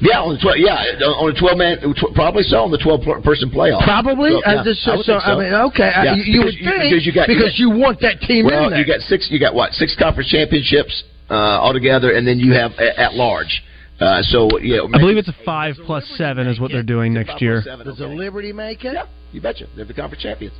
yeah, 0.00 0.20
on 0.20 0.34
the 0.34 0.40
twelve. 0.40 0.58
Yeah, 0.58 0.74
on 1.06 1.30
a 1.30 1.38
twelve 1.38 1.58
man, 1.58 1.78
tw- 1.94 2.14
probably 2.14 2.42
so 2.42 2.58
on 2.62 2.70
the 2.70 2.78
twelve 2.78 3.02
per- 3.02 3.20
person 3.20 3.50
playoff. 3.50 3.82
Probably. 3.84 4.30
So, 4.30 4.42
I 4.44 4.54
yeah, 4.54 4.64
just- 4.64 4.86
I 4.88 4.96
would 4.96 5.06
so, 5.06 5.12
think 5.18 5.26
I 5.28 5.34
mean, 5.38 5.54
okay, 5.70 5.84
I- 5.90 6.04
Yeah, 6.04 6.14
you- 6.14 6.22
you 6.22 6.38
would 6.44 6.54
because 6.58 6.70
think, 6.78 6.90
because 6.90 7.06
you 7.06 7.12
got 7.12 7.26
because 7.28 7.58
you 7.58 7.70
want 7.70 8.00
that 8.00 8.20
team 8.22 8.46
Well, 8.46 8.64
in 8.64 8.70
there. 8.70 8.78
you 8.80 8.86
got 8.86 9.00
six. 9.02 9.30
You 9.30 9.38
got 9.38 9.54
what? 9.54 9.72
Six 9.74 9.94
conference 9.96 10.28
championships 10.30 11.04
uh, 11.30 11.34
altogether, 11.34 12.12
and 12.12 12.26
then 12.26 12.38
you 12.38 12.52
have 12.54 12.72
a- 12.78 12.98
at 12.98 13.14
large. 13.14 13.62
Uh, 14.00 14.22
so 14.22 14.58
you 14.58 14.76
know, 14.76 14.88
I 14.94 14.98
believe 14.98 15.16
it's 15.16 15.28
a 15.28 15.34
five 15.44 15.74
plus 15.84 16.04
seven 16.16 16.46
is 16.46 16.60
what 16.60 16.70
they're 16.70 16.82
doing 16.84 17.12
next 17.14 17.42
year. 17.42 17.62
Does 17.84 17.98
the 17.98 18.06
Liberty 18.06 18.52
make 18.52 18.84
it? 18.84 18.94
Yeah, 18.94 19.02
you 19.32 19.40
betcha. 19.40 19.66
They're 19.74 19.84
the 19.84 19.94
conference 19.94 20.22
champions. 20.22 20.54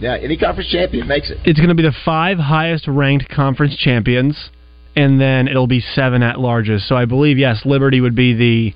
Yeah, 0.00 0.16
any 0.16 0.36
conference 0.36 0.70
champion 0.70 1.08
makes 1.08 1.28
it. 1.30 1.38
It's 1.44 1.58
going 1.58 1.70
to 1.70 1.74
be 1.74 1.82
the 1.82 1.94
five 2.04 2.38
highest 2.38 2.86
ranked 2.86 3.28
conference 3.28 3.74
champions, 3.76 4.50
and 4.98 5.20
then 5.20 5.46
it'll 5.48 5.66
be 5.68 5.80
seven 5.80 6.22
at 6.22 6.36
larges. 6.36 6.86
So 6.88 6.96
I 6.96 7.04
believe 7.04 7.38
yes, 7.38 7.62
Liberty 7.64 8.00
would 8.00 8.14
be 8.16 8.34
the. 8.34 8.74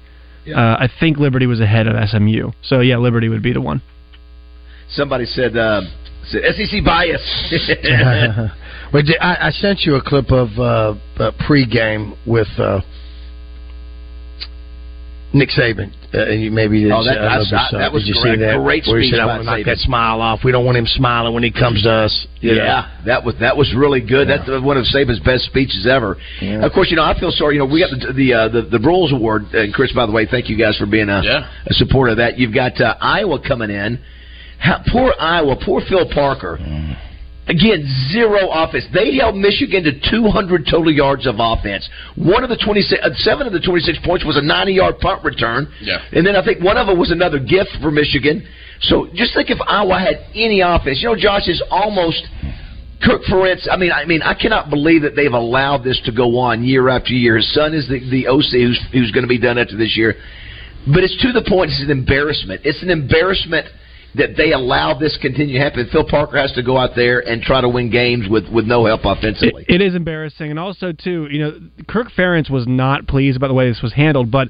Uh, 0.54 0.60
I 0.84 0.88
think 1.00 1.18
Liberty 1.18 1.46
was 1.46 1.60
ahead 1.60 1.86
of 1.86 1.94
SMU. 2.08 2.50
So 2.62 2.80
yeah, 2.80 2.96
Liberty 2.96 3.28
would 3.28 3.42
be 3.42 3.52
the 3.52 3.60
one. 3.60 3.82
Somebody 4.88 5.24
said 5.26 5.56
uh, 5.56 5.82
said 6.24 6.42
SEC 6.54 6.84
bias. 6.84 7.22
Wait, 8.92 9.06
did- 9.06 9.20
I, 9.20 9.48
I 9.48 9.50
sent 9.50 9.80
you 9.82 9.94
a 9.96 10.02
clip 10.02 10.30
of 10.30 10.48
uh, 10.58 10.94
uh, 11.22 11.30
pregame 11.48 12.16
with 12.26 12.48
uh, 12.58 12.80
Nick 15.34 15.48
Saban. 15.50 15.90
Uh, 16.14 16.26
you 16.30 16.50
maybe 16.50 16.84
Oh, 16.92 17.02
that- 17.04 17.12
I 17.12 17.14
don't 17.14 17.24
know 17.24 17.40
if 17.40 17.50
you 17.50 17.56
I- 17.56 17.68
saw 17.70 17.78
that 17.78 17.92
was 17.92 18.02
Did 18.04 18.14
you 18.14 18.22
great. 18.22 18.34
see 18.34 18.40
that? 18.44 18.56
Great 18.62 18.86
Where 18.86 19.00
speech 19.00 19.12
said, 19.12 19.20
"I 19.20 19.26
want 19.26 19.40
to 19.40 19.46
knock 19.46 19.64
that 19.64 19.78
smile 19.78 20.20
off. 20.20 20.44
We 20.44 20.52
don't 20.52 20.64
want 20.66 20.76
him 20.76 20.86
smiling 20.86 21.32
when 21.32 21.42
he 21.42 21.50
comes 21.50 21.82
to 21.84 21.90
us." 21.90 22.26
you 22.40 22.54
know? 22.56 22.64
Yeah, 22.64 22.84
that 23.06 23.24
was 23.24 23.34
that 23.36 23.56
was 23.56 23.72
really 23.74 24.00
good. 24.00 24.28
That's 24.28 24.46
one 24.48 24.76
of 24.76 24.84
Saban's 24.86 25.20
best 25.20 25.44
speeches 25.46 25.86
ever. 25.86 26.18
Yeah. 26.40 26.64
Of 26.66 26.72
course, 26.72 26.90
you 26.90 26.96
know 26.96 27.04
I 27.04 27.14
feel 27.18 27.32
sorry. 27.32 27.54
You 27.54 27.60
know 27.60 27.64
we 27.66 27.80
got 27.80 27.90
the 27.98 28.12
the 28.12 28.34
uh, 28.34 28.48
the, 28.48 28.62
the 28.62 28.78
Broyles 28.78 29.12
Award, 29.12 29.46
and 29.54 29.72
Chris, 29.72 29.92
by 29.92 30.04
the 30.04 30.12
way, 30.12 30.26
thank 30.26 30.50
you 30.50 30.56
guys 30.56 30.76
for 30.76 30.86
being 30.86 31.08
a, 31.08 31.22
Yeah. 31.24 31.46
a 31.66 31.72
supporter 31.74 32.10
of 32.12 32.16
that. 32.18 32.38
You've 32.38 32.52
got 32.52 32.78
uh, 32.80 32.94
Iowa 33.00 33.38
coming 33.38 33.70
in. 33.70 33.98
How, 34.58 34.80
poor 34.92 35.14
Iowa, 35.18 35.56
poor 35.64 35.80
Phil 35.88 36.06
Parker. 36.12 36.58
Again, 37.48 37.82
zero 38.12 38.50
offense. 38.50 38.84
They 38.94 39.16
held 39.16 39.34
Michigan 39.34 39.82
to 39.82 39.92
200 40.10 40.64
total 40.70 40.92
yards 40.92 41.26
of 41.26 41.36
offense. 41.38 41.88
One 42.14 42.44
of 42.44 42.50
the 42.50 42.56
26, 42.56 43.02
uh, 43.02 43.10
seven 43.16 43.48
of 43.48 43.52
the 43.52 43.58
26 43.58 43.98
points 44.04 44.24
was 44.24 44.36
a 44.36 44.40
90-yard 44.40 45.00
punt 45.00 45.24
return. 45.24 45.66
Yeah. 45.80 45.98
And 46.12 46.24
then 46.24 46.36
I 46.36 46.44
think 46.44 46.62
one 46.62 46.76
of 46.76 46.86
them 46.86 46.98
was 46.98 47.10
another 47.10 47.40
gift 47.40 47.70
for 47.82 47.90
Michigan. 47.90 48.46
So 48.82 49.08
just 49.14 49.34
think 49.34 49.50
if 49.50 49.58
Iowa 49.66 49.98
had 49.98 50.22
any 50.34 50.60
offense. 50.60 51.02
You 51.02 51.08
know, 51.08 51.16
Josh 51.16 51.48
is 51.48 51.60
almost 51.68 52.22
Kirk 53.02 53.22
Ferentz. 53.22 53.66
I 53.70 53.76
mean, 53.76 53.90
I 53.90 54.04
mean, 54.04 54.22
I 54.22 54.34
cannot 54.34 54.70
believe 54.70 55.02
that 55.02 55.16
they've 55.16 55.32
allowed 55.32 55.82
this 55.82 56.00
to 56.04 56.12
go 56.12 56.38
on 56.38 56.62
year 56.62 56.88
after 56.88 57.12
year. 57.12 57.36
His 57.36 57.52
son 57.52 57.74
is 57.74 57.88
the, 57.88 57.98
the 58.08 58.28
OC 58.28 58.52
who's 58.52 58.80
who's 58.92 59.10
going 59.10 59.24
to 59.24 59.28
be 59.28 59.38
done 59.38 59.58
after 59.58 59.76
this 59.76 59.96
year. 59.96 60.14
But 60.86 61.02
it's 61.02 61.16
to 61.22 61.32
the 61.32 61.42
point. 61.48 61.70
It's 61.70 61.82
an 61.82 61.90
embarrassment. 61.90 62.62
It's 62.64 62.82
an 62.82 62.90
embarrassment 62.90 63.66
that 64.14 64.36
they 64.36 64.52
allow 64.52 64.98
this 64.98 65.14
to 65.14 65.20
continue 65.20 65.58
to 65.58 65.64
happen. 65.64 65.88
Phil 65.90 66.04
Parker 66.04 66.36
has 66.36 66.52
to 66.52 66.62
go 66.62 66.76
out 66.76 66.90
there 66.94 67.20
and 67.20 67.42
try 67.42 67.60
to 67.60 67.68
win 67.68 67.90
games 67.90 68.28
with 68.28 68.48
with 68.48 68.66
no 68.66 68.84
help 68.84 69.02
offensively. 69.04 69.64
It, 69.68 69.80
it 69.80 69.84
is 69.84 69.94
embarrassing, 69.94 70.50
and 70.50 70.58
also 70.58 70.92
too, 70.92 71.28
you 71.30 71.38
know, 71.38 71.58
Kirk 71.88 72.08
Ferentz 72.16 72.50
was 72.50 72.66
not 72.66 73.06
pleased 73.06 73.36
about 73.36 73.48
the 73.48 73.54
way 73.54 73.68
this 73.68 73.82
was 73.82 73.94
handled. 73.94 74.30
But 74.30 74.48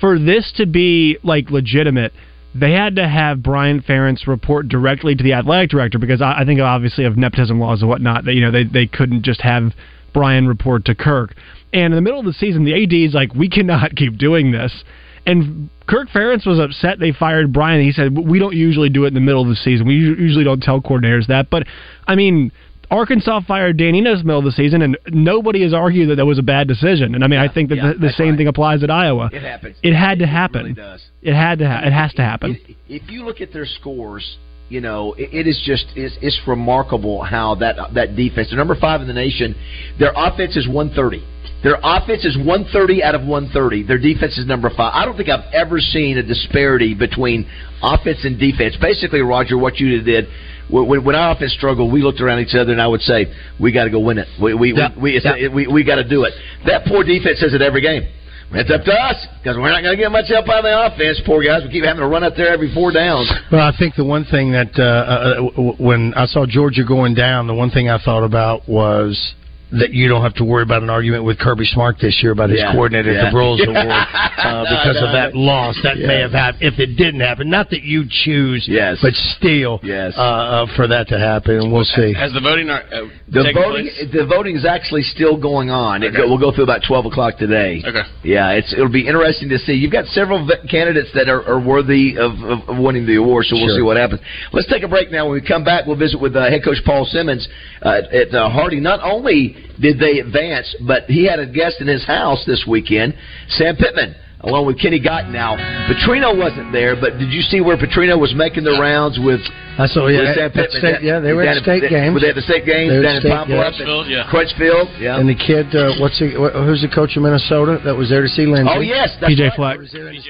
for 0.00 0.18
this 0.18 0.52
to 0.56 0.66
be 0.66 1.18
like 1.22 1.50
legitimate, 1.50 2.12
they 2.54 2.72
had 2.72 2.96
to 2.96 3.08
have 3.08 3.42
Brian 3.42 3.80
Ferentz 3.82 4.26
report 4.26 4.68
directly 4.68 5.14
to 5.14 5.22
the 5.22 5.32
athletic 5.32 5.70
director 5.70 5.98
because 5.98 6.20
I, 6.20 6.40
I 6.40 6.44
think 6.44 6.60
obviously 6.60 7.04
of 7.04 7.16
nepotism 7.16 7.60
laws 7.60 7.82
and 7.82 7.88
whatnot. 7.88 8.24
That 8.24 8.34
you 8.34 8.40
know 8.40 8.50
they 8.50 8.64
they 8.64 8.86
couldn't 8.86 9.22
just 9.22 9.40
have 9.42 9.72
Brian 10.12 10.48
report 10.48 10.84
to 10.86 10.94
Kirk. 10.94 11.34
And 11.74 11.92
in 11.92 11.96
the 11.96 12.00
middle 12.00 12.20
of 12.20 12.26
the 12.26 12.32
season, 12.32 12.64
the 12.64 12.82
AD 12.82 12.92
is 12.92 13.14
like, 13.14 13.34
we 13.34 13.50
cannot 13.50 13.96
keep 13.96 14.16
doing 14.16 14.52
this. 14.52 14.84
And 15.26 15.70
Kirk 15.86 16.08
Ferentz 16.10 16.46
was 16.46 16.58
upset 16.58 16.98
they 16.98 17.12
fired 17.12 17.52
Brian. 17.52 17.82
He 17.82 17.92
said, 17.92 18.16
we 18.16 18.38
don't 18.38 18.54
usually 18.54 18.90
do 18.90 19.04
it 19.04 19.08
in 19.08 19.14
the 19.14 19.20
middle 19.20 19.42
of 19.42 19.48
the 19.48 19.56
season. 19.56 19.86
We 19.86 19.94
usually 19.94 20.44
don't 20.44 20.62
tell 20.62 20.80
coordinators 20.80 21.26
that. 21.28 21.50
But, 21.50 21.66
I 22.06 22.14
mean, 22.14 22.52
Arkansas 22.90 23.40
fired 23.48 23.78
Dan 23.78 23.94
Enos 23.94 24.14
in 24.14 24.18
the 24.18 24.24
middle 24.24 24.40
of 24.40 24.44
the 24.44 24.52
season, 24.52 24.82
and 24.82 24.98
nobody 25.08 25.62
has 25.62 25.72
argued 25.72 26.10
that 26.10 26.16
that 26.16 26.26
was 26.26 26.38
a 26.38 26.42
bad 26.42 26.68
decision. 26.68 27.14
And, 27.14 27.24
I 27.24 27.28
mean, 27.28 27.38
I 27.38 27.52
think 27.52 27.70
that 27.70 27.76
yeah, 27.76 27.92
the, 27.94 28.08
the 28.08 28.12
same 28.12 28.30
right. 28.30 28.38
thing 28.38 28.48
applies 28.48 28.82
at 28.82 28.90
Iowa. 28.90 29.30
It 29.32 29.42
happens. 29.42 29.76
It 29.82 29.94
had 29.94 30.18
to 30.18 30.24
It 30.24 30.28
happen. 30.28 30.62
really 30.62 30.74
does. 30.74 31.02
It 31.22 31.34
had 31.34 31.58
to. 31.60 31.66
Ha- 31.66 31.82
it 31.86 31.92
has 31.92 32.12
to 32.14 32.22
happen. 32.22 32.58
If 32.88 33.10
you 33.10 33.24
look 33.24 33.40
at 33.40 33.52
their 33.52 33.66
scores, 33.66 34.36
you 34.68 34.80
know 34.80 35.14
it, 35.14 35.28
it 35.32 35.46
is 35.46 35.62
just 35.64 35.86
it's, 35.94 36.16
it's 36.22 36.40
remarkable 36.46 37.22
how 37.22 37.54
that 37.56 37.76
that 37.94 38.16
defense. 38.16 38.48
They're 38.48 38.58
number 38.58 38.76
five 38.78 39.00
in 39.00 39.06
the 39.06 39.12
nation. 39.14 39.54
Their 39.98 40.12
offense 40.16 40.56
is 40.56 40.68
one 40.68 40.92
thirty. 40.94 41.22
Their 41.64 41.78
offense 41.82 42.24
is 42.26 42.36
130 42.36 43.02
out 43.02 43.14
of 43.16 43.22
130. 43.22 43.82
Their 43.84 43.98
defense 43.98 44.36
is 44.38 44.46
number 44.46 44.68
five. 44.70 44.92
I 44.94 45.04
don't 45.06 45.16
think 45.16 45.30
I've 45.30 45.50
ever 45.52 45.80
seen 45.80 46.18
a 46.18 46.22
disparity 46.22 46.94
between 46.94 47.48
offense 47.82 48.18
and 48.24 48.38
defense. 48.38 48.76
Basically, 48.80 49.20
Roger, 49.22 49.56
what 49.58 49.78
you 49.80 50.02
did 50.02 50.28
when, 50.68 51.02
when 51.04 51.14
our 51.14 51.34
offense 51.34 51.52
struggled, 51.54 51.90
we 51.92 52.02
looked 52.02 52.20
around 52.20 52.40
each 52.40 52.54
other 52.54 52.70
and 52.72 52.80
I 52.80 52.86
would 52.86 53.00
say, 53.00 53.32
"We 53.58 53.72
got 53.72 53.84
to 53.84 53.90
go 53.90 53.98
win 54.00 54.18
it. 54.18 54.28
We 54.40 54.52
we 54.54 54.74
Yeah. 54.74 54.88
we, 55.00 55.18
Yeah. 55.18 55.48
we, 55.48 55.66
we 55.66 55.84
got 55.84 55.96
to 55.96 56.04
do 56.08 56.24
it." 56.24 56.34
That 56.66 56.84
poor 56.86 57.02
defense 57.02 57.40
says 57.40 57.54
it 57.54 57.62
every 57.62 57.80
game. 57.80 58.04
It's 58.52 58.70
up 58.70 58.84
to 58.84 58.92
us 58.92 59.16
because 59.42 59.56
we're 59.56 59.70
not 59.72 59.82
going 59.82 59.96
to 59.96 60.02
get 60.02 60.12
much 60.12 60.28
help 60.28 60.46
out 60.48 60.58
of 60.58 60.64
the 60.64 60.86
offense. 60.94 61.20
Poor 61.26 61.42
guys, 61.42 61.62
we 61.64 61.70
keep 61.72 61.82
having 61.84 62.00
to 62.02 62.06
run 62.06 62.22
up 62.22 62.34
there 62.36 62.48
every 62.52 62.72
four 62.72 62.92
downs. 62.92 63.28
Well, 63.50 63.62
I 63.66 63.72
think 63.76 63.96
the 63.96 64.04
one 64.04 64.24
thing 64.26 64.52
that 64.52 64.78
uh, 64.78 64.82
uh, 64.82 65.34
w- 65.56 65.72
when 65.78 66.12
I 66.14 66.26
saw 66.26 66.44
Georgia 66.46 66.84
going 66.84 67.14
down, 67.14 67.46
the 67.46 67.54
one 67.54 67.70
thing 67.70 67.88
I 67.88 67.98
thought 67.98 68.22
about 68.22 68.68
was 68.68 69.34
that 69.80 69.92
you 69.92 70.08
don't 70.08 70.22
have 70.22 70.34
to 70.34 70.44
worry 70.44 70.62
about 70.62 70.82
an 70.82 70.90
argument 70.90 71.24
with 71.24 71.38
Kirby 71.38 71.64
Smart 71.66 71.96
this 72.00 72.20
year 72.22 72.32
about 72.32 72.50
his 72.50 72.60
Yeah, 72.60 72.72
coordinator 72.72 73.10
at 73.16 73.30
the 73.30 73.36
Broyles 73.36 73.58
Yeah. 73.58 73.70
Award 73.70 73.90
uh, 73.90 74.64
because 74.74 74.96
No, 75.00 75.06
of 75.06 75.12
that 75.12 75.34
no. 75.34 75.40
loss. 75.40 75.76
That 75.82 75.98
may 75.98 76.20
have 76.20 76.32
happened 76.32 76.62
if 76.62 76.78
it 76.78 76.96
didn't 76.96 77.20
happen. 77.20 77.50
Not 77.50 77.70
that 77.70 77.82
you 77.82 78.04
choose, 78.08 78.66
Yes. 78.68 78.98
but 79.02 79.14
still, 79.36 79.80
Yes. 79.82 80.14
uh, 80.16 80.20
uh, 80.22 80.66
for 80.76 80.86
that 80.88 81.08
to 81.08 81.18
happen, 81.18 81.56
and 81.60 81.72
we'll 81.72 81.84
see. 81.84 82.12
Has 82.14 82.32
the 82.32 82.40
voting 82.40 82.70
uh, 82.70 82.80
The 83.28 83.50
voting, 83.54 83.90
place? 83.90 84.12
the 84.12 84.26
voting 84.26 84.56
is 84.56 84.64
actually 84.64 85.02
still 85.02 85.36
going 85.36 85.70
on. 85.70 86.02
It 86.02 86.08
Okay. 86.08 86.18
go, 86.18 86.28
we'll 86.28 86.38
go 86.38 86.52
through 86.52 86.64
about 86.64 86.82
twelve 86.86 87.06
o'clock 87.06 87.38
today. 87.38 87.82
Okay. 87.84 88.02
Yeah, 88.22 88.50
it's 88.50 88.72
it'll 88.72 88.88
be 88.88 89.06
interesting 89.06 89.48
to 89.50 89.58
see. 89.58 89.72
You've 89.74 89.92
got 89.92 90.06
several 90.06 90.46
v- 90.46 90.68
candidates 90.70 91.10
that 91.14 91.28
are, 91.28 91.42
are 91.48 91.60
worthy 91.60 92.16
of, 92.18 92.32
of, 92.42 92.68
of 92.68 92.78
winning 92.78 93.06
the 93.06 93.16
award, 93.16 93.46
so 93.46 93.56
we'll 93.56 93.68
Sure. 93.68 93.78
see 93.78 93.82
what 93.82 93.96
happens. 93.96 94.20
Let's 94.52 94.68
take 94.68 94.82
a 94.82 94.88
break 94.88 95.10
now. 95.10 95.24
When 95.26 95.34
we 95.34 95.40
come 95.46 95.64
back, 95.64 95.86
we'll 95.86 95.96
visit 95.96 96.20
with 96.20 96.36
uh, 96.36 96.48
head 96.48 96.62
coach 96.64 96.78
Paul 96.84 97.04
Simmons 97.06 97.46
uh, 97.82 98.02
at 98.12 98.34
uh, 98.34 98.48
Harding. 98.50 98.82
Not 98.82 99.00
only 99.02 99.56
did 99.80 99.98
they 99.98 100.18
advance, 100.20 100.74
but 100.86 101.04
he 101.04 101.24
had 101.26 101.38
a 101.38 101.46
guest 101.46 101.76
in 101.80 101.86
his 101.86 102.04
house 102.04 102.44
this 102.46 102.64
weekend, 102.68 103.14
Sam 103.48 103.76
Pittman. 103.76 104.14
Along 104.40 104.66
with 104.66 104.78
Kenny 104.78 105.00
Gott 105.00 105.30
now. 105.30 105.56
Petrino 105.88 106.36
wasn't 106.36 106.70
there, 106.70 106.94
but 107.00 107.16
did 107.16 107.32
you 107.32 107.40
see 107.40 107.62
where 107.62 107.78
Petrino 107.78 108.20
was 108.20 108.34
making 108.36 108.62
the 108.64 108.72
rounds 108.78 109.18
with 109.18 109.40
I 109.78 109.86
saw, 109.86 110.06
yeah, 110.06 110.18
with 110.20 110.34
Sam 110.36 110.44
at 110.44 110.52
Pittman? 110.52 110.80
state- 110.80 111.02
yeah, 111.02 111.18
they 111.18 111.32
were 111.32 111.44
at 111.44 111.56
in- 111.56 111.62
state 111.62 111.80
they- 111.80 111.88
games. 111.88 112.20
They 112.20 112.26
had 112.26 112.36
the 112.36 112.42
state 112.42 112.66
games 112.66 112.90
They 112.92 112.96
were 112.98 113.02
down 113.04 113.16
at 113.16 113.16
in 113.16 113.20
state 113.22 113.30
Poplar. 113.32 113.56
games. 113.56 113.76
Crutchfield, 113.78 114.06
yeah. 114.08 114.24
Crutchfield, 114.28 114.88
yeah. 115.00 115.16
And 115.18 115.26
the 115.30 115.34
kid, 115.34 115.74
uh, 115.74 115.94
what's 115.98 116.18
the, 116.18 116.28
wh- 116.36 116.52
who's 116.66 116.82
the 116.82 116.88
coach 116.94 117.16
of 117.16 117.22
Minnesota 117.22 117.80
that 117.86 117.96
was 117.96 118.10
there 118.10 118.20
to 118.20 118.28
see 118.28 118.44
Lindsey? 118.44 118.70
Oh 118.70 118.80
yes, 118.80 119.16
that's 119.18 119.32
PJ 119.32 119.40
right. 119.48 119.56
Fleck. 119.56 119.78
Was 119.78 119.92
there 119.92 120.08
in? 120.08 120.20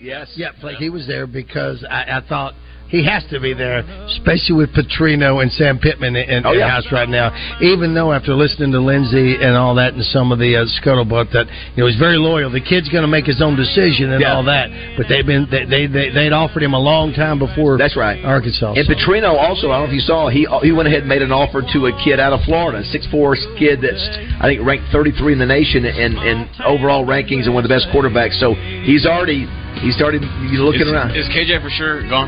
Yes. 0.00 0.32
Yeah, 0.36 0.52
like 0.62 0.76
he 0.78 0.88
was 0.88 1.06
there 1.06 1.26
because 1.26 1.84
I, 1.84 2.16
I 2.16 2.20
thought 2.26 2.54
he 2.90 3.04
has 3.06 3.22
to 3.30 3.38
be 3.38 3.54
there, 3.54 3.80
especially 4.10 4.56
with 4.56 4.70
Petrino 4.74 5.40
and 5.42 5.50
Sam 5.52 5.78
Pittman 5.78 6.16
in, 6.16 6.28
in 6.28 6.46
Oh, 6.46 6.52
the 6.52 6.58
yeah. 6.60 6.68
house 6.68 6.86
right 6.90 7.08
now. 7.08 7.30
Even 7.62 7.94
though 7.94 8.12
after 8.12 8.34
listening 8.34 8.72
to 8.72 8.80
Lindsay 8.80 9.36
and 9.40 9.56
all 9.56 9.74
that 9.76 9.94
and 9.94 10.02
some 10.04 10.32
of 10.32 10.38
the 10.38 10.56
uh, 10.56 10.66
scuttlebutt 10.82 11.30
that 11.32 11.46
you 11.76 11.82
know 11.82 11.86
he's 11.86 11.98
very 11.98 12.18
loyal. 12.18 12.50
The 12.50 12.60
kid's 12.60 12.88
going 12.90 13.02
to 13.02 13.08
make 13.08 13.26
his 13.26 13.40
own 13.40 13.54
decision 13.56 14.10
and 14.12 14.20
Yeah. 14.20 14.34
all 14.34 14.42
that. 14.44 14.68
But 14.96 15.06
they've 15.08 15.24
been 15.24 15.46
they, 15.50 15.64
they 15.64 15.86
they 15.86 16.10
they'd 16.10 16.32
offered 16.34 16.62
him 16.62 16.74
a 16.74 16.80
long 16.82 17.12
time 17.14 17.38
before. 17.38 17.78
That's 17.78 17.96
right. 17.96 18.18
Arkansas. 18.24 18.74
And 18.74 18.86
so. 18.86 18.92
Petrino 18.92 19.38
also, 19.38 19.70
I 19.70 19.78
don't 19.78 19.86
know 19.86 19.90
if 19.90 19.94
you 19.94 20.00
saw, 20.02 20.28
he 20.28 20.46
he 20.62 20.72
went 20.72 20.88
ahead 20.88 21.00
and 21.00 21.08
made 21.08 21.22
an 21.22 21.30
offer 21.32 21.62
to 21.62 21.78
a 21.86 21.92
kid 22.02 22.18
out 22.18 22.32
of 22.32 22.40
Florida, 22.42 22.78
a 22.82 22.84
six 22.90 23.06
four 23.10 23.36
kid 23.58 23.80
that's 23.80 24.02
I 24.42 24.50
think 24.50 24.66
ranked 24.66 24.90
thirty 24.90 25.12
three 25.12 25.32
in 25.32 25.38
the 25.38 25.46
nation 25.46 25.84
in, 25.86 26.18
in 26.18 26.50
overall 26.66 27.06
rankings 27.06 27.46
and 27.46 27.54
one 27.54 27.62
of 27.64 27.68
the 27.70 27.74
best 27.74 27.86
quarterbacks. 27.94 28.34
So 28.42 28.54
he's 28.82 29.06
already 29.06 29.46
he 29.78 29.92
started 29.92 30.22
looking 30.58 30.82
is, 30.82 30.92
around. 30.92 31.14
Is 31.14 31.28
KJ 31.30 31.62
for 31.62 31.70
sure 31.70 32.02
gone? 32.10 32.26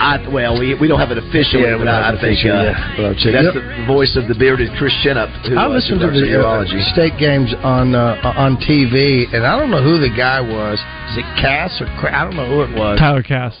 I, 0.00 0.16
well, 0.32 0.58
we 0.58 0.72
we 0.80 0.88
don't 0.88 0.98
have 0.98 1.10
it 1.12 1.18
officially, 1.20 1.62
Yeah, 1.68 1.76
we 1.76 1.84
but 1.84 1.92
don't 1.92 2.00
I, 2.00 2.06
have 2.08 2.14
I 2.14 2.18
it 2.18 2.20
think 2.24 2.38
officially, 2.40 2.56
uh, 2.56 2.72
yeah. 2.72 2.96
But 2.96 3.20
that's 3.20 3.52
Yep. 3.52 3.54
the 3.54 3.84
voice 3.86 4.12
of 4.16 4.24
the 4.32 4.34
bearded 4.34 4.72
Chris 4.80 4.96
Shinup. 5.04 5.28
Who, 5.44 5.56
I 5.60 5.66
uh, 5.66 5.68
listened 5.68 6.00
to 6.00 6.08
the 6.08 6.24
uh, 6.24 6.40
urology. 6.40 6.80
state 6.96 7.20
games 7.20 7.52
on 7.62 7.94
uh, 7.94 8.16
on 8.24 8.56
TV, 8.64 9.28
and 9.34 9.44
I 9.46 9.58
don't 9.60 9.70
know 9.70 9.82
who 9.84 10.00
the 10.00 10.08
guy 10.16 10.40
was. 10.40 10.80
Is 11.12 11.18
it 11.20 11.28
Cass 11.36 11.76
or 11.84 11.86
Cra- 12.00 12.16
I 12.16 12.24
don't 12.24 12.34
know 12.36 12.48
who 12.48 12.62
it 12.64 12.72
was. 12.78 12.98
Tyler 12.98 13.22
Cass. 13.22 13.52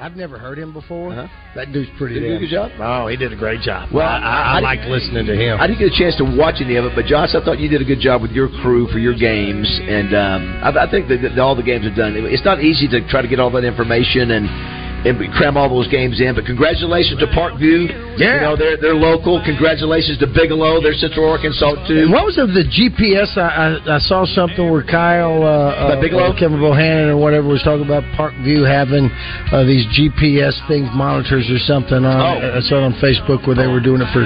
I've 0.00 0.16
never 0.16 0.38
heard 0.38 0.58
him 0.58 0.72
before. 0.72 1.12
Uh-huh. 1.12 1.28
That 1.54 1.72
dude's 1.76 1.90
pretty 1.98 2.14
Did 2.16 2.22
he 2.24 2.28
do 2.30 2.36
a 2.36 2.38
good 2.40 2.48
job? 2.48 2.70
Oh, 2.80 3.06
he 3.08 3.16
did 3.20 3.34
a 3.34 3.36
great 3.36 3.60
job. 3.60 3.92
Well, 3.92 4.00
Well, 4.00 4.08
I, 4.08 4.56
I, 4.56 4.56
I- 4.56 4.60
liked 4.60 4.84
listening 4.88 5.26
to 5.26 5.36
him. 5.36 5.60
I 5.60 5.66
didn't 5.68 5.78
get 5.78 5.92
a 5.92 5.96
chance 5.98 6.16
to 6.16 6.24
watch 6.24 6.56
any 6.64 6.76
of 6.76 6.86
it, 6.86 6.92
but 6.96 7.04
Josh, 7.04 7.36
I 7.36 7.44
thought 7.44 7.58
you 7.60 7.68
did 7.68 7.82
a 7.82 7.84
good 7.84 8.00
job 8.00 8.22
with 8.22 8.30
your 8.32 8.48
crew 8.64 8.88
for 8.88 8.98
your 8.98 9.12
games, 9.12 9.68
and 9.84 10.14
um, 10.16 10.40
I, 10.64 10.88
I 10.88 10.90
think 10.90 11.06
that, 11.12 11.20
that 11.20 11.38
all 11.38 11.54
the 11.54 11.62
games 11.62 11.84
are 11.84 11.94
done. 11.94 12.16
It's 12.16 12.44
not 12.48 12.64
easy 12.64 12.88
to 12.88 13.06
try 13.12 13.20
to 13.20 13.28
get 13.28 13.38
all 13.38 13.50
that 13.52 13.62
information 13.64 14.30
and 14.32 14.48
and 15.04 15.18
we 15.18 15.28
cram 15.32 15.56
all 15.56 15.68
those 15.68 15.88
games 15.88 16.20
in. 16.20 16.34
But 16.34 16.44
congratulations 16.44 17.20
to 17.20 17.28
Parkview. 17.32 17.88
Yeah. 18.20 18.34
you 18.34 18.40
know 18.44 18.54
they're 18.56 18.76
they're 18.76 18.98
local. 18.98 19.40
Congratulations 19.44 20.18
to 20.20 20.28
Bigelow. 20.28 20.80
They're 20.82 20.96
Central 20.98 21.28
Arkansas 21.28 21.88
too. 21.88 22.04
And 22.04 22.12
what 22.12 22.28
was 22.28 22.36
the 22.36 22.66
GPS? 22.68 23.36
I, 23.36 23.80
I, 23.80 23.96
I 23.96 23.98
saw 24.04 24.26
something 24.26 24.70
where 24.70 24.84
Kyle 24.84 25.42
uh, 25.42 25.96
uh, 25.96 26.00
Bigelow? 26.00 26.36
Kevin 26.36 26.60
Bohannon 26.60 27.08
or 27.08 27.16
whatever 27.16 27.48
was 27.48 27.62
talking 27.64 27.84
about 27.84 28.04
Parkview 28.12 28.66
having 28.68 29.08
uh, 29.52 29.64
these 29.64 29.88
GPS 29.96 30.56
things, 30.68 30.88
monitors 30.92 31.48
or 31.48 31.58
something 31.64 32.04
on. 32.04 32.20
Oh. 32.20 32.58
I 32.58 32.60
saw 32.68 32.84
it 32.84 32.92
on 32.92 32.96
Facebook 33.00 33.46
where 33.48 33.56
they 33.56 33.66
were 33.66 33.80
doing 33.80 34.04
it 34.04 34.10
for, 34.12 34.24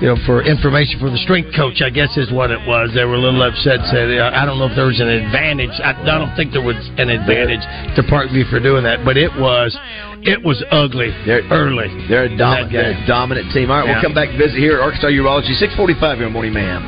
you 0.00 0.08
know, 0.08 0.18
for 0.24 0.40
information 0.42 1.00
for 1.00 1.10
the 1.10 1.20
strength 1.20 1.52
coach. 1.52 1.84
I 1.84 1.90
guess 1.90 2.16
is 2.16 2.32
what 2.32 2.50
it 2.50 2.60
was. 2.64 2.92
They 2.96 3.04
were 3.04 3.20
a 3.20 3.22
little 3.22 3.42
upset. 3.42 3.84
Said 3.92 4.08
uh, 4.16 4.32
I 4.32 4.48
don't 4.48 4.58
know 4.58 4.72
if 4.72 4.76
there 4.76 4.88
was 4.88 5.00
an 5.00 5.08
advantage. 5.08 5.74
I, 5.84 5.92
I 5.92 6.16
don't 6.16 6.32
think 6.36 6.52
there 6.52 6.64
was 6.64 6.80
an 6.96 7.12
advantage 7.12 7.64
to 7.96 8.02
Parkview 8.08 8.48
for 8.48 8.60
doing 8.60 8.84
that, 8.84 9.04
but 9.04 9.16
it 9.16 9.32
was. 9.36 9.76
It 10.24 10.42
was 10.42 10.62
ugly 10.70 11.10
They're- 11.26 11.44
early. 11.50 11.88
They're 12.08 12.24
a, 12.24 12.30
in 12.30 12.36
dom- 12.38 12.62
that 12.64 12.72
they're 12.72 12.92
a 12.92 13.06
dominant 13.06 13.52
team. 13.52 13.70
All 13.70 13.78
right, 13.78 13.86
Yeah. 13.86 13.92
we'll 13.94 14.02
come 14.02 14.14
back 14.14 14.30
and 14.30 14.38
visit 14.38 14.58
here 14.58 14.76
at 14.78 14.80
Arkansas 14.80 15.08
Urology, 15.08 15.52
645 15.54 16.18
here 16.18 16.26
on 16.26 16.32
Morning 16.32 16.52
Man. 16.54 16.80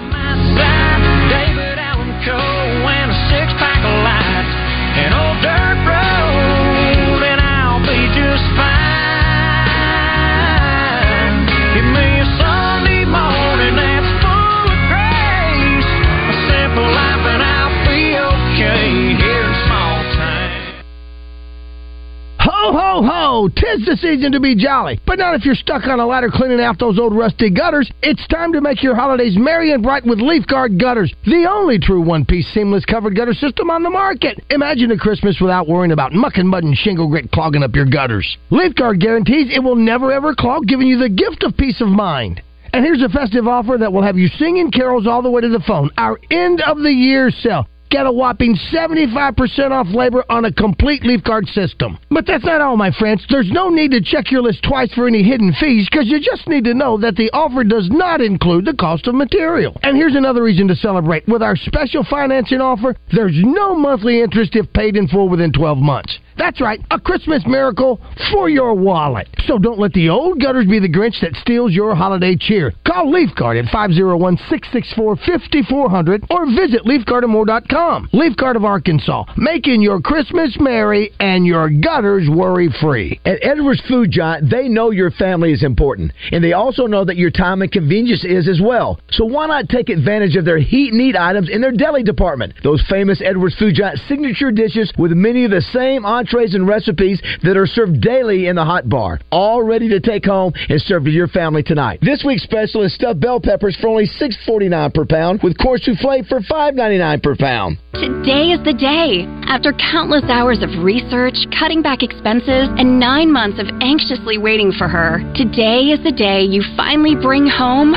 Ho, 22.97 23.03
ho! 23.03 23.49
Tis 23.55 23.85
the 23.85 23.95
season 24.01 24.33
to 24.33 24.41
be 24.41 24.57
jolly. 24.57 24.99
But 25.05 25.19
not 25.19 25.35
if 25.35 25.45
you're 25.45 25.55
stuck 25.55 25.85
on 25.85 26.01
a 26.01 26.07
ladder 26.07 26.31
cleaning 26.33 26.63
out 26.63 26.79
those 26.79 26.99
old 26.99 27.15
rusty 27.15 27.51
gutters. 27.51 27.93
It's 28.01 28.27
time 28.29 28.55
to 28.55 28.63
make 28.63 28.83
your 28.83 28.95
holidays 28.95 29.37
merry 29.37 29.75
and 29.75 29.83
bright 29.83 30.07
with 30.07 30.19
Leaf 30.19 30.47
Guard 30.47 30.81
Gutters, 30.81 31.13
the 31.27 31.47
only 31.47 31.79
true 31.79 32.01
one-piece 32.01 32.47
seamless 32.55 32.87
covered 32.87 33.15
gutter 33.15 33.35
system 33.35 33.69
on 33.69 33.83
the 33.83 33.91
market. 33.91 34.43
Imagine 34.49 34.93
a 34.93 34.97
Christmas 34.97 35.37
without 35.43 35.69
worrying 35.69 35.93
about 35.93 36.15
muck 36.15 36.39
and 36.39 36.49
mud 36.49 36.65
and 36.65 36.75
shingle 36.75 37.07
grit 37.07 37.31
clogging 37.33 37.63
up 37.63 37.77
your 37.77 37.85
gutters. 37.85 38.39
Leaf 38.49 38.75
Guard 38.75 38.99
guarantees 38.99 39.55
it 39.55 39.63
will 39.63 39.77
never 39.77 40.11
ever 40.11 40.35
clog, 40.35 40.67
giving 40.67 40.87
you 40.87 40.97
the 40.97 41.11
gift 41.11 41.43
of 41.43 41.55
peace 41.55 41.83
of 41.83 41.89
mind. 41.89 42.41
And 42.73 42.83
here's 42.83 43.03
a 43.03 43.11
festive 43.11 43.47
offer 43.47 43.77
that 43.79 43.93
will 43.93 44.05
have 44.05 44.17
you 44.17 44.29
singing 44.39 44.71
carols 44.71 45.07
all 45.07 45.21
the 45.21 45.31
way 45.31 45.43
to 45.43 45.51
the 45.51 45.63
phone. 45.67 45.91
Our 45.99 46.19
end 46.31 46.63
of 46.63 46.79
the 46.79 46.93
year 46.93 47.31
sale. 47.31 47.67
Get 47.91 48.07
a 48.07 48.13
whopping 48.13 48.57
75% 48.73 49.71
off 49.71 49.87
labor 49.89 50.25
on 50.29 50.45
a 50.45 50.53
complete 50.53 51.05
leaf 51.05 51.23
guard 51.23 51.47
system. 51.49 51.99
But 52.11 52.27
that's 52.27 52.45
not 52.45 52.61
all, 52.61 52.77
my 52.77 52.91
friends. 52.91 53.25
There's 53.31 53.51
no 53.51 53.69
need 53.69 53.93
to 53.93 54.01
check 54.01 54.31
your 54.31 54.43
list 54.43 54.65
twice 54.67 54.93
for 54.95 55.07
any 55.07 55.23
hidden 55.23 55.53
fees 55.61 55.89
because 55.91 56.09
you 56.09 56.19
just 56.19 56.49
need 56.49 56.65
to 56.65 56.75
know 56.75 56.99
that 56.99 57.17
the 57.17 57.31
offer 57.33 57.63
does 57.63 57.89
not 57.91 58.21
include 58.21 58.65
the 58.65 58.75
cost 58.75 59.07
of 59.07 59.15
material. 59.15 59.79
And 59.83 59.97
here's 59.97 60.17
another 60.17 60.43
reason 60.43 60.67
to 60.69 60.77
celebrate. 60.77 61.29
With 61.29 61.43
our 61.43 61.57
special 61.57 62.05
financing 62.09 62.61
offer, 62.61 62.97
there's 63.13 63.37
no 63.37 63.75
monthly 63.75 64.21
interest 64.21 64.57
if 64.57 64.73
paid 64.73 64.97
in 64.97 65.07
full 65.07 65.29
within 65.29 65.53
12 65.53 65.79
months. 65.79 66.19
That's 66.37 66.61
right, 66.61 66.85
a 66.91 67.01
Christmas 67.01 67.43
miracle 67.47 67.99
for 68.31 68.51
your 68.51 68.75
wallet. 68.75 69.27
So 69.47 69.59
don't 69.59 69.79
let 69.79 69.95
the 69.95 70.11
old 70.11 70.39
gutters 70.41 70.67
be 70.67 70.79
the 70.79 70.89
Grinch 70.89 71.19
that 71.23 71.35
steals 71.37 71.73
your 71.73 71.95
holiday 71.95 72.37
cheer. 72.39 72.75
Call 72.87 73.07
LeafGuard 73.07 73.65
at 73.65 73.73
501-664-5400 73.73 76.27
or 76.29 76.45
visit 76.47 76.85
leafguardamore.com. 76.85 78.11
LeafGuard 78.13 78.57
of 78.57 78.65
Arkansas, 78.65 79.25
making 79.37 79.81
your 79.81 80.01
Christmas 80.01 80.57
merry 80.61 81.13
and 81.21 81.47
your 81.47 81.71
gutters 81.71 82.29
worry-free. 82.29 83.21
At 83.25 83.39
Edwards 83.43 83.81
Food 83.89 84.11
Giant, 84.11 84.51
they 84.51 84.69
know 84.69 84.91
your 84.91 85.13
family 85.13 85.53
is 85.53 85.63
important, 85.63 86.13
and 86.33 86.45
they 86.45 86.53
also 86.53 86.87
know 86.87 87.07
that 87.07 87.17
your 87.17 87.31
time 87.31 87.63
and 87.63 87.73
convenience 87.73 88.25
is 88.25 88.47
as 88.47 88.61
well. 88.63 89.01
So 89.11 89.25
why 89.25 89.47
not 89.47 89.71
take 89.71 89.89
advantage 89.89 90.37
of 90.37 90.45
their 90.45 90.59
heat 90.59 90.93
and 90.93 91.01
eat 91.01 91.17
items 91.17 91.49
in 91.49 91.63
their 91.63 91.73
deli 91.73 92.03
department? 92.03 92.53
Those 92.63 92.85
famous 92.91 93.23
Edwards 93.25 93.57
Food 93.57 93.77
Giant 93.77 94.01
signature 94.07 94.51
dishes 94.51 94.93
with 94.99 95.13
many 95.13 95.47
of 95.47 95.51
the 95.51 95.63
same 95.73 96.05
entrees 96.05 96.26
and 96.33 96.67
recipes 96.67 97.21
that 97.43 97.57
are 97.57 97.67
served 97.67 98.01
daily 98.01 98.47
in 98.47 98.57
the 98.57 98.65
hot 98.65 98.89
bar, 98.89 99.21
all 99.31 99.63
ready 99.63 99.89
to 99.89 100.01
take 100.01 100.25
home 100.25 100.53
and 100.69 100.81
serve 100.83 101.05
to 101.05 101.11
your 101.11 101.29
family 101.29 101.63
tonight. 101.63 102.01
This 102.03 102.25
week's 102.27 102.43
special 102.43 102.83
is 102.83 102.95
stuffed 102.95 103.21
bell 103.21 103.41
peppers 103.41 103.77
for 103.81 103.89
only 103.89 104.07
$6.49 104.07 104.95
per 104.95 105.05
pound, 105.07 105.41
with 105.43 105.57
course 105.59 105.85
souffle 105.85 106.25
for 106.29 106.41
$5.99 106.41 107.23
per 107.23 107.37
pound. 107.37 107.79
Today 107.95 108.51
is 108.51 108.63
the 108.65 108.75
day. 108.75 109.25
After 109.47 109.73
countless 109.73 110.25
hours 110.29 110.63
of 110.63 110.83
research, 110.83 111.37
cutting 111.59 111.83
back 111.83 112.03
expenses, 112.03 112.69
and 112.77 112.99
nine 112.99 113.33
months 113.33 113.61
of 113.61 113.67
anxiously 113.81 114.39
waiting 114.39 114.73
for 114.73 114.89
her, 114.89 115.21
today 115.35 115.95
is 115.95 116.03
the 116.03 116.13
day 116.13 116.43
you 116.43 116.63
finally 116.77 117.15
bring 117.15 117.47
home 117.47 117.95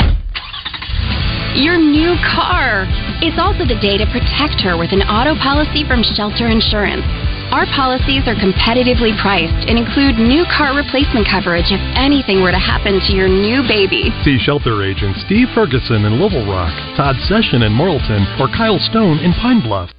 your 1.57 1.77
new 1.77 2.13
car. 2.21 2.85
It's 3.25 3.41
also 3.41 3.65
the 3.65 3.79
day 3.81 3.97
to 3.97 4.05
protect 4.13 4.61
her 4.61 4.77
with 4.77 4.93
an 4.93 5.01
auto 5.01 5.33
policy 5.41 5.83
from 5.83 6.05
Shelter 6.05 6.47
Insurance. 6.47 7.03
Our 7.49 7.65
policies 7.73 8.29
are 8.29 8.37
competitively 8.37 9.17
priced 9.17 9.65
and 9.65 9.73
include 9.73 10.21
new 10.21 10.45
car 10.53 10.77
replacement 10.77 11.25
coverage 11.25 11.73
if 11.73 11.81
anything 11.97 12.45
were 12.45 12.53
to 12.53 12.61
happen 12.61 13.01
to 13.01 13.11
your 13.11 13.27
new 13.27 13.65
baby. 13.65 14.13
See 14.21 14.37
shelter 14.37 14.85
agents 14.85 15.25
Steve 15.25 15.49
Ferguson 15.57 16.05
in 16.05 16.21
Little 16.21 16.45
Rock, 16.45 16.69
Todd 16.93 17.17
Session 17.25 17.65
in 17.65 17.73
Morrilton, 17.73 18.21
or 18.39 18.53
Kyle 18.53 18.77
Stone 18.77 19.25
in 19.25 19.33
Pine 19.41 19.65
Bluff. 19.65 19.89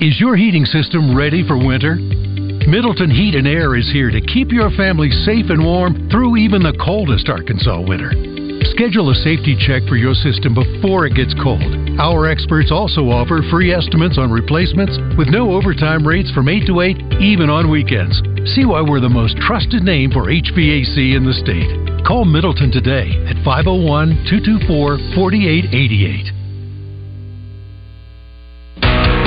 Is 0.00 0.16
your 0.18 0.34
heating 0.34 0.64
system 0.64 1.14
ready 1.14 1.46
for 1.46 1.58
winter? 1.60 1.96
Middleton 2.64 3.10
Heat 3.10 3.34
and 3.34 3.46
Air 3.46 3.76
is 3.76 3.92
here 3.92 4.10
to 4.10 4.20
keep 4.22 4.52
your 4.52 4.70
family 4.70 5.10
safe 5.10 5.50
and 5.50 5.62
warm 5.62 6.08
through 6.08 6.38
even 6.38 6.62
the 6.62 6.72
coldest 6.80 7.28
Arkansas 7.28 7.84
winter. 7.86 8.31
Schedule 8.70 9.10
a 9.10 9.14
safety 9.14 9.56
check 9.58 9.82
for 9.88 9.96
your 9.96 10.14
system 10.14 10.54
before 10.54 11.06
it 11.06 11.14
gets 11.14 11.34
cold. 11.42 11.62
Our 11.98 12.26
experts 12.26 12.70
also 12.70 13.10
offer 13.10 13.42
free 13.50 13.72
estimates 13.72 14.18
on 14.18 14.30
replacements 14.30 14.98
with 15.18 15.28
no 15.28 15.52
overtime 15.52 16.06
rates 16.06 16.30
from 16.30 16.48
8 16.48 16.66
to 16.66 16.80
8, 16.80 17.20
even 17.20 17.50
on 17.50 17.70
weekends. 17.70 18.20
See 18.54 18.64
why 18.64 18.82
we're 18.82 19.00
the 19.00 19.08
most 19.08 19.36
trusted 19.38 19.82
name 19.82 20.10
for 20.10 20.26
HVAC 20.26 21.16
in 21.16 21.24
the 21.24 21.34
state. 21.34 21.70
Call 22.06 22.24
Middleton 22.24 22.70
today 22.70 23.10
at 23.26 23.38
501 23.44 24.26
224 24.28 24.98
4888. 25.14 26.41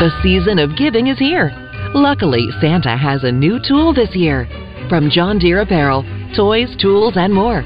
The 0.00 0.10
season 0.22 0.58
of 0.58 0.76
giving 0.76 1.06
is 1.06 1.18
here. 1.18 1.52
Luckily, 1.94 2.48
Santa 2.60 2.96
has 2.96 3.22
a 3.22 3.30
new 3.30 3.60
tool 3.60 3.94
this 3.94 4.16
year. 4.16 4.48
From 4.88 5.10
John 5.10 5.38
Deere 5.38 5.60
Apparel, 5.60 6.02
toys, 6.34 6.74
tools, 6.80 7.14
and 7.16 7.32
more. 7.32 7.62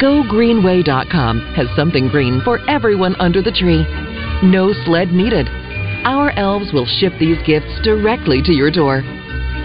GoGreenway.com 0.00 1.40
has 1.54 1.68
something 1.76 2.08
green 2.08 2.40
for 2.42 2.58
everyone 2.68 3.14
under 3.20 3.40
the 3.42 3.52
tree. 3.52 3.86
No 4.42 4.72
sled 4.84 5.12
needed. 5.12 5.46
Our 6.04 6.32
elves 6.32 6.72
will 6.72 6.86
ship 6.98 7.12
these 7.20 7.38
gifts 7.46 7.78
directly 7.84 8.42
to 8.42 8.52
your 8.52 8.72
door. 8.72 9.02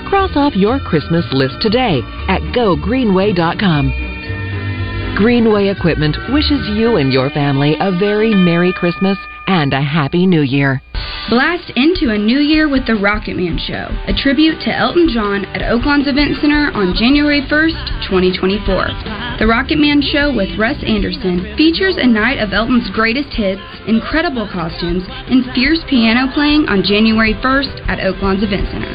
Cross 0.08 0.36
off 0.36 0.56
your 0.56 0.80
Christmas 0.80 1.26
list 1.32 1.56
today 1.62 2.02
at 2.28 2.42
GoGreenway.com. 2.54 5.16
Greenway 5.18 5.70
Equipment 5.70 6.16
wishes 6.30 6.70
you 6.76 6.98
and 6.98 7.12
your 7.12 7.32
family 7.32 7.76
a 7.80 7.90
very 7.98 8.36
Merry 8.36 8.72
Christmas 8.74 9.18
and 9.48 9.74
a 9.74 9.82
Happy 9.82 10.28
New 10.28 10.42
Year. 10.42 10.83
Blast 11.30 11.72
into 11.80 12.12
a 12.12 12.18
new 12.18 12.40
year 12.44 12.68
with 12.68 12.86
the 12.86 13.00
Rocket 13.00 13.40
Man 13.40 13.56
Show, 13.56 13.88
a 14.12 14.14
tribute 14.14 14.60
to 14.68 14.76
Elton 14.76 15.08
John 15.08 15.46
at 15.56 15.64
Oaklawn's 15.64 16.12
Event 16.12 16.36
Center 16.44 16.68
on 16.76 16.92
January 17.00 17.40
1st, 17.48 18.12
2024. 18.12 19.40
The 19.40 19.48
Rocket 19.48 19.80
Man 19.80 20.04
Show 20.04 20.36
with 20.36 20.60
Russ 20.60 20.84
Anderson 20.84 21.56
features 21.56 21.96
a 21.96 22.06
night 22.06 22.44
of 22.44 22.52
Elton's 22.52 22.92
greatest 22.92 23.32
hits, 23.32 23.64
incredible 23.88 24.52
costumes, 24.52 25.08
and 25.32 25.48
fierce 25.56 25.80
piano 25.88 26.28
playing 26.36 26.68
on 26.68 26.84
January 26.84 27.40
1st 27.40 27.88
at 27.88 28.04
Oaklawn's 28.04 28.44
Event 28.44 28.68
Center. 28.76 28.92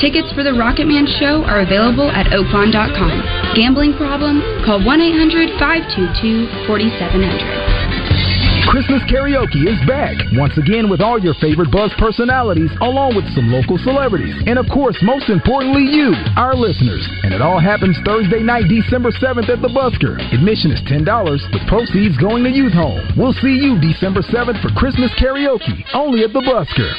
Tickets 0.00 0.32
for 0.32 0.40
the 0.42 0.56
Rocket 0.56 0.88
Man 0.88 1.04
Show 1.20 1.44
are 1.44 1.60
available 1.60 2.08
at 2.08 2.32
oaklawn.com. 2.32 3.52
Gambling 3.52 4.00
problem? 4.00 4.40
Call 4.64 4.80
1 4.80 5.00
800 5.00 5.60
522 5.60 6.48
4700. 6.64 7.65
Christmas 8.66 9.02
karaoke 9.06 9.62
is 9.62 9.78
back 9.86 10.18
once 10.34 10.58
again 10.58 10.90
with 10.90 11.00
all 11.00 11.22
your 11.22 11.34
favorite 11.40 11.70
Buzz 11.70 11.94
personalities, 11.98 12.70
along 12.82 13.14
with 13.14 13.24
some 13.30 13.46
local 13.46 13.78
celebrities, 13.78 14.34
and 14.46 14.58
of 14.58 14.66
course, 14.66 14.98
most 15.02 15.30
importantly, 15.30 15.86
you, 15.86 16.10
our 16.34 16.54
listeners. 16.54 17.06
And 17.22 17.32
it 17.32 17.40
all 17.40 17.60
happens 17.60 17.96
Thursday 18.04 18.42
night, 18.42 18.66
December 18.66 19.12
7th 19.12 19.48
at 19.48 19.62
the 19.62 19.70
Busker. 19.70 20.18
Admission 20.34 20.72
is 20.72 20.82
$10 20.82 21.06
with 21.54 21.62
proceeds 21.68 22.18
going 22.18 22.42
to 22.42 22.50
Youth 22.50 22.74
Home. 22.74 23.06
We'll 23.16 23.38
see 23.38 23.54
you 23.54 23.78
December 23.78 24.22
7th 24.22 24.60
for 24.60 24.74
Christmas 24.74 25.14
karaoke, 25.14 25.86
only 25.94 26.24
at 26.24 26.32
the 26.32 26.42
Busker. 26.42 26.90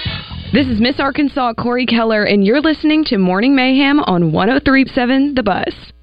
This 0.53 0.67
is 0.67 0.79
Miss 0.79 0.99
Arkansas 0.99 1.53
Cori 1.59 1.85
Keller, 1.85 2.23
and 2.23 2.47
you're 2.47 2.61
listening 2.61 3.03
to 3.05 3.17
Morning 3.17 3.55
Mayhem 3.55 3.99
on 3.99 4.31
1037 4.31 5.35
The 5.35 5.43
Buzz. 5.43 5.96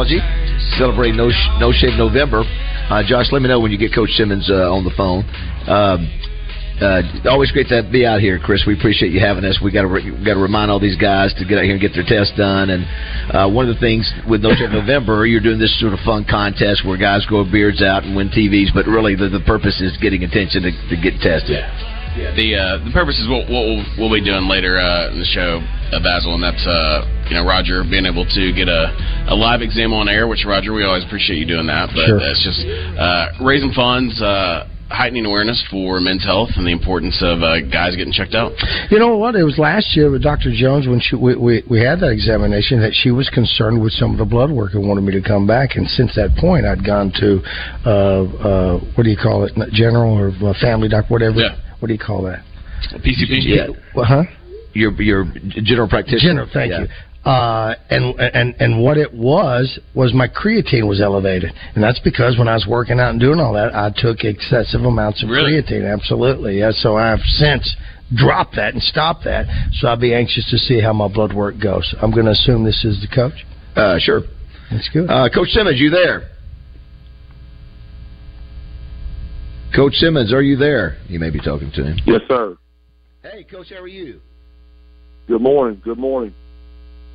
Urology. 0.00 0.78
Celebrating 0.78 1.16
No, 1.16 1.30
no 1.58 1.72
Shave 1.72 1.98
November. 1.98 2.42
Uh, 2.90 3.02
Josh, 3.06 3.26
let 3.32 3.42
me 3.42 3.48
know 3.48 3.60
when 3.60 3.70
you 3.70 3.78
get 3.78 3.94
Coach 3.94 4.10
Simmons 4.10 4.48
uh, 4.50 4.72
on 4.72 4.84
the 4.84 4.90
phone. 4.96 5.24
Um, 5.68 6.08
uh, 6.80 7.02
always 7.28 7.52
great 7.52 7.68
to 7.68 7.86
be 7.92 8.06
out 8.06 8.20
here, 8.20 8.38
Chris. 8.38 8.64
We 8.66 8.72
appreciate 8.72 9.12
you 9.12 9.20
having 9.20 9.44
us. 9.44 9.60
We 9.62 9.70
got 9.70 9.82
to 9.82 9.88
got 10.24 10.34
to 10.34 10.40
remind 10.40 10.70
all 10.70 10.80
these 10.80 10.96
guys 10.96 11.34
to 11.34 11.44
get 11.44 11.58
out 11.58 11.64
here 11.64 11.76
and 11.76 11.80
get 11.80 11.92
their 11.92 12.06
tests 12.08 12.32
done. 12.38 12.70
And 12.70 12.86
uh, 13.30 13.50
one 13.50 13.68
of 13.68 13.74
the 13.74 13.80
things 13.80 14.10
with 14.28 14.40
No 14.40 14.54
Shave 14.54 14.70
November, 14.72 15.26
you're 15.26 15.44
doing 15.44 15.58
this 15.58 15.78
sort 15.78 15.92
of 15.92 16.00
fun 16.00 16.24
contest 16.24 16.86
where 16.86 16.96
guys 16.96 17.26
grow 17.26 17.44
beards 17.44 17.82
out 17.82 18.04
and 18.04 18.16
win 18.16 18.30
TVs, 18.30 18.72
but 18.72 18.86
really 18.86 19.14
the, 19.14 19.28
the 19.28 19.44
purpose 19.44 19.80
is 19.80 19.96
getting 20.00 20.24
attention 20.24 20.62
to, 20.62 20.72
to 20.88 20.96
get 20.96 21.20
tested. 21.20 21.60
The 22.34 22.48
uh, 22.58 22.84
the 22.84 22.90
purpose 22.92 23.18
is 23.22 23.28
what, 23.30 23.46
what 23.46 23.62
we'll, 23.70 23.84
we'll 23.98 24.12
be 24.12 24.24
doing 24.24 24.48
later 24.50 24.78
uh, 24.78 25.12
in 25.14 25.18
the 25.22 25.30
show, 25.30 25.62
uh, 25.94 26.02
Bazzel, 26.02 26.34
and 26.34 26.42
that's 26.42 26.66
uh, 26.66 27.06
you 27.30 27.34
know 27.38 27.46
Roger 27.46 27.84
being 27.86 28.04
able 28.06 28.26
to 28.26 28.42
get 28.52 28.66
a, 28.68 28.90
a 29.30 29.34
live 29.34 29.62
exam 29.62 29.92
on 29.94 30.08
air. 30.08 30.26
Which 30.26 30.42
Roger, 30.46 30.72
we 30.74 30.82
always 30.82 31.04
appreciate 31.06 31.38
you 31.38 31.46
doing 31.46 31.66
that, 31.70 31.90
but 31.94 32.06
Sure. 32.06 32.18
it's 32.18 32.42
just 32.42 32.66
uh, 32.98 33.30
raising 33.46 33.70
funds, 33.72 34.18
uh, 34.20 34.66
heightening 34.90 35.24
awareness 35.24 35.62
for 35.70 36.00
men's 36.00 36.24
health 36.26 36.50
and 36.58 36.66
the 36.66 36.74
importance 36.74 37.14
of 37.22 37.42
uh, 37.46 37.62
guys 37.70 37.94
getting 37.94 38.12
checked 38.12 38.34
out. 38.34 38.50
You 38.90 38.98
know 38.98 39.14
what? 39.16 39.36
It 39.38 39.44
was 39.46 39.54
last 39.56 39.94
year 39.94 40.10
with 40.10 40.22
Dr. 40.26 40.50
Jones 40.50 40.88
when 40.90 40.98
she, 40.98 41.14
we, 41.14 41.36
we 41.38 41.62
we 41.70 41.78
had 41.78 42.00
that 42.02 42.10
examination 42.10 42.80
that 42.82 42.90
she 42.92 43.12
was 43.14 43.30
concerned 43.30 43.80
with 43.80 43.92
some 43.94 44.10
of 44.10 44.18
the 44.18 44.26
blood 44.26 44.50
work 44.50 44.74
and 44.74 44.82
wanted 44.86 45.02
me 45.06 45.12
to 45.14 45.22
come 45.22 45.46
back. 45.46 45.76
And 45.78 45.86
since 45.86 46.14
that 46.18 46.34
point, 46.42 46.66
I'd 46.66 46.82
gone 46.84 47.14
to 47.22 47.38
uh, 47.86 47.90
uh, 48.42 48.78
what 48.98 49.04
do 49.06 49.10
you 49.10 49.16
call 49.16 49.44
it, 49.46 49.54
general 49.70 50.18
or 50.18 50.34
family 50.58 50.88
doc, 50.88 51.06
whatever. 51.08 51.38
Yeah. 51.38 51.54
What 51.80 51.88
do 51.88 51.92
you 51.94 51.98
call 51.98 52.22
that? 52.22 52.42
PCP. 52.94 53.40
Yeah. 53.44 53.66
Well, 53.94 54.04
huh? 54.06 54.22
Your 54.72 54.92
your 55.02 55.24
general 55.64 55.88
practitioner. 55.88 56.30
General, 56.44 56.48
thank 56.52 56.70
Yeah. 56.72 56.80
you. 56.82 56.86
Uh, 57.30 57.74
and 57.90 58.18
and 58.18 58.54
and 58.60 58.80
what 58.82 58.96
it 58.96 59.12
was 59.12 59.78
was 59.94 60.14
my 60.14 60.26
creatine 60.26 60.86
was 60.88 61.00
elevated, 61.02 61.52
and 61.74 61.84
that's 61.84 61.98
because 62.00 62.38
when 62.38 62.48
I 62.48 62.54
was 62.54 62.66
working 62.66 62.98
out 62.98 63.10
and 63.10 63.20
doing 63.20 63.38
all 63.40 63.52
that, 63.52 63.74
I 63.74 63.90
took 63.94 64.24
excessive 64.24 64.82
amounts 64.84 65.22
of 65.22 65.28
Really? 65.28 65.52
creatine. 65.60 65.90
Absolutely, 65.92 66.58
yeah. 66.60 66.70
So 66.72 66.96
I 66.96 67.08
have 67.08 67.20
since 67.24 67.76
dropped 68.14 68.56
that 68.56 68.72
and 68.72 68.82
stopped 68.82 69.24
that. 69.24 69.46
So 69.74 69.88
I'll 69.88 69.96
be 69.96 70.14
anxious 70.14 70.48
to 70.50 70.56
see 70.58 70.80
how 70.80 70.92
my 70.94 71.08
blood 71.08 71.32
work 71.34 71.58
goes. 71.60 71.94
I'm 72.00 72.10
going 72.10 72.24
to 72.24 72.32
assume 72.32 72.64
this 72.64 72.84
is 72.86 73.00
the 73.02 73.06
coach. 73.14 73.44
Uh, 73.76 73.98
sure. 73.98 74.22
That's 74.70 74.88
good. 74.88 75.08
Uh, 75.10 75.28
Coach 75.28 75.48
Simmons, 75.50 75.78
you 75.78 75.90
there? 75.90 76.22
Coach 79.74 79.94
Simmons, 79.94 80.32
are 80.32 80.42
you 80.42 80.56
there? 80.56 80.98
You 81.08 81.20
may 81.20 81.30
be 81.30 81.38
talking 81.38 81.70
to 81.74 81.84
him. 81.84 81.98
Yes, 82.04 82.22
sir. 82.26 82.56
Hey, 83.22 83.44
Coach, 83.44 83.68
how 83.70 83.80
are 83.80 83.88
you? 83.88 84.20
Good 85.28 85.40
morning. 85.40 85.80
Good 85.84 85.98
morning. 85.98 86.34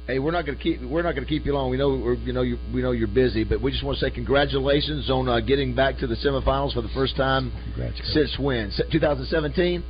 Hey, 0.07 0.19
we're 0.19 0.31
not 0.31 0.45
going 0.45 0.57
to 0.57 0.63
keep 0.63 0.81
we're 0.81 1.01
not 1.01 1.15
going 1.15 1.25
to 1.25 1.29
keep 1.29 1.45
you 1.45 1.53
long. 1.53 1.71
We 1.71 1.77
know 1.77 1.89
we're, 1.89 2.13
you 2.13 2.31
know 2.31 2.43
you, 2.43 2.57
we 2.73 2.81
know 2.81 2.91
you're 2.91 3.07
busy, 3.07 3.43
but 3.43 3.61
we 3.61 3.71
just 3.71 3.83
want 3.83 3.97
to 3.97 4.05
say 4.05 4.11
congratulations 4.11 5.09
on 5.09 5.27
uh, 5.27 5.39
getting 5.39 5.75
back 5.75 5.97
to 5.97 6.07
the 6.07 6.15
semifinals 6.15 6.73
for 6.73 6.81
the 6.81 6.89
first 6.89 7.17
time 7.17 7.51
since 8.13 8.37
when? 8.39 8.71
2017. 8.91 9.83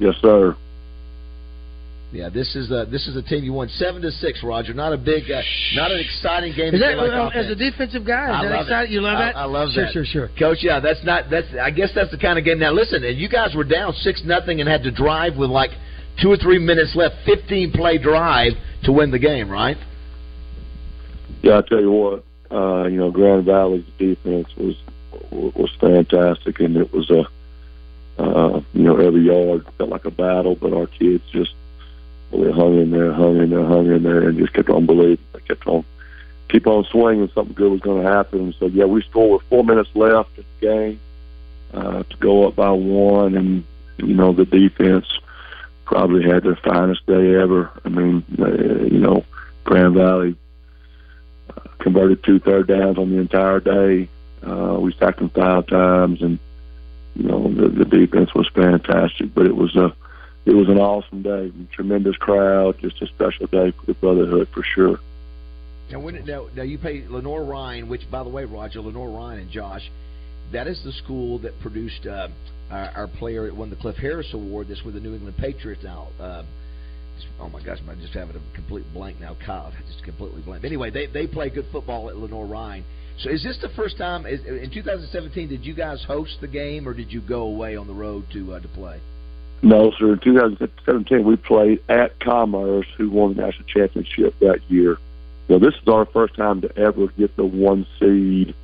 Yes, 0.00 0.14
sir. 0.22 0.56
Yeah, 2.12 2.28
this 2.28 2.54
is 2.54 2.70
uh, 2.70 2.84
this 2.90 3.08
is 3.08 3.16
a 3.16 3.22
team 3.22 3.42
you 3.42 3.54
won 3.54 3.68
seven 3.70 4.02
to 4.02 4.10
six, 4.10 4.42
Roger. 4.44 4.74
Not 4.74 4.92
a 4.92 4.98
big, 4.98 5.30
uh, 5.30 5.40
not 5.74 5.90
an 5.90 5.98
exciting 5.98 6.54
game. 6.54 6.74
Is 6.74 6.80
that, 6.80 6.98
like 6.98 7.08
well, 7.08 7.32
as 7.34 7.48
a 7.48 7.54
defensive 7.54 8.04
guy? 8.06 8.28
Is 8.28 8.34
I 8.36 8.42
that 8.44 8.50
love 8.52 8.60
exciting? 8.66 8.92
it. 8.92 8.94
You 8.94 9.00
love 9.00 9.16
I- 9.16 9.24
that? 9.24 9.36
I 9.36 9.44
love 9.44 9.70
sure, 9.72 9.84
that. 9.86 9.92
Sure, 9.94 10.04
sure, 10.04 10.30
Coach, 10.38 10.58
yeah, 10.60 10.78
that's 10.78 11.02
not 11.04 11.30
that's. 11.30 11.48
I 11.58 11.70
guess 11.70 11.88
that's 11.94 12.10
the 12.10 12.18
kind 12.18 12.38
of 12.38 12.44
game. 12.44 12.58
Now, 12.58 12.72
listen, 12.72 13.02
and 13.02 13.16
you 13.16 13.30
guys 13.30 13.54
were 13.54 13.64
down 13.64 13.94
six 13.94 14.22
nothing 14.26 14.60
and 14.60 14.68
had 14.68 14.82
to 14.82 14.90
drive 14.90 15.38
with 15.38 15.48
like 15.48 15.70
two 16.20 16.30
or 16.30 16.36
three 16.36 16.58
minutes 16.58 16.94
left, 16.94 17.14
fifteen 17.24 17.72
play 17.72 17.96
drive 17.96 18.52
to 18.84 18.92
win 18.92 19.10
the 19.10 19.18
game, 19.18 19.48
right? 19.48 19.78
Yeah, 21.40 21.58
I 21.58 21.62
tell 21.62 21.80
you 21.80 21.90
what, 21.90 22.24
uh, 22.50 22.88
you 22.88 22.98
know, 22.98 23.10
Grand 23.10 23.46
Valley's 23.46 23.86
defense 23.98 24.48
was 24.58 24.76
was 25.30 25.70
fantastic, 25.80 26.60
and 26.60 26.76
it 26.76 26.92
was 26.92 27.08
a 27.10 27.24
Uh, 28.22 28.60
you 28.74 28.82
know, 28.82 28.96
every 28.98 29.22
yard 29.22 29.64
felt 29.78 29.88
like 29.88 30.04
a 30.04 30.10
battle, 30.10 30.54
but 30.54 30.74
our 30.74 30.86
kids 30.86 31.24
just 31.32 31.54
really 32.32 32.52
hung 32.52 32.78
in 32.80 32.90
there, 32.90 33.12
hung 33.12 33.38
in 33.38 33.50
there, 33.50 33.64
hung 33.64 33.90
in 33.90 34.02
there, 34.02 34.28
and 34.28 34.38
just 34.38 34.52
kept 34.52 34.70
on 34.70 34.86
believing. 34.86 35.24
They 35.32 35.40
kept 35.40 35.66
on 35.66 35.84
keep 36.48 36.66
on 36.66 36.84
swinging. 36.84 37.30
Something 37.34 37.54
good 37.54 37.72
was 37.72 37.80
going 37.80 38.02
to 38.02 38.08
happen. 38.08 38.54
So 38.58 38.66
yeah, 38.66 38.84
we 38.84 39.02
scored 39.02 39.40
with 39.40 39.48
four 39.48 39.64
minutes 39.64 39.90
left 39.94 40.36
in 40.38 40.44
the 40.60 40.66
game 40.66 41.00
uh, 41.74 42.02
to 42.02 42.16
go 42.18 42.46
up 42.46 42.56
by 42.56 42.70
one, 42.70 43.36
and 43.36 43.64
you 43.98 44.14
know 44.14 44.32
the 44.32 44.44
defense 44.44 45.06
probably 45.84 46.22
had 46.22 46.42
their 46.42 46.56
finest 46.56 47.04
day 47.06 47.34
ever. 47.34 47.70
I 47.84 47.88
mean, 47.88 48.24
uh, 48.38 48.50
you 48.84 48.98
know, 48.98 49.24
Grand 49.64 49.94
Valley 49.94 50.36
uh, 51.50 51.60
converted 51.78 52.22
two 52.22 52.38
third 52.38 52.68
downs 52.68 52.98
on 52.98 53.10
the 53.10 53.18
entire 53.18 53.60
day. 53.60 54.08
Uh, 54.42 54.78
we 54.80 54.92
sacked 54.94 55.18
them 55.18 55.30
five 55.30 55.66
times, 55.66 56.22
and 56.22 56.38
you 57.14 57.24
know 57.24 57.52
the, 57.52 57.68
the 57.68 57.84
defense 57.84 58.34
was 58.34 58.48
fantastic. 58.54 59.34
But 59.34 59.46
it 59.46 59.56
was 59.56 59.76
a 59.76 59.94
it 60.44 60.54
was 60.54 60.68
an 60.68 60.78
awesome 60.78 61.22
day, 61.22 61.52
tremendous 61.72 62.16
crowd, 62.16 62.76
just 62.80 63.00
a 63.00 63.06
special 63.06 63.46
day 63.46 63.72
for 63.72 63.86
the 63.86 63.94
brotherhood 63.94 64.48
for 64.52 64.62
sure. 64.62 64.98
Now, 65.90 66.00
when, 66.00 66.24
now, 66.24 66.48
now 66.54 66.62
you 66.62 66.78
pay 66.78 67.04
Lenoir-Rhyne, 67.06 67.88
which, 67.88 68.10
by 68.10 68.24
the 68.24 68.30
way, 68.30 68.44
Roger 68.44 68.80
Lenoir-Rhyne 68.80 69.38
and 69.38 69.50
Josh, 69.50 69.88
that 70.52 70.66
is 70.66 70.82
the 70.84 70.92
school 70.92 71.38
that 71.40 71.58
produced 71.60 72.06
uh, 72.06 72.28
our, 72.70 72.90
our 72.96 73.06
player 73.06 73.46
that 73.46 73.54
won 73.54 73.70
the 73.70 73.76
Cliff 73.76 73.96
Harris 73.96 74.28
Award. 74.32 74.68
This 74.68 74.80
with 74.84 74.94
the 74.94 75.00
New 75.00 75.14
England 75.14 75.36
Patriots 75.38 75.82
now. 75.84 76.08
Uh, 76.18 76.42
oh 77.38 77.48
my 77.48 77.62
gosh, 77.62 77.78
I'm 77.88 78.00
just 78.00 78.14
having 78.14 78.36
a 78.36 78.54
complete 78.54 78.84
blank 78.92 79.20
now. 79.20 79.36
Kyle, 79.44 79.72
just 79.86 80.04
completely 80.04 80.42
blank. 80.42 80.64
Anyway, 80.64 80.90
they 80.90 81.06
they 81.06 81.26
play 81.26 81.50
good 81.50 81.66
football 81.70 82.08
at 82.10 82.16
Lenoir-Rhyne. 82.16 82.84
So 83.18 83.30
is 83.30 83.42
this 83.42 83.58
the 83.60 83.68
first 83.76 83.98
time 83.98 84.26
is, 84.26 84.40
in 84.44 84.70
2017? 84.72 85.48
Did 85.48 85.64
you 85.64 85.74
guys 85.74 86.02
host 86.06 86.38
the 86.40 86.48
game, 86.48 86.88
or 86.88 86.94
did 86.94 87.12
you 87.12 87.20
go 87.20 87.42
away 87.42 87.76
on 87.76 87.86
the 87.86 87.94
road 87.94 88.24
to 88.32 88.54
uh, 88.54 88.60
to 88.60 88.68
play? 88.68 89.00
No, 89.62 89.92
sir. 89.92 90.14
In 90.14 90.18
2017, 90.18 91.24
we 91.24 91.36
played 91.36 91.80
at 91.88 92.18
Commerce, 92.18 92.86
who 92.96 93.10
won 93.10 93.34
the 93.34 93.42
national 93.42 93.68
championship 93.68 94.36
that 94.40 94.60
year. 94.68 94.98
So 95.46 95.58
this 95.58 95.74
is 95.74 95.88
our 95.88 96.04
first 96.04 96.34
time 96.34 96.60
to 96.62 96.76
ever 96.76 97.06
get 97.08 97.36
the 97.36 97.44
one 97.44 97.86
seed 97.98 98.54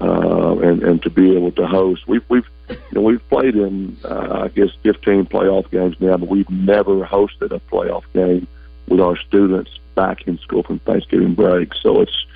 uh, 0.00 0.58
and 0.58 0.82
and 0.82 1.02
to 1.02 1.10
be 1.10 1.34
able 1.36 1.52
to 1.52 1.66
host. 1.66 2.06
We've 2.06 2.24
we've 2.28 2.46
you 2.68 2.76
know 2.92 3.00
we've 3.02 3.26
played 3.28 3.54
in 3.54 3.96
uh, 4.04 4.42
I 4.44 4.48
guess 4.48 4.70
15 4.82 5.26
playoff 5.26 5.70
games 5.70 5.96
now, 6.00 6.16
but 6.16 6.28
we've 6.28 6.50
never 6.50 7.06
hosted 7.06 7.52
a 7.52 7.60
playoff 7.60 8.04
game 8.12 8.46
with 8.88 9.00
our 9.00 9.16
students 9.16 9.70
back 9.94 10.26
in 10.26 10.38
school 10.38 10.62
from 10.62 10.80
Thanksgiving 10.80 11.34
break. 11.34 11.72
So 11.74 12.00
it's 12.00 12.26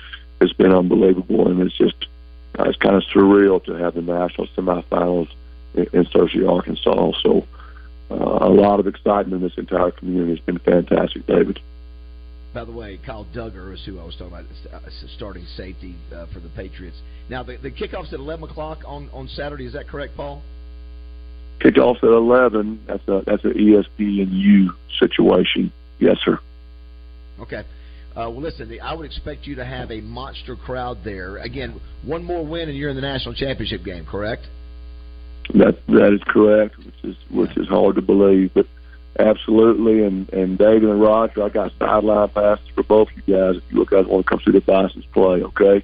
it's 0.41 0.53
been 0.53 0.73
unbelievable, 0.73 1.49
and 1.49 1.61
it's 1.61 1.77
just 1.77 2.07
uh, 2.57 2.63
it's 2.63 2.77
kind 2.77 2.95
of 2.95 3.03
surreal 3.03 3.63
to 3.65 3.73
have 3.73 3.95
the 3.95 4.01
national 4.01 4.47
semifinals 4.47 5.29
in, 5.75 5.87
in 5.93 6.05
Searcy, 6.05 6.49
Arkansas. 6.49 7.11
So 7.21 7.45
uh, 8.09 8.15
a 8.15 8.49
lot 8.49 8.79
of 8.79 8.87
excitement 8.87 9.41
in 9.41 9.41
this 9.41 9.57
entire 9.57 9.91
community. 9.91 10.33
It's 10.33 10.45
been 10.45 10.59
fantastic, 10.59 11.25
David. 11.25 11.59
By 12.53 12.63
the 12.63 12.71
way, 12.71 12.99
Kyle 13.05 13.27
Dugger 13.35 13.73
is 13.73 13.83
who 13.85 13.99
I 13.99 14.05
was 14.05 14.15
talking 14.15 14.33
about, 14.33 14.45
uh, 14.73 14.89
starting 15.15 15.45
safety 15.55 15.95
uh, 16.13 16.25
for 16.33 16.39
the 16.39 16.49
Patriots. 16.49 16.97
Now, 17.29 17.43
the, 17.43 17.57
the 17.57 17.71
kickoff's 17.71 18.13
at 18.13 18.19
11 18.19 18.49
o'clock 18.49 18.79
on, 18.85 19.09
on 19.13 19.27
Saturday. 19.27 19.65
Is 19.65 19.73
that 19.73 19.87
correct, 19.87 20.15
Paul? 20.15 20.41
Kickoff's 21.59 21.99
at 22.03 22.09
11. 22.09 22.83
That's 22.87 23.07
a 23.07 23.23
that's 23.25 23.43
an 23.43 23.53
ESPNU 23.53 24.67
situation. 24.99 25.71
Yes, 25.99 26.17
sir. 26.23 26.39
Okay. 27.39 27.63
Uh, 28.11 28.29
well, 28.31 28.41
listen, 28.41 28.75
I 28.81 28.93
would 28.95 29.05
expect 29.05 29.45
you 29.45 29.55
to 29.55 29.65
have 29.65 29.91
a 29.91 30.01
monster 30.01 30.55
crowd 30.55 30.99
there. 31.03 31.37
Again, 31.37 31.79
one 32.03 32.23
more 32.23 32.45
win 32.45 32.69
and 32.69 32.77
you're 32.77 32.89
in 32.89 32.95
the 32.95 33.01
national 33.01 33.35
championship 33.35 33.83
game, 33.83 34.05
correct? 34.05 34.47
That 35.53 35.77
that 35.87 36.13
is 36.13 36.21
correct, 36.27 36.77
which 36.77 37.03
is 37.03 37.15
which 37.29 37.57
is 37.57 37.67
hard 37.67 37.95
to 37.95 38.01
believe, 38.01 38.51
but 38.53 38.67
absolutely. 39.19 40.03
And 40.03 40.29
and 40.33 40.57
David 40.57 40.83
and 40.83 41.01
Roger, 41.01 41.43
I 41.43 41.49
got 41.49 41.71
sideline 41.79 42.29
passes 42.29 42.67
for 42.75 42.83
both 42.83 43.09
of 43.09 43.15
you 43.25 43.33
guys. 43.35 43.55
If 43.55 43.63
you 43.71 43.85
guys 43.85 44.05
want 44.05 44.25
to 44.25 44.29
come 44.29 44.39
see 44.45 44.51
the 44.51 44.61
Bison's 44.61 45.05
play, 45.13 45.43
okay? 45.43 45.83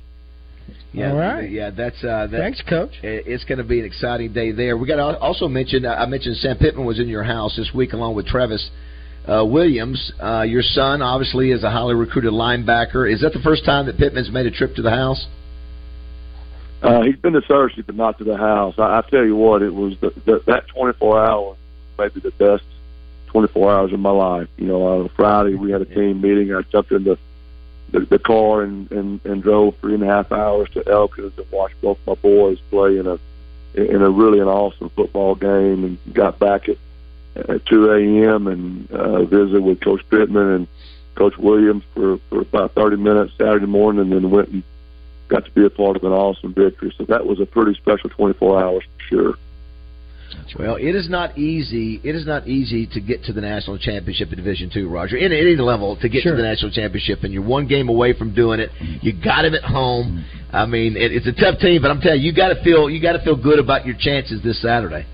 Yeah, 0.94 1.12
All 1.12 1.18
right. 1.18 1.50
Yeah, 1.50 1.72
that's 1.72 2.04
uh, 2.04 2.28
that, 2.28 2.38
Thanks, 2.38 2.62
Coach. 2.70 2.92
It's 3.02 3.44
going 3.46 3.58
to 3.58 3.64
be 3.64 3.80
an 3.80 3.86
exciting 3.86 4.32
day 4.32 4.52
there. 4.52 4.78
We 4.78 4.88
got 4.88 4.98
to 4.98 5.18
also 5.18 5.48
mention. 5.48 5.86
I 5.86 6.06
mentioned 6.06 6.38
Sam 6.38 6.58
Pittman 6.58 6.86
was 6.86 7.00
in 7.00 7.08
your 7.08 7.24
house 7.24 7.56
this 7.56 7.72
week 7.74 7.94
along 7.94 8.16
with 8.16 8.28
Travis 8.28 8.70
uh, 9.28 9.44
Williams. 9.46 10.12
Uh, 10.22 10.44
your 10.44 10.62
son 10.62 11.02
obviously 11.02 11.52
is 11.52 11.64
a 11.64 11.72
highly 11.72 11.96
recruited 11.96 12.32
linebacker. 12.32 13.12
Is 13.12 13.22
that 13.22 13.34
the 13.34 13.40
first 13.40 13.66
time 13.66 13.88
that 13.88 13.98
Pittman's 13.98 14.32
made 14.32 14.46
a 14.46 14.52
trip 14.52 14.76
to 14.76 14.82
the 14.82 14.92
house? 14.92 15.26
Uh, 16.84 17.02
he's 17.02 17.16
been 17.16 17.32
to 17.32 17.42
Searcy, 17.42 17.86
but 17.86 17.96
not 17.96 18.18
to 18.18 18.26
the 18.26 18.36
house. 18.36 18.76
I, 18.78 18.98
I 18.98 19.02
tell 19.10 19.24
you 19.24 19.38
what, 19.38 19.62
it 19.62 19.74
was 19.74 19.98
the, 20.00 20.10
the, 20.26 20.44
that 20.48 20.68
24 20.68 21.26
hours, 21.26 21.58
maybe 21.98 22.20
the 22.20 22.32
best 22.32 22.66
24 23.28 23.72
hours 23.72 23.94
of 23.94 24.00
my 24.02 24.10
life. 24.10 24.50
You 24.58 24.68
know, 24.68 24.84
on 24.84 25.10
Friday 25.10 25.56
we 25.56 25.72
had 25.72 25.82
a 25.82 25.86
team 25.86 26.20
meeting. 26.20 26.54
I 26.54 26.62
jumped 26.64 26.92
in 26.92 27.04
the 27.04 27.18
the, 27.92 28.00
the 28.00 28.20
car 28.20 28.64
and, 28.64 28.92
and 28.92 29.24
and 29.24 29.42
drove 29.44 29.78
three 29.78 29.94
and 29.94 30.04
a 30.04 30.08
half 30.08 30.32
hours 30.32 30.70
to 30.72 30.88
Elkins 30.90 31.32
and 31.38 31.50
watched 31.52 31.80
both 31.80 32.00
my 32.08 32.16
boys 32.16 32.60
play 32.70 32.98
in 32.98 33.08
a 33.08 33.20
in 33.76 34.02
a 34.02 34.10
really 34.10 34.40
an 34.40 34.48
awesome 34.48 34.90
football 34.90 35.36
game, 35.36 35.84
and 35.84 36.14
got 36.14 36.38
back 36.38 36.68
at 36.68 36.78
at 37.36 37.66
2 37.66 37.92
a.m. 37.92 38.48
and 38.48 38.92
uh, 38.92 39.24
visited 39.24 39.64
with 39.64 39.80
Coach 39.80 40.02
Pittman 40.10 40.50
and 40.50 40.68
Coach 41.16 41.38
Williams 41.38 41.84
for 41.94 42.18
for 42.30 42.42
about 42.42 42.74
30 42.74 42.98
minutes 42.98 43.34
Saturday 43.38 43.68
morning, 43.68 44.02
and 44.02 44.12
then 44.12 44.32
went 44.32 44.50
and 44.50 44.64
got 45.34 45.46
to 45.46 45.52
be 45.52 45.66
a 45.66 45.70
part 45.70 45.96
of 45.98 46.04
an 46.04 46.12
awesome 46.12 46.54
victory. 46.54 46.94
So 46.98 47.06
that 47.06 47.26
was 47.26 47.40
a 47.40 47.46
pretty 47.46 47.74
special 47.74 48.10
24 48.12 48.64
hours 48.64 48.84
for 48.84 49.04
sure. 49.10 49.34
Well, 50.58 50.76
it 50.76 50.96
is 50.96 51.10
not 51.10 51.38
easy. 51.38 52.00
It 52.04 52.16
is 52.16 52.26
not 52.26 52.48
easy 52.48 52.86
to 52.88 53.00
get 53.00 53.24
to 53.26 53.34
the 53.34 53.42
national 53.42 53.78
championship 53.80 54.30
in 54.32 54.38
Division 54.38 54.70
Two, 54.72 54.90
Roger. 54.90 55.16
In 55.18 55.32
any 55.32 55.56
level, 55.56 55.96
to 55.98 56.10
get 56.10 56.24
Sure. 56.24 56.32
to 56.32 56.38
the 56.38 56.44
national 56.44 56.72
championship, 56.72 57.24
and 57.24 57.34
you're 57.34 57.44
one 57.44 57.68
game 57.68 57.90
away 57.90 58.14
from 58.14 58.34
doing 58.34 58.60
it. 58.60 58.70
You 59.02 59.14
got 59.14 59.46
him 59.46 59.54
at 59.54 59.64
home. 59.64 60.26
I 60.52 60.66
mean, 60.66 60.98
it, 60.98 61.12
it's 61.12 61.28
a 61.28 61.32
tough 61.34 61.60
team, 61.60 61.82
but 61.82 61.90
I'm 61.92 62.02
telling 62.02 62.22
you, 62.22 62.28
you 62.28 62.34
got 62.36 62.50
to 62.50 62.64
feel 62.64 62.90
you 62.90 63.00
got 63.02 63.14
to 63.14 63.24
feel 63.24 63.36
good 63.36 63.60
about 63.60 63.86
your 63.86 63.96
chances 63.98 64.42
this 64.44 64.62
Saturday. 64.62 65.06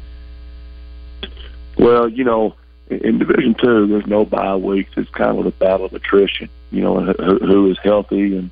Well, 1.78 2.10
you 2.10 2.24
know, 2.24 2.56
in, 2.90 3.06
in 3.06 3.20
Division 3.20 3.56
Two, 3.62 3.88
there's 3.88 4.08
no 4.08 4.26
bye 4.26 4.56
weeks. 4.56 4.92
It's 4.98 5.10
kind 5.12 5.38
of 5.38 5.46
the 5.46 5.52
battle 5.52 5.86
of 5.86 5.94
attrition. 5.94 6.50
You 6.72 6.82
know, 6.82 7.00
who, 7.02 7.40
who 7.40 7.72
is 7.72 7.78
healthy, 7.84 8.38
and 8.38 8.52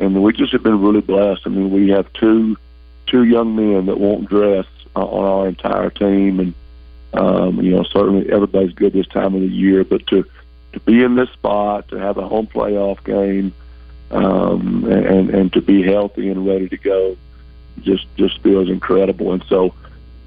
and 0.00 0.22
we 0.22 0.32
just 0.32 0.52
have 0.52 0.62
been 0.62 0.80
really 0.80 1.00
blessed. 1.00 1.42
I 1.44 1.50
mean, 1.50 1.70
we 1.70 1.90
have 1.90 2.12
two 2.14 2.56
two 3.06 3.24
young 3.24 3.56
men 3.56 3.86
that 3.86 3.98
won't 3.98 4.28
dress 4.28 4.66
uh, 4.96 5.04
on 5.04 5.24
our 5.24 5.48
entire 5.48 5.90
team, 5.90 6.40
and 6.40 6.54
um, 7.12 7.60
you 7.60 7.72
know, 7.72 7.84
certainly 7.84 8.30
everybody's 8.30 8.72
good 8.72 8.92
this 8.92 9.06
time 9.08 9.34
of 9.34 9.40
the 9.40 9.48
year, 9.48 9.84
but 9.84 10.06
to 10.08 10.24
to 10.72 10.80
be 10.80 11.02
in 11.02 11.16
this 11.16 11.30
spot, 11.30 11.88
to 11.88 11.96
have 11.96 12.16
a 12.16 12.26
home 12.26 12.46
playoff 12.46 13.02
game, 13.04 13.52
um, 14.10 14.84
and 14.84 15.30
and 15.30 15.52
to 15.52 15.60
be 15.60 15.82
healthy 15.82 16.28
and 16.28 16.46
ready 16.46 16.68
to 16.68 16.76
go, 16.76 17.16
just 17.82 18.06
just 18.16 18.40
feels 18.42 18.68
incredible. 18.68 19.32
And 19.32 19.44
so, 19.48 19.74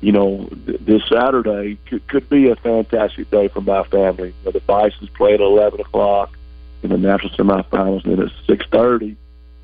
you 0.02 0.12
know, 0.12 0.50
th- 0.66 0.80
this 0.82 1.08
Saturday 1.08 1.78
could, 1.88 2.06
could 2.08 2.30
be 2.30 2.50
a 2.50 2.56
fantastic 2.58 3.32
day 3.32 3.48
for 3.48 3.62
my 3.62 3.84
family. 3.84 4.30
You 4.30 4.46
know, 4.46 4.52
the 4.52 4.60
Bison's 4.62 5.10
play 5.10 5.34
at 5.34 5.42
eleven 5.42 5.80
o'clock 5.80 6.38
in 6.84 6.90
the 6.90 6.98
national 6.98 7.34
semifinals, 7.36 8.04
and 8.04 8.18
then 8.18 8.28
at 8.28 8.34
six 8.46 8.66
thirty, 8.68 9.16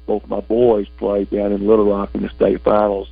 both 0.10 0.28
my 0.28 0.40
boys 0.40 0.88
play 0.98 1.26
down 1.26 1.52
in 1.52 1.68
Little 1.68 1.86
Rock 1.86 2.16
in 2.16 2.24
the 2.24 2.30
state 2.30 2.64
finals. 2.64 3.08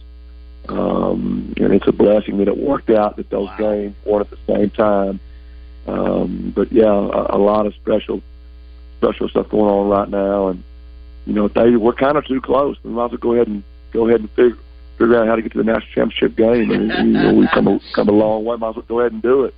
Um, 0.67 1.53
and 1.57 1.71
it's 1.71 1.87
a 1.87 1.91
blessing 1.91 2.39
that 2.39 2.47
it 2.47 2.57
worked 2.57 2.89
out 2.89 3.17
that 3.17 3.29
those 3.29 3.49
games 3.59 3.95
weren't 4.03 4.25
at 4.25 4.31
the 4.31 4.53
same 4.53 4.71
time. 4.71 5.19
Um, 5.85 6.51
but 6.55 6.71
yeah, 6.71 6.87
a, 6.87 7.37
a 7.37 7.39
lot 7.39 7.67
of 7.67 7.75
special, 7.75 8.23
special 8.97 9.29
stuff 9.29 9.47
going 9.49 9.69
on 9.69 9.89
right 9.89 10.09
now, 10.09 10.47
and 10.47 10.63
you 11.27 11.33
know, 11.33 11.47
David, 11.47 11.77
we're 11.77 11.93
kind 11.93 12.17
of 12.17 12.25
too 12.25 12.41
close. 12.41 12.77
We 12.83 12.89
might 12.89 13.05
as 13.05 13.11
well 13.11 13.17
go 13.19 13.33
ahead 13.35 13.47
and 13.47 13.63
go 13.91 14.07
ahead 14.07 14.21
and 14.21 14.29
figure 14.31 14.57
figure 14.97 15.21
out 15.21 15.27
how 15.27 15.35
to 15.35 15.41
get 15.43 15.51
to 15.51 15.59
the 15.59 15.63
national 15.63 15.93
championship 15.93 16.35
game. 16.35 16.71
And 16.71 16.89
you 16.89 17.13
know, 17.13 17.33
we've 17.35 17.51
come 17.51 17.67
a, 17.67 17.79
come 17.93 18.09
a 18.09 18.11
long 18.11 18.43
way. 18.43 18.57
Might 18.57 18.69
as 18.69 18.75
well 18.77 18.85
go 18.87 18.99
ahead 19.01 19.11
and 19.11 19.21
do 19.21 19.43
it. 19.43 19.53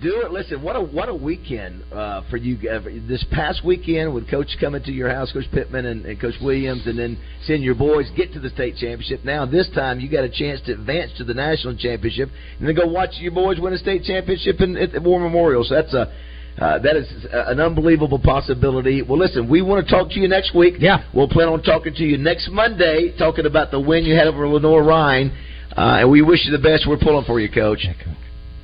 Do 0.00 0.22
it. 0.22 0.32
Listen, 0.32 0.62
what 0.62 0.74
a 0.74 0.80
what 0.80 1.08
a 1.10 1.14
weekend 1.14 1.84
uh, 1.92 2.22
for 2.30 2.38
you. 2.38 2.56
Uh, 2.68 2.80
this 3.06 3.24
past 3.30 3.62
weekend 3.64 4.14
with 4.14 4.28
Coach 4.28 4.48
coming 4.58 4.82
to 4.84 4.90
your 4.90 5.10
house, 5.10 5.30
Coach 5.32 5.44
Pittman 5.52 5.84
and, 5.84 6.06
and 6.06 6.20
Coach 6.20 6.34
Williams, 6.42 6.86
and 6.86 6.98
then 6.98 7.18
seeing 7.44 7.62
your 7.62 7.74
boys 7.74 8.10
get 8.16 8.32
to 8.32 8.40
the 8.40 8.48
state 8.48 8.76
championship. 8.76 9.22
Now 9.22 9.44
this 9.44 9.68
time 9.74 10.00
you 10.00 10.10
got 10.10 10.24
a 10.24 10.30
chance 10.30 10.60
to 10.62 10.72
advance 10.72 11.12
to 11.18 11.24
the 11.24 11.34
national 11.34 11.76
championship, 11.76 12.30
and 12.58 12.66
then 12.66 12.74
go 12.74 12.86
watch 12.86 13.10
your 13.18 13.32
boys 13.32 13.60
win 13.60 13.74
a 13.74 13.78
state 13.78 14.02
championship 14.02 14.60
in, 14.60 14.76
at 14.76 14.92
the 14.92 15.00
War 15.00 15.20
Memorial. 15.20 15.62
So 15.62 15.74
that's 15.74 15.94
a 15.94 16.12
uh, 16.58 16.78
that 16.80 16.96
is 16.96 17.06
an 17.30 17.60
unbelievable 17.60 18.18
possibility. 18.18 19.02
Well, 19.02 19.18
listen, 19.18 19.48
we 19.48 19.62
want 19.62 19.86
to 19.86 19.92
talk 19.92 20.08
to 20.10 20.18
you 20.18 20.26
next 20.26 20.54
week. 20.54 20.74
Yeah, 20.78 21.04
we'll 21.14 21.28
plan 21.28 21.48
on 21.48 21.62
talking 21.62 21.94
to 21.94 22.02
you 22.02 22.18
next 22.18 22.50
Monday, 22.50 23.14
talking 23.18 23.46
about 23.46 23.70
the 23.70 23.78
win 23.80 24.04
you 24.04 24.14
had 24.14 24.26
over 24.26 24.48
Lenoir-Rhyne, 24.48 25.32
uh, 25.76 25.98
and 26.00 26.10
we 26.10 26.22
wish 26.22 26.40
you 26.44 26.52
the 26.52 26.62
best. 26.62 26.86
We're 26.88 26.98
pulling 26.98 27.24
for 27.24 27.38
you, 27.38 27.50
Coach. 27.50 27.86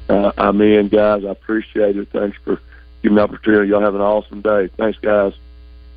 Uh, 0.08 0.32
I'm 0.38 0.60
in, 0.60 0.88
guys. 0.88 1.22
I 1.26 1.30
appreciate 1.30 1.96
it. 1.96 2.08
Thanks 2.12 2.36
for 2.44 2.60
giving 3.02 3.16
me 3.16 3.20
the 3.20 3.24
opportunity. 3.24 3.68
Y'all 3.68 3.82
have 3.82 3.94
an 3.94 4.00
awesome 4.00 4.40
day. 4.40 4.68
Thanks, 4.76 4.98
guys. 5.00 5.32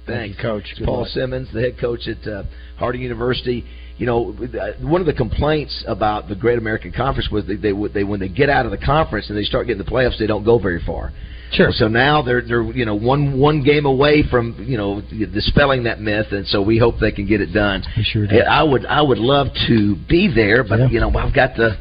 Thanks, 0.05 0.41
Coach. 0.41 0.65
Good 0.77 0.85
Paul 0.85 1.01
luck. 1.01 1.09
Simmons, 1.09 1.49
the 1.53 1.61
head 1.61 1.77
coach 1.79 2.07
at 2.07 2.27
uh, 2.27 2.43
Harding 2.77 3.01
University. 3.01 3.63
You 3.97 4.07
know, 4.07 4.35
uh, 4.59 4.71
one 4.81 4.99
of 4.99 5.07
the 5.07 5.13
complaints 5.13 5.83
about 5.87 6.27
the 6.27 6.35
Great 6.35 6.57
American 6.57 6.91
Conference 6.91 7.29
was 7.31 7.45
they, 7.45 7.55
they 7.55 7.71
they 7.93 8.03
when 8.03 8.19
they 8.19 8.29
get 8.29 8.49
out 8.49 8.65
of 8.65 8.71
the 8.71 8.77
conference 8.77 9.29
and 9.29 9.37
they 9.37 9.43
start 9.43 9.67
getting 9.67 9.83
the 9.83 9.89
playoffs, 9.89 10.17
they 10.17 10.27
don't 10.27 10.43
go 10.43 10.57
very 10.57 10.81
far. 10.83 11.11
Sure. 11.51 11.71
So 11.71 11.87
now 11.87 12.21
they're 12.21 12.41
they're 12.41 12.63
you 12.63 12.85
know 12.85 12.95
one 12.95 13.37
one 13.37 13.63
game 13.63 13.85
away 13.85 14.23
from 14.29 14.55
you 14.67 14.77
know 14.77 15.01
dispelling 15.11 15.83
that 15.83 15.99
myth, 15.99 16.27
and 16.31 16.47
so 16.47 16.61
we 16.61 16.77
hope 16.77 16.95
they 16.99 17.11
can 17.11 17.27
get 17.27 17.41
it 17.41 17.53
done. 17.53 17.83
sure 18.03 18.25
Yeah, 18.25 18.49
I 18.49 18.63
would 18.63 18.85
I 18.85 19.01
would 19.01 19.19
love 19.19 19.47
to 19.67 19.95
be 20.09 20.33
there, 20.33 20.63
but 20.63 20.91
you 20.91 20.99
know 20.99 21.09
I've 21.09 21.35
got 21.35 21.55
the 21.55 21.77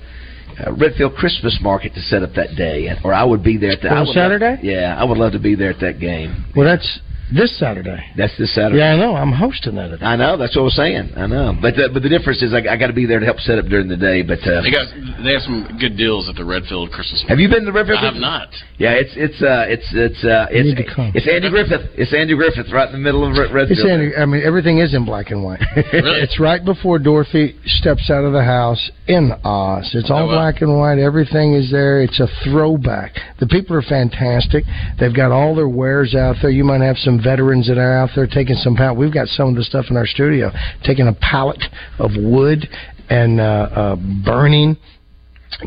uh, 0.66 0.72
Redfield 0.72 1.14
Christmas 1.14 1.59
Market 1.62 1.94
to 1.94 2.01
set 2.01 2.22
up 2.22 2.30
that 2.34 2.57
day, 2.57 2.88
or 3.05 3.12
I 3.14 3.24
would 3.24 3.42
be 3.42 3.57
there 3.57 3.72
at 3.72 3.80
the 3.82 3.88
On 3.88 4.01
would 4.01 4.07
love- 4.09 4.14
Saturday? 4.14 4.59
yeah, 4.62 4.96
I 4.98 5.05
would 5.05 5.18
love 5.18 5.32
to 5.32 5.38
be 5.38 5.55
there 5.55 5.70
at 5.70 5.80
that 5.80 5.98
game. 6.01 6.44
Well, 6.57 6.66
that's 6.66 7.01
this 7.35 7.57
Saturday. 7.59 7.99
That's 8.16 8.37
this 8.39 8.55
Saturday. 8.55 8.78
Yeah, 8.78 8.95
I 8.95 8.97
know. 8.97 9.14
I'm 9.16 9.33
hosting 9.33 9.74
that. 9.76 9.87
Event. 9.87 10.03
I 10.03 10.16
know. 10.16 10.37
That's 10.37 10.55
what 10.57 10.62
I 10.62 10.64
was 10.64 10.76
saying. 10.76 11.12
I 11.16 11.26
know. 11.26 11.55
But 11.61 11.74
the, 11.76 11.91
but 11.93 12.03
the 12.03 12.09
difference 12.09 12.43
is 12.43 12.53
I, 12.53 12.62
I 12.70 12.76
got 12.76 12.89
to 12.89 12.93
be 12.93 13.07
there 13.07 13.20
to 13.20 13.26
help 13.26 13.39
set 13.41 13.59
up 13.59 13.66
during 13.66 13.89
the 13.89 13.97
day. 13.97 14.22
But 14.22 14.41
uh, 14.47 14.62
They 14.62 14.70
got 14.70 14.87
they 15.22 15.33
have 15.33 15.43
some 15.43 15.76
good 15.81 15.97
deals 15.97 16.28
at 16.28 16.35
the 16.37 16.45
Redfield 16.45 16.91
Christmas. 16.93 17.24
have 17.28 17.39
you 17.39 17.49
been 17.49 17.61
to 17.64 17.70
the 17.70 17.76
Redfield? 17.76 17.99
I 18.01 18.05
have 18.12 18.14
not. 18.20 18.49
Yeah, 18.78 18.93
it's 18.97 19.12
it's 19.16 19.41
uh 19.43 19.64
it's 19.68 19.87
it's 19.93 20.24
uh 20.24 20.47
it's 20.51 20.66
need 20.66 20.81
to 20.83 20.89
come. 20.95 21.12
it's 21.14 21.28
Andy 21.28 21.51
Griffith. 21.51 21.91
It's 21.97 22.14
Andy 22.14 22.35
Griffith 22.35 22.72
right 22.72 22.87
in 22.89 22.93
the 22.93 22.99
middle 23.05 23.22
of 23.28 23.37
Red- 23.37 23.53
Redfield. 23.53 23.78
It's 23.78 23.87
Andy, 23.89 24.16
I 24.16 24.24
mean, 24.26 24.43
everything 24.43 24.78
is 24.78 24.95
in 24.95 25.05
black 25.05 25.31
and 25.31 25.45
white. 25.45 25.61
Really? 25.93 26.20
It's 26.22 26.39
right 26.41 26.64
before 26.64 26.99
Dorothy 26.99 27.57
steps 27.66 28.09
out 28.11 28.24
of 28.24 28.33
the 28.33 28.43
house 28.45 28.91
in 29.07 29.33
Oz. 29.45 29.91
It's 29.95 30.11
all 30.11 30.20
Oh, 30.20 30.26
wow. 30.26 30.33
black 30.51 30.62
and 30.62 30.78
white. 30.78 30.99
Everything 30.99 31.55
is 31.55 31.70
there. 31.70 32.03
It's 32.03 32.20
a 32.20 32.28
throwback. 32.45 33.14
The 33.39 33.47
people 33.47 33.76
are 33.76 33.83
fantastic. 33.83 34.64
They've 34.99 35.14
got 35.14 35.31
all 35.33 35.55
their 35.55 35.68
wares 35.68 36.14
out 36.14 36.37
there. 36.43 36.51
You 36.51 36.64
might 36.64 36.81
have 36.81 36.97
some 36.99 37.20
veterans 37.21 37.68
that 37.68 37.79
are 37.79 37.99
out 37.99 38.11
there 38.14 38.27
taking 38.27 38.57
some 38.57 38.77
pallet. 38.77 38.99
We've 38.99 39.12
got 39.12 39.29
some 39.29 39.49
of 39.49 39.57
the 39.57 39.64
stuff 39.64 39.87
in 39.91 39.97
our 39.97 40.07
studio, 40.07 40.51
taking 40.85 41.09
a 41.09 41.14
pallet 41.14 41.62
of 41.99 42.11
wood 42.16 42.68
and 43.09 43.41
uh, 43.41 43.45
uh, 43.45 43.97
burning 44.25 44.77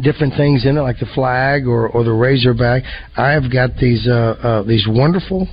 different 0.02 0.34
things 0.36 0.66
in 0.66 0.78
it, 0.78 0.82
like 0.82 1.00
the 1.00 1.10
flag 1.14 1.68
or, 1.68 1.88
or 1.90 2.04
the 2.04 2.14
razorback. 2.14 2.84
I've 3.18 3.52
got 3.52 3.78
these 3.78 4.08
uh, 4.08 4.14
uh, 4.42 4.64
these 4.64 4.88
wonderful 4.88 5.48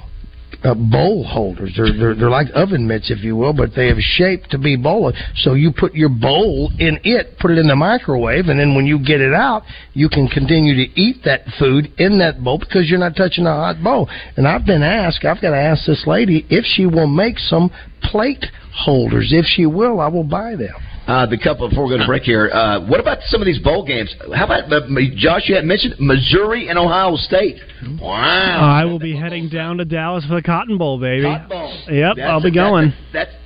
uh, 0.65 0.75
bowl 0.75 1.25
holders. 1.25 1.73
They're, 1.77 1.93
they're 1.93 2.15
they're 2.15 2.31
like 2.31 2.49
oven 2.55 2.87
mitts, 2.87 3.11
if 3.11 3.25
you 3.25 3.37
will, 3.37 3.53
but 3.53 3.71
they 3.75 3.89
have 3.89 3.99
shaped 3.99 4.51
to 4.51 4.59
be 4.59 4.77
bowl. 4.77 5.13
So 5.37 5.55
you 5.55 5.73
put 5.73 5.95
your 5.95 6.09
bowl 6.09 6.71
in 6.79 6.99
it, 7.05 7.39
put 7.39 7.51
it 7.51 7.59
in 7.59 7.67
the 7.67 7.77
microwave, 7.77 8.47
and 8.49 8.61
then 8.61 8.75
when 8.75 8.87
you 8.87 8.99
get 8.99 9.21
it 9.21 9.33
out, 9.33 9.63
you 9.95 10.09
can 10.09 10.29
continue 10.29 10.75
to 10.75 11.01
eat 11.01 11.23
that 11.25 11.43
food 11.59 11.93
in 11.99 12.19
that 12.19 12.43
bowl 12.43 12.59
because 12.59 12.89
you're 12.91 12.99
not 12.99 13.17
touching 13.17 13.47
a 13.47 13.55
hot 13.55 13.83
bowl. 13.83 14.09
And 14.37 14.47
I've 14.47 14.67
been 14.67 14.83
asked, 14.83 15.25
I've 15.25 15.41
got 15.41 15.51
to 15.51 15.57
ask 15.57 15.87
this 15.87 16.05
lady 16.07 16.47
if 16.51 16.65
she 16.65 16.87
will 16.87 17.09
make 17.09 17.39
some 17.39 17.71
plate 18.03 18.45
holders. 18.73 19.31
If 19.33 19.47
she 19.47 19.67
will, 19.67 20.01
I 20.01 20.09
will 20.09 20.25
buy 20.25 20.57
them. 20.57 20.77
Uh, 21.11 21.27
the 21.27 21.37
couple 21.37 21.69
before 21.69 21.87
we 21.87 21.91
go 21.91 21.99
to 21.99 22.07
break 22.07 22.23
here. 22.23 22.49
Uh, 22.53 22.87
what 22.87 23.01
about 23.01 23.19
some 23.23 23.43
of 23.43 23.47
these 23.47 23.59
bowl 23.59 23.85
games? 23.85 24.15
How 24.33 24.45
about 24.45 24.73
uh, 24.73 24.81
Josh? 25.17 25.49
You 25.49 25.57
had 25.57 25.65
mentioned 25.65 25.97
Missouri 25.99 26.69
and 26.69 26.79
Ohio 26.79 27.17
State. 27.17 27.57
Wow. 28.01 28.61
I 28.61 28.85
will 28.85 29.01
be 29.01 29.17
heading 29.17 29.49
down 29.49 29.79
to 29.79 29.85
Dallas 29.85 30.25
for 30.27 30.37
the 30.37 30.43
Cotton 30.43 30.79
Bowl, 30.79 31.01
baby. 31.01 31.25
Cotton 31.25 31.49
Bowl. 31.49 31.77
Yep, 31.91 32.17
That's 32.17 32.31
I'll 32.31 32.41
be 32.41 32.51
a- 32.51 32.53
going. 32.53 32.95
That's, 33.13 33.33
that's 33.33 33.40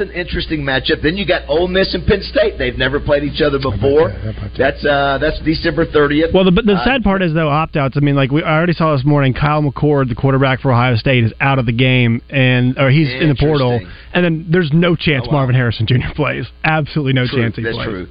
an 0.00 0.10
interesting 0.10 0.60
matchup. 0.62 1.02
Then 1.02 1.16
you 1.16 1.24
got 1.26 1.48
Ole 1.48 1.68
Miss 1.68 1.94
and 1.94 2.04
Penn 2.06 2.22
State. 2.22 2.58
They've 2.58 2.76
never 2.76 2.98
played 3.00 3.22
each 3.22 3.40
other 3.40 3.58
before. 3.58 4.10
That's 4.58 4.84
uh, 4.84 5.18
that's 5.20 5.38
December 5.44 5.86
thirtieth. 5.86 6.34
Well, 6.34 6.44
the, 6.44 6.50
but 6.52 6.66
the 6.66 6.74
Uh, 6.74 6.84
sad 6.84 7.02
part 7.04 7.22
is 7.22 7.32
though 7.34 7.48
opt 7.48 7.76
outs. 7.76 7.94
I 7.96 8.00
mean, 8.00 8.16
like 8.16 8.30
we 8.30 8.42
I 8.42 8.56
already 8.56 8.72
saw 8.72 8.94
this 8.96 9.04
morning, 9.04 9.34
Kyle 9.34 9.62
McCord, 9.62 10.08
the 10.08 10.14
quarterback 10.14 10.60
for 10.60 10.72
Ohio 10.72 10.96
State, 10.96 11.24
is 11.24 11.32
out 11.40 11.58
of 11.58 11.66
the 11.66 11.72
game, 11.72 12.20
and 12.30 12.76
or 12.78 12.90
he's 12.90 13.08
in 13.12 13.28
the 13.28 13.36
portal, 13.36 13.80
and 14.12 14.24
then 14.24 14.46
there's 14.50 14.70
no 14.72 14.96
chance 14.96 15.26
Marvin 15.30 15.54
Harrison 15.54 15.86
Jr. 15.86 16.12
plays. 16.16 16.46
Absolutely 16.64 17.12
no 17.12 17.26
True, 17.26 17.42
chance 17.42 17.56
he 17.56 17.62
that's 17.62 17.76
plays. 17.76 17.86
true. 17.88 18.08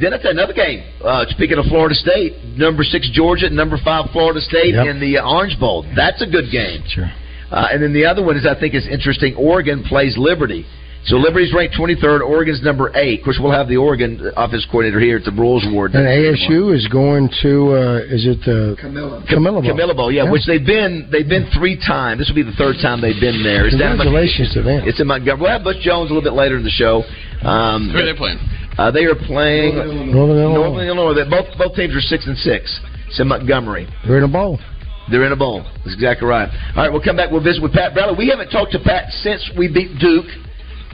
Then 0.00 0.14
it's 0.14 0.24
another 0.24 0.54
game. 0.54 0.82
Uh, 1.04 1.26
speaking 1.28 1.58
of 1.58 1.66
Florida 1.66 1.94
State, 1.94 2.32
number 2.56 2.82
six 2.82 3.10
Georgia, 3.12 3.50
number 3.50 3.76
five 3.84 4.08
Florida 4.12 4.40
State 4.40 4.72
Yep. 4.74 4.86
in 4.86 5.00
the 5.00 5.18
uh, 5.18 5.28
Orange 5.28 5.60
Bowl. 5.60 5.84
That's 5.94 6.22
a 6.22 6.26
good 6.26 6.50
game. 6.50 6.82
Sure. 6.88 7.10
Uh, 7.50 7.68
and 7.70 7.82
then 7.82 7.92
the 7.92 8.06
other 8.06 8.24
one 8.24 8.34
is 8.38 8.46
I 8.46 8.58
think 8.58 8.72
is 8.74 8.88
interesting. 8.88 9.34
Oregon 9.36 9.84
plays 9.84 10.16
Liberty. 10.16 10.64
So 11.04 11.16
Liberty's 11.16 11.52
ranked 11.52 11.74
23rd. 11.74 12.20
Oregon's 12.22 12.62
number 12.62 12.92
eight. 12.94 13.18
Of 13.20 13.24
course, 13.24 13.38
we'll 13.42 13.50
have 13.50 13.66
the 13.66 13.76
Oregon 13.76 14.22
office 14.36 14.64
coordinator 14.70 15.00
here 15.00 15.16
at 15.18 15.24
the 15.24 15.32
Broyles 15.34 15.66
Award. 15.68 15.94
And 15.94 16.06
ASU 16.06 16.70
is 16.74 16.86
going 16.86 17.28
to 17.42 17.74
uh, 17.74 18.06
is 18.06 18.22
it 18.24 18.38
the 18.46 18.76
Camellia 18.78 19.18
Camellia 19.26 19.60
Bowl? 19.62 19.70
Camellia 19.70 19.94
Bowl, 19.94 20.12
yeah, 20.12 20.30
which 20.30 20.46
they've 20.46 20.64
been 20.64 21.08
they've 21.10 21.28
been 21.28 21.50
three 21.58 21.74
times. 21.74 22.20
This 22.22 22.28
will 22.30 22.38
be 22.38 22.46
the 22.46 22.54
third 22.54 22.76
time 22.80 23.00
they've 23.02 23.18
been 23.18 23.42
there. 23.42 23.66
It's 23.66 23.74
down 23.76 23.98
Congratulations 23.98 24.54
to 24.54 24.62
them. 24.62 24.86
It's 24.86 25.00
in 25.02 25.08
Montgomery. 25.10 25.42
We'll 25.42 25.50
have 25.50 25.64
Butch 25.66 25.82
Jones 25.82 26.10
a 26.10 26.14
little 26.14 26.22
bit 26.22 26.38
later 26.38 26.54
in 26.56 26.62
the 26.62 26.70
show. 26.70 27.02
Um, 27.42 27.90
Who 27.90 27.98
are 27.98 28.06
they 28.06 28.14
playing? 28.16 28.38
Uh, 28.78 28.90
they 28.94 29.04
are 29.04 29.18
playing 29.18 29.74
Northern 30.14 30.38
Illinois. 30.38 30.54
Northern 30.54 30.86
Illinois. 30.86 31.14
They- 31.18 31.28
Both 31.28 31.50
both 31.58 31.74
teams 31.74 31.94
are 31.98 32.00
six 32.00 32.26
and 32.30 32.38
six. 32.38 32.70
It's 33.10 33.18
in 33.18 33.26
Montgomery. 33.26 33.90
They're 34.06 34.18
in 34.18 34.24
a 34.24 34.30
bowl. 34.30 34.58
They're 35.10 35.26
in 35.26 35.32
a 35.32 35.36
bowl. 35.36 35.66
That's 35.82 35.98
exactly 35.98 36.28
right. 36.30 36.48
All 36.78 36.82
right, 36.86 36.92
we'll 36.92 37.02
come 37.02 37.16
back. 37.18 37.30
We'll 37.34 37.42
visit 37.42 37.60
with 37.60 37.72
Pat 37.74 37.92
Bradley. 37.92 38.14
We 38.16 38.28
haven't 38.30 38.50
talked 38.54 38.70
to 38.72 38.78
Pat 38.78 39.10
since 39.26 39.42
we 39.58 39.66
beat 39.66 39.98
Duke. 39.98 40.30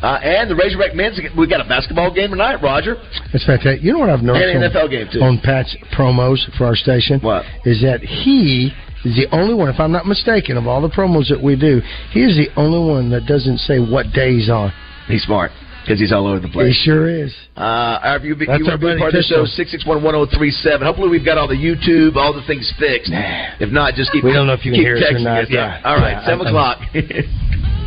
Uh, 0.02 0.18
and 0.22 0.50
the 0.50 0.54
Razorback 0.54 0.94
men's. 0.94 1.18
We 1.36 1.46
got 1.48 1.60
a 1.60 1.68
basketball 1.68 2.12
game 2.14 2.30
tonight, 2.30 2.62
Roger. 2.62 2.96
It's 3.34 3.44
fantastic. 3.44 3.82
You 3.82 3.92
know 3.92 3.98
what 3.98 4.10
I've 4.10 4.22
noticed 4.22 4.46
And 4.54 4.62
an 4.64 4.70
on, 4.70 4.70
NFL 4.70 4.90
game, 4.90 5.08
too. 5.12 5.20
on 5.20 5.40
Pat's 5.42 5.74
promos 5.96 6.38
for 6.56 6.66
our 6.66 6.76
station? 6.76 7.20
What? 7.20 7.44
Is 7.64 7.82
that 7.82 8.00
he 8.02 8.70
is 9.04 9.16
the 9.16 9.26
only 9.34 9.54
one, 9.54 9.68
if 9.68 9.80
I'm 9.80 9.92
not 9.92 10.06
mistaken, 10.06 10.56
of 10.56 10.66
all 10.66 10.80
the 10.80 10.88
promos 10.88 11.28
that 11.30 11.42
we 11.42 11.56
do, 11.56 11.80
he 12.12 12.20
is 12.22 12.36
the 12.36 12.48
only 12.56 12.78
one 12.78 13.10
that 13.10 13.26
doesn't 13.26 13.58
say 13.58 13.78
what 13.80 14.12
day 14.12 14.34
he's 14.34 14.48
on. 14.50 14.72
He's 15.08 15.22
smart 15.24 15.50
because 15.82 15.98
he's 16.00 16.12
all 16.12 16.26
over 16.28 16.38
the 16.40 16.48
place. 16.48 16.76
He 16.76 16.84
sure 16.84 17.08
is. 17.08 17.34
Uh, 17.56 17.98
if 18.20 18.22
you, 18.22 18.34
That's 18.36 18.60
you 18.60 18.66
our 18.70 18.78
want 18.78 18.80
to 18.82 18.94
be 18.94 18.98
part 19.00 19.14
of 19.14 19.18
the 19.18 19.22
show, 19.26 19.42
Pistol. 19.46 19.88
661-1037. 19.88 20.82
Hopefully 20.82 21.08
we've 21.08 21.24
got 21.24 21.38
all 21.38 21.48
the 21.48 21.54
YouTube, 21.58 22.14
all 22.16 22.32
the 22.34 22.44
things 22.46 22.70
fixed. 22.78 23.10
If 23.58 23.70
not, 23.72 23.94
just 23.94 24.12
keep 24.12 24.22
We 24.22 24.32
don't 24.32 24.46
know 24.46 24.52
if 24.52 24.64
you 24.66 24.72
can 24.72 24.80
hear 24.80 24.96
us 24.96 25.02
or 25.10 25.18
not. 25.18 25.42
us. 25.44 25.48
Yeah. 25.50 25.80
All 25.84 25.96
right, 25.96 26.12
Yeah, 26.22 26.26
7 26.26 26.46
I'm- 26.46 26.54
o'clock. 26.54 26.78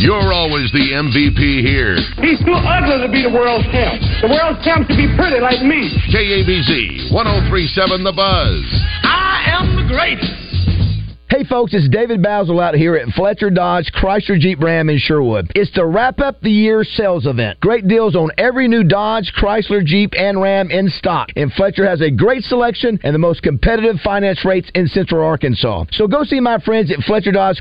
You're 0.00 0.32
always 0.32 0.70
the 0.72 0.92
MVP 0.92 1.64
here. 1.64 1.96
He's 2.20 2.38
too 2.44 2.52
ugly 2.52 3.00
to 3.00 3.08
be 3.10 3.22
the 3.24 3.32
world 3.32 3.64
champ. 3.72 3.96
The 4.20 4.28
world 4.28 4.60
champ 4.62 4.84
should 4.88 5.00
be 5.00 5.08
pretty 5.16 5.40
like 5.40 5.64
me. 5.64 5.88
KABZ 6.12 7.12
1037 7.12 8.04
The 8.04 8.12
Buzz. 8.12 8.64
I 9.04 9.56
am 9.56 9.76
the 9.76 9.88
greatest. 9.88 10.46
Hey 11.28 11.42
folks, 11.42 11.74
it's 11.74 11.88
David 11.88 12.22
Bazzel 12.22 12.62
out 12.62 12.76
here 12.76 12.94
at 12.94 13.08
Fletcher 13.08 13.50
Dodge 13.50 13.90
Chrysler 13.92 14.38
Jeep 14.38 14.62
Ram 14.62 14.88
in 14.88 14.96
Sherwood. 14.96 15.50
It's 15.56 15.72
the 15.74 15.84
wrap 15.84 16.20
up 16.20 16.40
the 16.40 16.52
year 16.52 16.84
sales 16.84 17.26
event. 17.26 17.58
Great 17.58 17.88
deals 17.88 18.14
on 18.14 18.30
every 18.38 18.68
new 18.68 18.84
Dodge, 18.84 19.32
Chrysler, 19.36 19.84
Jeep, 19.84 20.12
and 20.16 20.40
Ram 20.40 20.70
in 20.70 20.88
stock. 20.88 21.30
And 21.34 21.52
Fletcher 21.52 21.84
has 21.84 22.00
a 22.00 22.12
great 22.12 22.44
selection 22.44 23.00
and 23.02 23.12
the 23.12 23.18
most 23.18 23.42
competitive 23.42 23.96
finance 24.04 24.44
rates 24.44 24.70
in 24.76 24.86
Central 24.86 25.26
Arkansas. 25.26 25.86
So 25.90 26.06
go 26.06 26.22
see 26.22 26.38
my 26.38 26.58
friends 26.60 26.92
at 26.92 27.00
Fletcher 27.00 27.32
Dodge 27.32 27.60